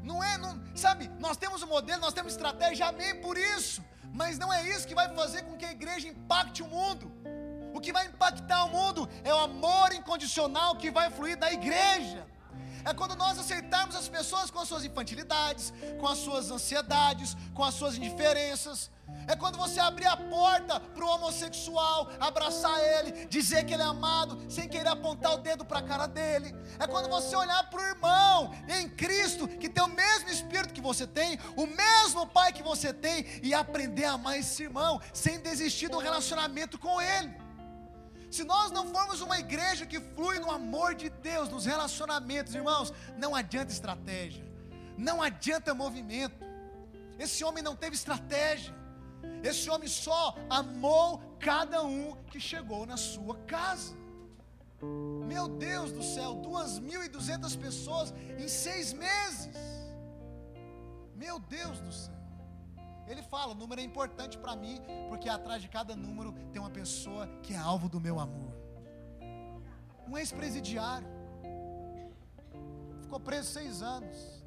Não 0.02 0.24
é, 0.24 0.38
não, 0.38 0.60
sabe, 0.74 1.10
nós 1.18 1.36
temos 1.36 1.62
um 1.62 1.66
modelo, 1.66 2.00
nós 2.00 2.14
temos 2.14 2.32
estratégia, 2.32 2.86
amém 2.86 3.20
por 3.20 3.36
isso. 3.36 3.84
Mas 4.12 4.38
não 4.38 4.50
é 4.52 4.66
isso 4.68 4.86
que 4.86 4.94
vai 4.94 5.14
fazer 5.14 5.42
com 5.42 5.56
que 5.56 5.66
a 5.66 5.72
igreja 5.72 6.08
impacte 6.08 6.62
o 6.62 6.66
mundo. 6.66 7.12
Que 7.84 7.92
vai 7.92 8.06
impactar 8.06 8.64
o 8.64 8.70
mundo 8.70 9.08
é 9.22 9.32
o 9.34 9.38
amor 9.38 9.92
incondicional 9.92 10.74
que 10.76 10.90
vai 10.90 11.10
fluir 11.10 11.36
da 11.36 11.52
igreja. 11.52 12.26
É 12.82 12.92
quando 12.92 13.14
nós 13.14 13.38
aceitarmos 13.38 13.94
as 13.94 14.08
pessoas 14.08 14.50
com 14.50 14.58
as 14.58 14.68
suas 14.68 14.84
infantilidades, 14.84 15.72
com 15.98 16.06
as 16.06 16.18
suas 16.18 16.50
ansiedades, 16.50 17.36
com 17.52 17.62
as 17.62 17.74
suas 17.74 17.96
indiferenças. 17.96 18.90
É 19.26 19.36
quando 19.36 19.58
você 19.58 19.80
abrir 19.80 20.06
a 20.06 20.16
porta 20.16 20.80
para 20.80 21.04
o 21.04 21.08
homossexual, 21.08 22.10
abraçar 22.18 22.78
ele, 22.80 23.26
dizer 23.26 23.64
que 23.64 23.74
ele 23.74 23.82
é 23.82 23.86
amado, 23.86 24.38
sem 24.50 24.66
querer 24.66 24.88
apontar 24.88 25.34
o 25.34 25.38
dedo 25.38 25.64
para 25.64 25.80
a 25.80 25.82
cara 25.82 26.06
dele. 26.06 26.54
É 26.78 26.86
quando 26.86 27.10
você 27.10 27.36
olhar 27.36 27.68
para 27.68 27.80
o 27.82 27.86
irmão 27.86 28.54
em 28.66 28.88
Cristo, 28.88 29.46
que 29.46 29.68
tem 29.68 29.84
o 29.84 29.88
mesmo 29.88 30.30
espírito 30.30 30.72
que 30.72 30.80
você 30.80 31.06
tem, 31.06 31.38
o 31.54 31.66
mesmo 31.66 32.26
pai 32.26 32.50
que 32.50 32.62
você 32.62 32.94
tem, 32.94 33.26
e 33.42 33.52
aprender 33.52 34.06
a 34.06 34.12
amar 34.12 34.38
esse 34.38 34.62
irmão, 34.62 35.00
sem 35.12 35.38
desistir 35.40 35.88
do 35.88 35.98
relacionamento 35.98 36.78
com 36.78 37.00
ele. 37.00 37.43
Se 38.34 38.42
nós 38.42 38.72
não 38.72 38.84
formos 38.92 39.20
uma 39.20 39.38
igreja 39.38 39.86
que 39.86 40.00
flui 40.00 40.40
no 40.40 40.50
amor 40.50 40.96
de 40.96 41.08
Deus, 41.08 41.48
nos 41.48 41.66
relacionamentos, 41.66 42.52
irmãos, 42.52 42.92
não 43.16 43.32
adianta 43.32 43.70
estratégia, 43.70 44.44
não 44.98 45.22
adianta 45.22 45.72
movimento. 45.72 46.44
Esse 47.16 47.44
homem 47.44 47.62
não 47.62 47.76
teve 47.76 47.94
estratégia, 47.94 48.74
esse 49.40 49.70
homem 49.70 49.86
só 49.86 50.36
amou 50.50 51.22
cada 51.38 51.84
um 51.84 52.16
que 52.32 52.40
chegou 52.40 52.84
na 52.84 52.96
sua 52.96 53.36
casa. 53.46 53.94
Meu 55.28 55.46
Deus 55.46 55.92
do 55.92 56.02
céu, 56.02 56.34
2.200 56.34 57.56
pessoas 57.56 58.12
em 58.36 58.48
seis 58.48 58.92
meses. 58.92 59.48
Meu 61.14 61.38
Deus 61.38 61.78
do 61.78 61.92
céu. 61.92 62.23
Ele 63.06 63.22
fala: 63.22 63.52
o 63.52 63.54
número 63.54 63.80
é 63.80 63.84
importante 63.84 64.38
para 64.38 64.56
mim, 64.56 64.80
porque 65.08 65.28
atrás 65.28 65.60
de 65.62 65.68
cada 65.68 65.94
número 65.94 66.32
tem 66.52 66.60
uma 66.60 66.70
pessoa 66.70 67.26
que 67.42 67.52
é 67.52 67.56
alvo 67.56 67.88
do 67.88 68.00
meu 68.00 68.18
amor. 68.18 68.52
Um 70.08 70.18
ex-presidiário, 70.18 71.08
ficou 73.02 73.18
preso 73.20 73.50
seis 73.50 73.82
anos, 73.82 74.44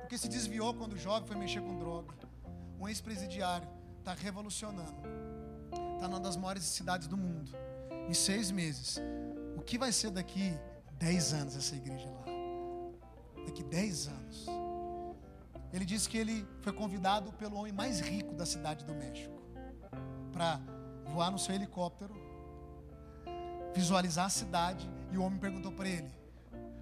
porque 0.00 0.18
se 0.18 0.28
desviou 0.28 0.74
quando 0.74 0.96
jovem 0.96 1.26
foi 1.26 1.36
mexer 1.36 1.60
com 1.60 1.78
droga. 1.78 2.14
Um 2.78 2.88
ex-presidiário 2.88 3.68
está 3.98 4.14
revolucionando, 4.14 5.00
está 5.94 6.08
numa 6.08 6.20
das 6.20 6.36
maiores 6.36 6.64
cidades 6.64 7.06
do 7.06 7.16
mundo, 7.16 7.50
em 8.08 8.14
seis 8.14 8.50
meses. 8.50 8.98
O 9.56 9.62
que 9.62 9.76
vai 9.76 9.92
ser 9.92 10.10
daqui 10.10 10.58
dez 10.92 11.32
anos 11.32 11.56
essa 11.56 11.76
igreja 11.76 12.08
lá? 12.10 12.24
Daqui 13.46 13.62
dez 13.62 14.08
anos. 14.08 14.46
Ele 15.72 15.84
disse 15.84 16.08
que 16.08 16.18
ele 16.18 16.46
foi 16.60 16.72
convidado 16.72 17.32
pelo 17.34 17.56
homem 17.56 17.72
mais 17.72 18.00
rico 18.00 18.34
da 18.34 18.44
cidade 18.44 18.84
do 18.84 18.94
México 18.94 19.40
para 20.32 20.60
voar 21.06 21.30
no 21.30 21.38
seu 21.38 21.54
helicóptero, 21.54 22.14
visualizar 23.74 24.26
a 24.26 24.30
cidade. 24.30 24.90
E 25.12 25.18
o 25.18 25.22
homem 25.22 25.38
perguntou 25.38 25.72
para 25.72 25.88
ele: 25.88 26.10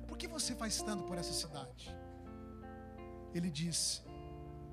Por 0.07 0.17
que 0.17 0.27
você 0.27 0.55
faz 0.55 0.81
tanto 0.83 1.05
por 1.05 1.19
essa 1.19 1.33
cidade? 1.33 1.95
Ele 3.35 3.51
disse: 3.51 4.03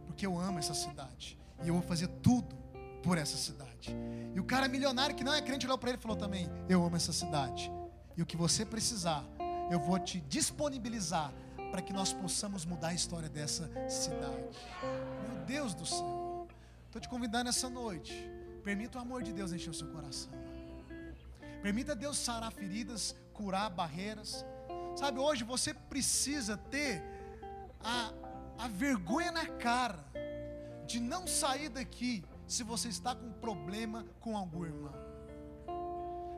Porque 0.05 0.25
eu 0.25 0.37
amo 0.39 0.59
essa 0.59 0.73
cidade 0.73 1.37
e 1.63 1.67
eu 1.67 1.73
vou 1.73 1.83
fazer 1.83 2.07
tudo 2.21 2.55
por 3.03 3.17
essa 3.17 3.37
cidade. 3.37 3.95
E 4.33 4.39
o 4.39 4.43
cara 4.43 4.67
milionário 4.67 5.15
que 5.15 5.23
não 5.23 5.33
é 5.33 5.41
crente 5.41 5.65
olhou 5.65 5.77
para 5.77 5.89
ele 5.89 5.99
e 5.99 6.01
falou 6.01 6.17
também: 6.17 6.49
Eu 6.69 6.83
amo 6.85 6.95
essa 6.95 7.11
cidade 7.11 7.71
e 8.17 8.21
o 8.21 8.25
que 8.25 8.37
você 8.37 8.65
precisar, 8.65 9.25
eu 9.69 9.79
vou 9.79 9.99
te 9.99 10.21
disponibilizar 10.21 11.33
para 11.75 11.81
que 11.81 11.91
nós 11.91 12.13
possamos 12.13 12.63
mudar 12.63 12.87
a 12.87 12.93
história 12.93 13.27
dessa 13.27 13.69
cidade. 13.89 14.57
Meu 15.27 15.45
Deus 15.45 15.73
do 15.73 15.85
céu, 15.85 16.47
estou 16.85 17.01
te 17.01 17.09
convidando 17.09 17.49
essa 17.49 17.69
noite. 17.69 18.13
Permita 18.63 18.97
o 18.97 19.01
amor 19.01 19.21
de 19.21 19.33
Deus 19.33 19.51
encher 19.51 19.71
o 19.71 19.73
seu 19.73 19.89
coração. 19.89 20.31
Permita 21.61 21.93
Deus 21.93 22.17
sarar 22.17 22.49
feridas, 22.53 23.13
curar 23.33 23.69
barreiras. 23.69 24.45
Sabe, 24.95 25.19
hoje 25.19 25.43
você 25.43 25.73
precisa 25.73 26.55
ter 26.55 27.03
a, 27.83 28.13
a 28.57 28.69
vergonha 28.69 29.33
na 29.33 29.45
cara 29.45 29.99
de 30.87 31.01
não 31.01 31.27
sair 31.27 31.67
daqui 31.67 32.23
se 32.47 32.63
você 32.63 32.87
está 32.87 33.13
com 33.13 33.33
problema 33.33 34.05
com 34.21 34.37
algum 34.37 34.63
irmão. 34.63 34.93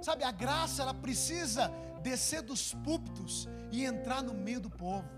Sabe, 0.01 0.23
a 0.23 0.31
graça 0.31 0.81
ela 0.81 0.95
precisa 0.95 1.71
descer 2.01 2.41
dos 2.41 2.73
púlpitos 2.73 3.47
e 3.71 3.85
entrar 3.85 4.23
no 4.23 4.33
meio 4.33 4.59
do 4.59 4.69
povo. 4.71 5.16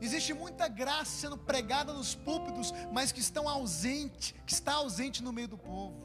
Existe 0.00 0.32
muita 0.32 0.68
graça 0.68 1.10
sendo 1.22 1.36
pregada 1.36 1.92
nos 1.92 2.14
púlpitos, 2.14 2.72
mas 2.92 3.10
que 3.10 3.20
estão 3.20 3.48
ausente, 3.48 4.34
que 4.46 4.52
está 4.52 4.74
ausente 4.74 5.22
no 5.22 5.32
meio 5.32 5.48
do 5.48 5.58
povo. 5.58 5.96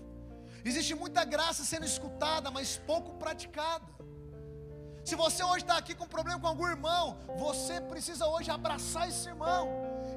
Existe 0.66 0.96
muita 0.96 1.24
graça 1.26 1.64
sendo 1.64 1.86
escutada, 1.86 2.50
mas 2.50 2.78
pouco 2.78 3.14
praticada. 3.16 3.86
Se 5.04 5.16
você 5.16 5.44
hoje 5.44 5.64
está 5.66 5.78
aqui 5.78 5.94
com 5.94 6.08
problema 6.08 6.40
com 6.40 6.48
algum 6.48 6.68
irmão, 6.68 7.18
você 7.38 7.82
precisa 7.82 8.26
hoje 8.26 8.50
abraçar 8.50 9.10
esse 9.10 9.28
irmão 9.28 9.68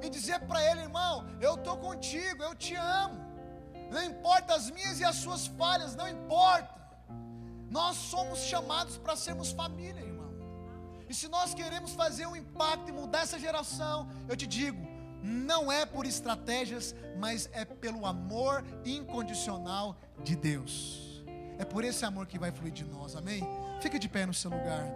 e 0.00 0.08
dizer 0.08 0.40
para 0.40 0.64
ele, 0.70 0.82
irmão, 0.82 1.26
eu 1.40 1.54
estou 1.54 1.76
contigo, 1.76 2.42
eu 2.42 2.54
te 2.54 2.76
amo. 2.76 3.18
Não 3.90 4.02
importa 4.04 4.54
as 4.54 4.70
minhas 4.70 5.00
e 5.00 5.04
as 5.04 5.16
suas 5.16 5.46
falhas, 5.48 5.96
não 5.96 6.08
importa. 6.08 6.74
Nós 7.68 7.96
somos 7.96 8.38
chamados 8.40 8.96
para 8.96 9.16
sermos 9.16 9.50
família. 9.50 10.05
E 11.08 11.14
se 11.14 11.28
nós 11.28 11.54
queremos 11.54 11.92
fazer 11.92 12.26
um 12.26 12.36
impacto 12.36 12.88
e 12.88 12.92
mudar 12.92 13.20
essa 13.20 13.38
geração, 13.38 14.08
eu 14.28 14.36
te 14.36 14.46
digo, 14.46 14.78
não 15.22 15.70
é 15.70 15.86
por 15.86 16.06
estratégias, 16.06 16.94
mas 17.18 17.48
é 17.52 17.64
pelo 17.64 18.06
amor 18.06 18.64
incondicional 18.84 19.96
de 20.22 20.36
Deus. 20.36 21.24
É 21.58 21.64
por 21.64 21.84
esse 21.84 22.04
amor 22.04 22.26
que 22.26 22.38
vai 22.38 22.52
fluir 22.52 22.72
de 22.72 22.84
nós, 22.84 23.16
amém? 23.16 23.42
Fica 23.80 23.98
de 23.98 24.08
pé 24.08 24.26
no 24.26 24.34
seu 24.34 24.50
lugar. 24.50 24.86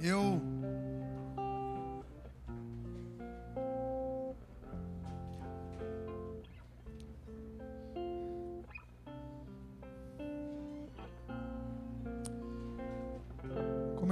Eu 0.00 0.40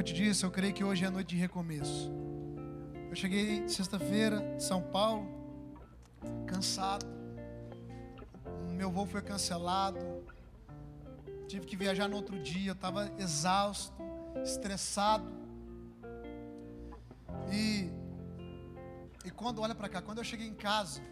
Como 0.00 0.08
eu 0.08 0.14
te 0.14 0.24
disse, 0.24 0.44
eu 0.44 0.50
creio 0.50 0.72
que 0.72 0.82
hoje 0.82 1.04
é 1.04 1.10
noite 1.10 1.28
de 1.28 1.36
recomeço. 1.36 2.10
Eu 3.10 3.14
cheguei 3.14 3.68
sexta-feira 3.68 4.40
de 4.56 4.62
São 4.62 4.80
Paulo, 4.80 5.28
cansado. 6.46 7.04
Meu 8.70 8.90
voo 8.90 9.04
foi 9.04 9.20
cancelado. 9.20 9.98
Tive 11.46 11.66
que 11.66 11.76
viajar 11.76 12.08
no 12.08 12.16
outro 12.16 12.42
dia. 12.42 12.70
Eu 12.70 12.72
estava 12.72 13.12
exausto, 13.18 13.92
estressado. 14.42 15.30
E, 17.52 17.90
e 19.22 19.30
quando 19.30 19.60
olha 19.60 19.74
para 19.74 19.90
cá, 19.90 20.00
quando 20.00 20.16
eu 20.16 20.24
cheguei 20.24 20.46
em 20.46 20.54
casa, 20.54 21.02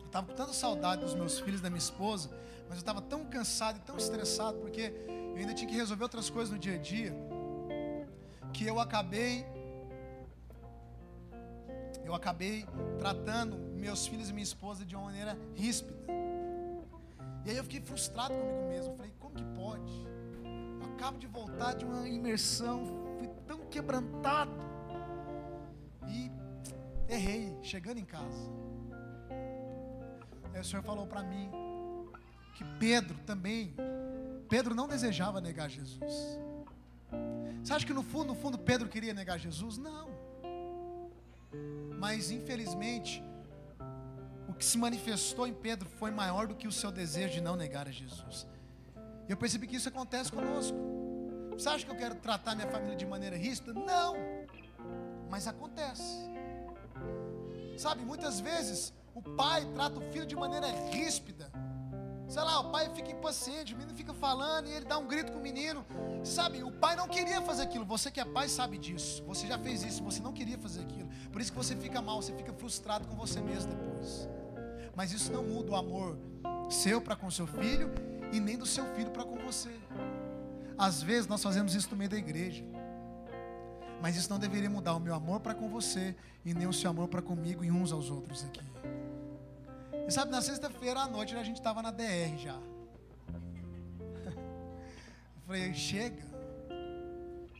eu 0.00 0.04
estava 0.08 0.26
com 0.26 0.34
tanta 0.34 0.52
saudade 0.52 1.00
dos 1.00 1.14
meus 1.14 1.40
filhos, 1.40 1.62
da 1.62 1.70
minha 1.70 1.78
esposa, 1.78 2.28
mas 2.68 2.72
eu 2.72 2.80
estava 2.80 3.00
tão 3.00 3.24
cansado 3.24 3.78
e 3.78 3.80
tão 3.80 3.96
estressado 3.96 4.58
porque 4.58 4.92
eu 5.08 5.36
ainda 5.36 5.54
tinha 5.54 5.70
que 5.70 5.76
resolver 5.76 6.02
outras 6.02 6.28
coisas 6.28 6.52
no 6.52 6.58
dia 6.58 6.74
a 6.74 6.78
dia 6.78 7.27
que 8.52 8.66
eu 8.66 8.78
acabei 8.80 9.46
eu 12.04 12.14
acabei 12.14 12.64
tratando 12.98 13.56
meus 13.76 14.06
filhos 14.06 14.30
e 14.30 14.32
minha 14.32 14.42
esposa 14.42 14.82
de 14.82 14.96
uma 14.96 15.04
maneira 15.04 15.38
ríspida. 15.54 15.94
E 17.44 17.50
aí 17.50 17.56
eu 17.56 17.62
fiquei 17.64 17.82
frustrado 17.82 18.32
comigo 18.32 18.68
mesmo. 18.68 18.96
Falei, 18.96 19.12
como 19.18 19.34
que 19.34 19.44
pode? 19.44 19.92
Eu 20.80 20.94
acabo 20.94 21.18
de 21.18 21.26
voltar 21.26 21.74
de 21.74 21.84
uma 21.84 22.08
imersão, 22.08 22.86
fui 23.18 23.28
tão 23.46 23.58
quebrantado. 23.66 24.50
E 26.08 26.30
errei, 27.12 27.54
chegando 27.62 27.98
em 27.98 28.06
casa. 28.06 28.50
Aí 30.54 30.60
o 30.60 30.64
Senhor 30.64 30.82
falou 30.82 31.06
para 31.06 31.22
mim 31.22 31.50
que 32.54 32.64
Pedro 32.80 33.18
também 33.26 33.74
Pedro 34.48 34.74
não 34.74 34.88
desejava 34.88 35.42
negar 35.42 35.68
Jesus. 35.68 36.40
Você 37.68 37.74
acha 37.74 37.86
que 37.86 37.92
no 37.92 38.02
fundo, 38.02 38.28
no 38.28 38.34
fundo, 38.34 38.56
Pedro 38.56 38.88
queria 38.88 39.12
negar 39.12 39.38
Jesus? 39.38 39.76
Não. 39.76 40.08
Mas 41.98 42.30
infelizmente, 42.30 43.22
o 44.48 44.54
que 44.54 44.64
se 44.64 44.78
manifestou 44.78 45.46
em 45.46 45.52
Pedro 45.52 45.86
foi 45.86 46.10
maior 46.10 46.46
do 46.46 46.54
que 46.54 46.66
o 46.66 46.72
seu 46.72 46.90
desejo 46.90 47.34
de 47.34 47.42
não 47.42 47.56
negar 47.56 47.86
a 47.86 47.90
Jesus. 47.90 48.46
Eu 49.28 49.36
percebi 49.36 49.66
que 49.66 49.76
isso 49.76 49.90
acontece 49.90 50.32
conosco. 50.32 50.78
Você 51.50 51.68
acha 51.68 51.84
que 51.84 51.90
eu 51.90 51.96
quero 51.96 52.14
tratar 52.14 52.54
minha 52.54 52.68
família 52.68 52.96
de 52.96 53.04
maneira 53.04 53.36
ríspida? 53.36 53.74
Não. 53.74 54.14
Mas 55.28 55.46
acontece. 55.46 56.26
Sabe, 57.76 58.02
muitas 58.02 58.40
vezes 58.40 58.94
o 59.14 59.20
pai 59.20 59.66
trata 59.74 59.98
o 59.98 60.10
filho 60.10 60.24
de 60.24 60.34
maneira 60.34 60.68
ríspida. 60.90 61.52
Sei 62.28 62.42
lá, 62.42 62.60
o 62.60 62.70
pai 62.70 62.90
fica 62.94 63.10
impaciente, 63.10 63.72
o 63.72 63.76
menino 63.76 63.96
fica 63.96 64.12
falando 64.12 64.68
e 64.68 64.72
ele 64.72 64.84
dá 64.84 64.98
um 64.98 65.06
grito 65.06 65.32
com 65.32 65.38
o 65.38 65.42
menino. 65.42 65.84
Sabe, 66.22 66.62
o 66.62 66.70
pai 66.70 66.94
não 66.94 67.08
queria 67.08 67.40
fazer 67.40 67.62
aquilo. 67.62 67.86
Você 67.86 68.10
que 68.10 68.20
é 68.20 68.24
pai 68.24 68.48
sabe 68.48 68.76
disso. 68.76 69.24
Você 69.24 69.46
já 69.46 69.58
fez 69.58 69.82
isso, 69.82 70.04
você 70.04 70.20
não 70.20 70.32
queria 70.32 70.58
fazer 70.58 70.82
aquilo. 70.82 71.08
Por 71.32 71.40
isso 71.40 71.50
que 71.50 71.56
você 71.56 71.74
fica 71.74 72.02
mal, 72.02 72.20
você 72.20 72.34
fica 72.34 72.52
frustrado 72.52 73.08
com 73.08 73.16
você 73.16 73.40
mesmo 73.40 73.72
depois. 73.72 74.28
Mas 74.94 75.10
isso 75.10 75.32
não 75.32 75.42
muda 75.42 75.72
o 75.72 75.76
amor 75.76 76.18
seu 76.68 77.00
para 77.00 77.16
com 77.16 77.30
seu 77.30 77.46
filho 77.46 77.90
e 78.30 78.38
nem 78.38 78.58
do 78.58 78.66
seu 78.66 78.84
filho 78.94 79.10
para 79.10 79.24
com 79.24 79.36
você. 79.36 79.70
Às 80.76 81.02
vezes 81.02 81.26
nós 81.26 81.42
fazemos 81.42 81.74
isso 81.74 81.88
no 81.90 81.96
meio 81.96 82.10
da 82.10 82.18
igreja. 82.18 82.62
Mas 84.02 84.16
isso 84.16 84.28
não 84.28 84.38
deveria 84.38 84.68
mudar 84.68 84.94
o 84.94 85.00
meu 85.00 85.14
amor 85.14 85.40
para 85.40 85.54
com 85.54 85.68
você 85.68 86.14
e 86.44 86.52
nem 86.52 86.66
o 86.66 86.72
seu 86.74 86.90
amor 86.90 87.08
para 87.08 87.22
comigo 87.22 87.64
e 87.64 87.70
uns 87.70 87.90
aos 87.90 88.10
outros 88.10 88.44
aqui. 88.44 88.77
E 90.08 90.10
sabe, 90.10 90.30
na 90.30 90.40
sexta-feira 90.40 91.00
à 91.00 91.06
noite 91.06 91.36
a 91.36 91.42
gente 91.42 91.58
estava 91.58 91.82
na 91.82 91.90
DR 91.90 92.34
já. 92.38 92.58
Eu 94.24 95.42
falei, 95.46 95.74
chega. 95.74 96.26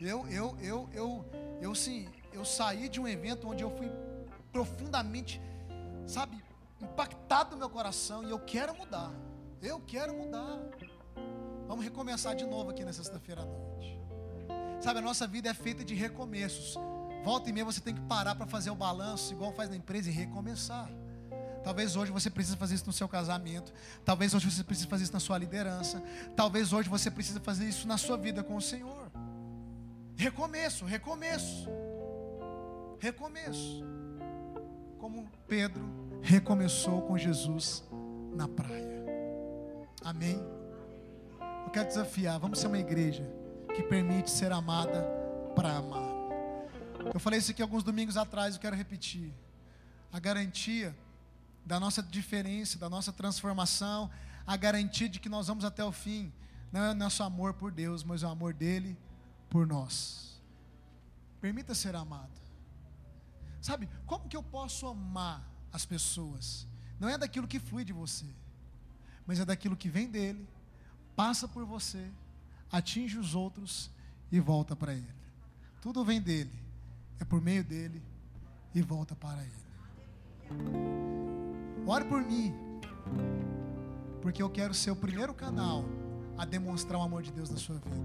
Eu, 0.00 0.26
eu, 0.28 0.56
eu, 0.62 0.88
eu, 0.94 1.24
eu 1.60 1.74
sim, 1.74 2.08
eu 2.32 2.46
saí 2.46 2.88
de 2.88 2.98
um 2.98 3.06
evento 3.06 3.46
onde 3.46 3.62
eu 3.62 3.70
fui 3.76 3.90
profundamente, 4.50 5.42
sabe, 6.06 6.42
impactado 6.80 7.50
no 7.50 7.58
meu 7.58 7.68
coração 7.68 8.24
e 8.24 8.30
eu 8.30 8.38
quero 8.38 8.74
mudar. 8.74 9.12
Eu 9.60 9.78
quero 9.80 10.14
mudar. 10.14 10.58
Vamos 11.66 11.84
recomeçar 11.84 12.34
de 12.34 12.46
novo 12.46 12.70
aqui 12.70 12.82
na 12.82 12.94
sexta-feira 12.94 13.42
à 13.42 13.44
noite. 13.44 14.00
Sabe, 14.80 15.00
a 15.00 15.02
nossa 15.02 15.26
vida 15.26 15.50
é 15.50 15.54
feita 15.54 15.84
de 15.84 15.94
recomeços. 15.94 16.76
Volta 17.22 17.50
e 17.50 17.52
meia 17.52 17.66
você 17.66 17.82
tem 17.82 17.94
que 17.94 18.00
parar 18.02 18.34
para 18.34 18.46
fazer 18.46 18.70
o 18.70 18.74
balanço, 18.74 19.34
igual 19.34 19.52
faz 19.52 19.68
na 19.68 19.76
empresa, 19.76 20.08
e 20.08 20.12
recomeçar. 20.12 20.88
Talvez 21.68 21.96
hoje 21.96 22.10
você 22.10 22.30
precise 22.30 22.56
fazer 22.56 22.76
isso 22.76 22.86
no 22.86 22.94
seu 22.94 23.06
casamento. 23.06 23.74
Talvez 24.02 24.32
hoje 24.32 24.50
você 24.50 24.64
precise 24.64 24.88
fazer 24.88 25.04
isso 25.04 25.12
na 25.12 25.20
sua 25.20 25.36
liderança. 25.36 26.02
Talvez 26.34 26.72
hoje 26.72 26.88
você 26.88 27.10
precise 27.10 27.38
fazer 27.40 27.66
isso 27.66 27.86
na 27.86 27.98
sua 27.98 28.16
vida 28.16 28.42
com 28.42 28.56
o 28.56 28.62
Senhor. 28.62 29.12
Recomeço, 30.16 30.86
recomeço. 30.86 31.68
Recomeço. 32.98 33.84
Como 34.98 35.30
Pedro 35.46 35.84
recomeçou 36.22 37.02
com 37.02 37.18
Jesus 37.18 37.84
na 38.34 38.48
praia. 38.48 39.04
Amém? 40.02 40.42
Eu 41.66 41.70
quero 41.70 41.86
desafiar, 41.86 42.38
vamos 42.38 42.60
ser 42.60 42.68
uma 42.68 42.78
igreja 42.78 43.30
que 43.76 43.82
permite 43.82 44.30
ser 44.30 44.52
amada 44.52 45.02
para 45.54 45.76
amar. 45.76 46.08
Eu 47.12 47.20
falei 47.20 47.40
isso 47.40 47.50
aqui 47.50 47.60
alguns 47.60 47.82
domingos 47.82 48.16
atrás, 48.16 48.54
eu 48.54 48.60
quero 48.62 48.74
repetir. 48.74 49.30
A 50.10 50.18
garantia 50.18 50.96
da 51.68 51.78
nossa 51.78 52.02
diferença, 52.02 52.78
da 52.78 52.88
nossa 52.88 53.12
transformação, 53.12 54.10
a 54.46 54.56
garantia 54.56 55.06
de 55.06 55.20
que 55.20 55.28
nós 55.28 55.48
vamos 55.48 55.66
até 55.66 55.84
o 55.84 55.92
fim, 55.92 56.32
não 56.72 56.80
é 56.80 56.90
o 56.92 56.94
nosso 56.94 57.22
amor 57.22 57.52
por 57.52 57.70
Deus, 57.70 58.02
mas 58.02 58.22
o 58.22 58.26
amor 58.26 58.54
dele 58.54 58.96
por 59.50 59.66
nós. 59.66 60.40
Permita 61.42 61.74
ser 61.74 61.94
amado. 61.94 62.40
Sabe, 63.60 63.86
como 64.06 64.28
que 64.28 64.36
eu 64.36 64.42
posso 64.42 64.86
amar 64.86 65.46
as 65.70 65.84
pessoas? 65.84 66.66
Não 66.98 67.06
é 67.06 67.18
daquilo 67.18 67.46
que 67.46 67.60
flui 67.60 67.84
de 67.84 67.92
você, 67.92 68.26
mas 69.26 69.38
é 69.38 69.44
daquilo 69.44 69.76
que 69.76 69.90
vem 69.90 70.10
dele, 70.10 70.48
passa 71.14 71.46
por 71.46 71.66
você, 71.66 72.10
atinge 72.72 73.18
os 73.18 73.34
outros 73.34 73.90
e 74.32 74.40
volta 74.40 74.74
para 74.74 74.94
ele. 74.94 75.14
Tudo 75.82 76.02
vem 76.02 76.20
dele, 76.20 76.58
é 77.20 77.24
por 77.26 77.42
meio 77.42 77.62
dele 77.62 78.02
e 78.74 78.80
volta 78.80 79.14
para 79.14 79.42
ele. 79.42 81.07
Ore 81.88 82.04
por 82.04 82.22
mim. 82.22 82.54
Porque 84.20 84.42
eu 84.42 84.50
quero 84.50 84.74
ser 84.74 84.90
o 84.90 84.96
primeiro 84.96 85.32
canal 85.32 85.86
a 86.36 86.44
demonstrar 86.44 87.00
o 87.00 87.02
amor 87.02 87.22
de 87.22 87.32
Deus 87.32 87.48
na 87.48 87.56
sua 87.56 87.76
vida. 87.76 87.96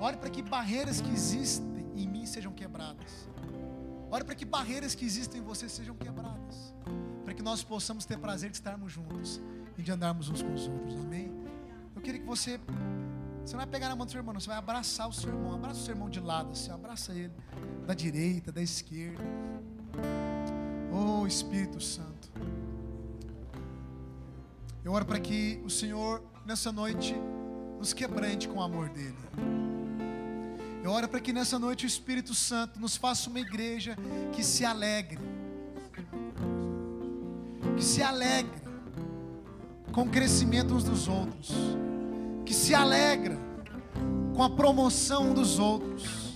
Ore 0.00 0.16
para 0.16 0.30
que 0.30 0.40
barreiras 0.40 1.00
que 1.00 1.10
existem 1.10 1.84
em 1.96 2.06
mim 2.06 2.24
sejam 2.26 2.52
quebradas. 2.52 3.28
Ore 4.08 4.22
para 4.22 4.36
que 4.36 4.44
barreiras 4.44 4.94
que 4.94 5.04
existem 5.04 5.40
em 5.40 5.44
você 5.44 5.68
sejam 5.68 5.96
quebradas. 5.96 6.72
Para 7.24 7.34
que 7.34 7.42
nós 7.42 7.64
possamos 7.64 8.04
ter 8.04 8.18
prazer 8.18 8.50
de 8.50 8.56
estarmos 8.56 8.92
juntos 8.92 9.40
e 9.76 9.82
de 9.82 9.90
andarmos 9.90 10.28
uns 10.28 10.40
com 10.40 10.54
os 10.54 10.68
outros. 10.68 10.94
Amém? 10.94 11.32
Eu 11.96 12.00
queria 12.00 12.20
que 12.20 12.26
você. 12.26 12.60
Você 13.44 13.54
não 13.54 13.58
vai 13.58 13.66
pegar 13.66 13.88
na 13.88 13.96
mão 13.96 14.06
do 14.06 14.12
seu 14.12 14.20
irmão, 14.20 14.32
não. 14.32 14.40
Você 14.40 14.46
vai 14.46 14.58
abraçar 14.58 15.08
o 15.08 15.12
seu 15.12 15.28
irmão. 15.28 15.56
Abraça 15.56 15.80
o 15.80 15.82
seu 15.82 15.92
irmão 15.92 16.08
de 16.08 16.20
lado, 16.20 16.52
assim. 16.52 16.70
Abraça 16.70 17.12
ele. 17.12 17.32
Da 17.84 17.94
direita, 17.94 18.52
da 18.52 18.62
esquerda. 18.62 19.24
Oh 20.96 21.26
Espírito 21.26 21.80
Santo. 21.80 22.30
Eu 24.84 24.92
oro 24.92 25.04
para 25.04 25.18
que 25.18 25.60
o 25.64 25.70
Senhor, 25.70 26.22
nessa 26.46 26.70
noite, 26.70 27.16
nos 27.80 27.92
quebrante 27.92 28.46
com 28.46 28.60
o 28.60 28.62
amor 28.62 28.88
dEle. 28.90 29.16
Eu 30.84 30.92
oro 30.92 31.08
para 31.08 31.18
que 31.18 31.32
nessa 31.32 31.58
noite 31.58 31.84
o 31.84 31.88
Espírito 31.88 32.32
Santo 32.32 32.78
nos 32.78 32.94
faça 32.94 33.28
uma 33.28 33.40
igreja 33.40 33.96
que 34.32 34.44
se 34.44 34.64
alegre. 34.64 35.18
Que 37.76 37.82
se 37.82 38.00
alegre 38.00 38.62
com 39.90 40.02
o 40.02 40.10
crescimento 40.10 40.74
uns 40.74 40.84
dos 40.84 41.08
outros. 41.08 41.50
Que 42.46 42.54
se 42.54 42.72
alegra 42.72 43.36
com 44.32 44.44
a 44.44 44.50
promoção 44.50 45.30
uns 45.30 45.34
dos 45.34 45.58
outros. 45.58 46.34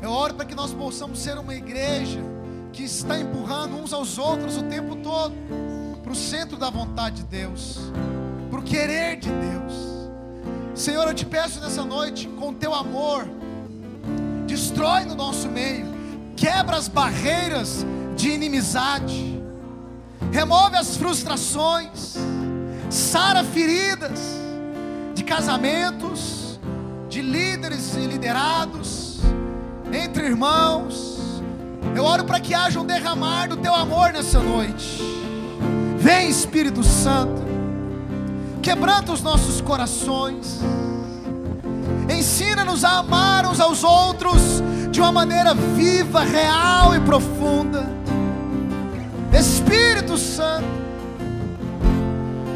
Eu 0.00 0.10
oro 0.10 0.32
para 0.32 0.46
que 0.46 0.54
nós 0.54 0.72
possamos 0.72 1.18
ser 1.18 1.36
uma 1.36 1.54
igreja 1.54 2.31
que 2.72 2.84
está 2.84 3.18
empurrando 3.18 3.76
uns 3.76 3.92
aos 3.92 4.16
outros 4.18 4.56
o 4.56 4.62
tempo 4.62 4.96
todo 4.96 5.34
para 6.02 6.12
o 6.12 6.14
centro 6.14 6.56
da 6.56 6.70
vontade 6.70 7.16
de 7.16 7.24
Deus, 7.24 7.78
para 8.50 8.58
o 8.58 8.62
querer 8.62 9.16
de 9.16 9.28
Deus. 9.28 9.92
Senhor, 10.74 11.06
eu 11.06 11.14
te 11.14 11.26
peço 11.26 11.60
nessa 11.60 11.84
noite, 11.84 12.26
com 12.28 12.54
teu 12.54 12.74
amor, 12.74 13.28
destrói 14.46 15.04
no 15.04 15.14
nosso 15.14 15.48
meio, 15.48 15.86
quebra 16.34 16.76
as 16.76 16.88
barreiras 16.88 17.84
de 18.16 18.30
inimizade, 18.30 19.40
remove 20.32 20.76
as 20.76 20.96
frustrações, 20.96 22.16
sara 22.88 23.44
feridas 23.44 24.18
de 25.14 25.22
casamentos, 25.22 26.58
de 27.08 27.20
líderes 27.20 27.94
e 27.96 28.06
liderados, 28.06 29.20
entre 29.92 30.24
irmãos. 30.24 31.11
Eu 31.94 32.04
oro 32.04 32.24
para 32.24 32.40
que 32.40 32.54
haja 32.54 32.80
um 32.80 32.86
derramar 32.86 33.48
do 33.48 33.56
teu 33.56 33.74
amor 33.74 34.12
nessa 34.12 34.40
noite. 34.40 35.02
Vem 35.98 36.28
Espírito 36.28 36.82
Santo, 36.82 37.42
quebranta 38.60 39.12
os 39.12 39.22
nossos 39.22 39.60
corações, 39.60 40.60
ensina-nos 42.10 42.82
a 42.84 42.98
amar 42.98 43.46
uns 43.46 43.60
aos 43.60 43.84
outros 43.84 44.62
de 44.90 45.00
uma 45.00 45.12
maneira 45.12 45.54
viva, 45.54 46.22
real 46.22 46.94
e 46.96 47.00
profunda. 47.00 47.88
Espírito 49.32 50.18
Santo, 50.18 50.66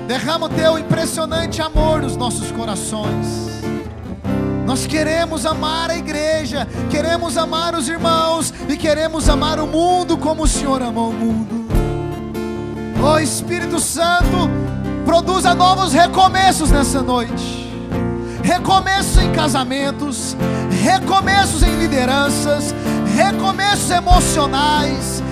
derrama 0.09 0.47
o 0.47 0.49
teu 0.49 0.79
impressionante 0.79 1.63
amor 1.63 2.03
nos 2.03 2.17
nossos 2.17 2.51
corações. 2.51 3.47
Nós 4.77 4.87
queremos 4.87 5.47
amar 5.47 5.89
a 5.91 5.97
igreja, 5.97 6.69
queremos 6.91 7.39
amar 7.39 7.75
os 7.75 7.89
irmãos 7.89 8.53
e 8.69 8.77
queremos 8.77 9.27
amar 9.27 9.59
o 9.59 9.67
mundo 9.67 10.19
como 10.19 10.43
o 10.43 10.47
Senhor 10.47 10.83
amou 10.83 11.09
o 11.09 11.13
mundo. 11.15 11.67
Oh 13.03 13.19
Espírito 13.19 13.81
Santo, 13.81 14.51
produza 15.07 15.55
novos 15.55 15.95
recomeços 15.95 16.71
nessa 16.71 17.03
noite. 17.03 17.73
Recomeços 18.43 19.17
em 19.17 19.33
casamentos, 19.33 20.37
recomeços 20.83 21.63
em 21.63 21.75
lideranças, 21.79 22.75
recomeços 23.17 23.91
emocionais, 23.91 25.23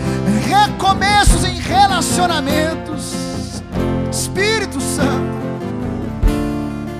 recomeços 0.48 1.44
em 1.44 1.60
relacionamentos. 1.60 3.12
Espírito 4.10 4.80
Santo, 4.80 5.34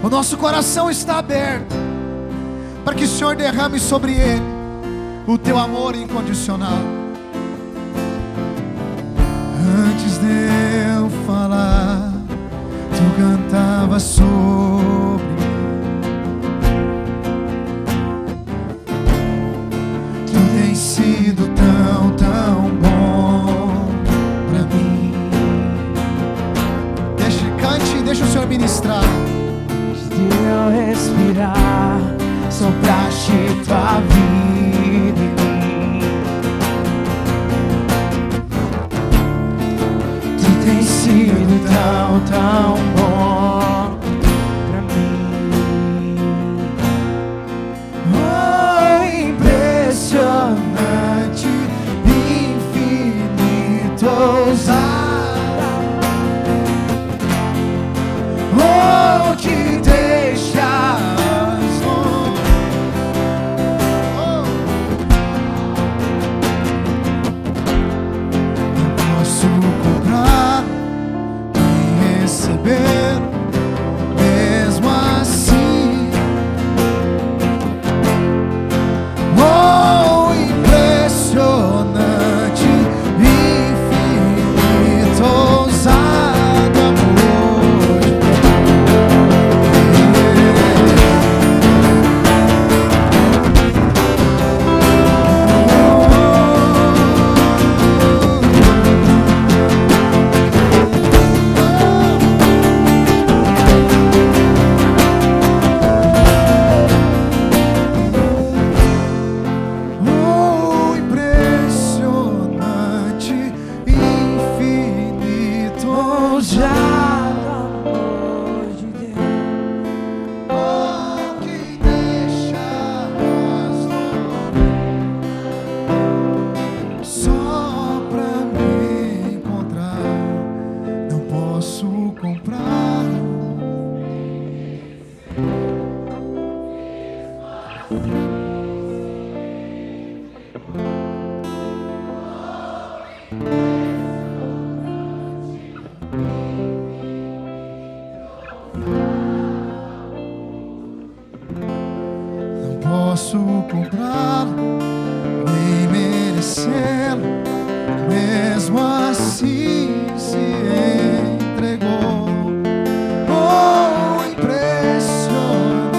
o 0.02 0.10
nosso 0.10 0.36
coração 0.36 0.90
está 0.90 1.16
aberto 1.16 1.83
para 2.84 2.94
que 2.94 3.04
o 3.04 3.08
Senhor 3.08 3.34
derrame 3.34 3.80
sobre 3.80 4.12
ele 4.12 4.42
o 5.26 5.38
teu 5.38 5.58
amor 5.58 5.94
incondicional. 5.96 6.78
Antes 9.88 10.18
de 10.18 10.26
eu 10.96 11.08
falar, 11.26 12.12
tu 12.90 13.20
cantava 13.20 13.98
sobre 13.98 15.24
mim. 15.24 15.64
Tu 20.26 20.62
tens 20.62 20.78
sido 20.78 21.48
tão, 21.54 22.10
tão 22.16 22.70
bom 22.82 23.88
para 24.50 24.62
mim. 24.76 25.14
Deixa 27.16 27.50
cante, 27.58 28.02
deixa 28.04 28.24
o 28.24 28.28
Senhor 28.28 28.46
ministrar. 28.46 29.02
Deixa 30.10 30.32
eu 30.44 30.86
respirar 30.86 32.23
sopraste 32.54 33.32
tua 33.66 34.00
vida 34.10 35.20
em 35.20 35.28
mim. 35.28 36.00
Tu 40.38 40.64
tens 40.64 40.86
sido 40.86 41.54
tão, 41.66 42.20
tão 42.30 42.76
bom. 42.96 43.53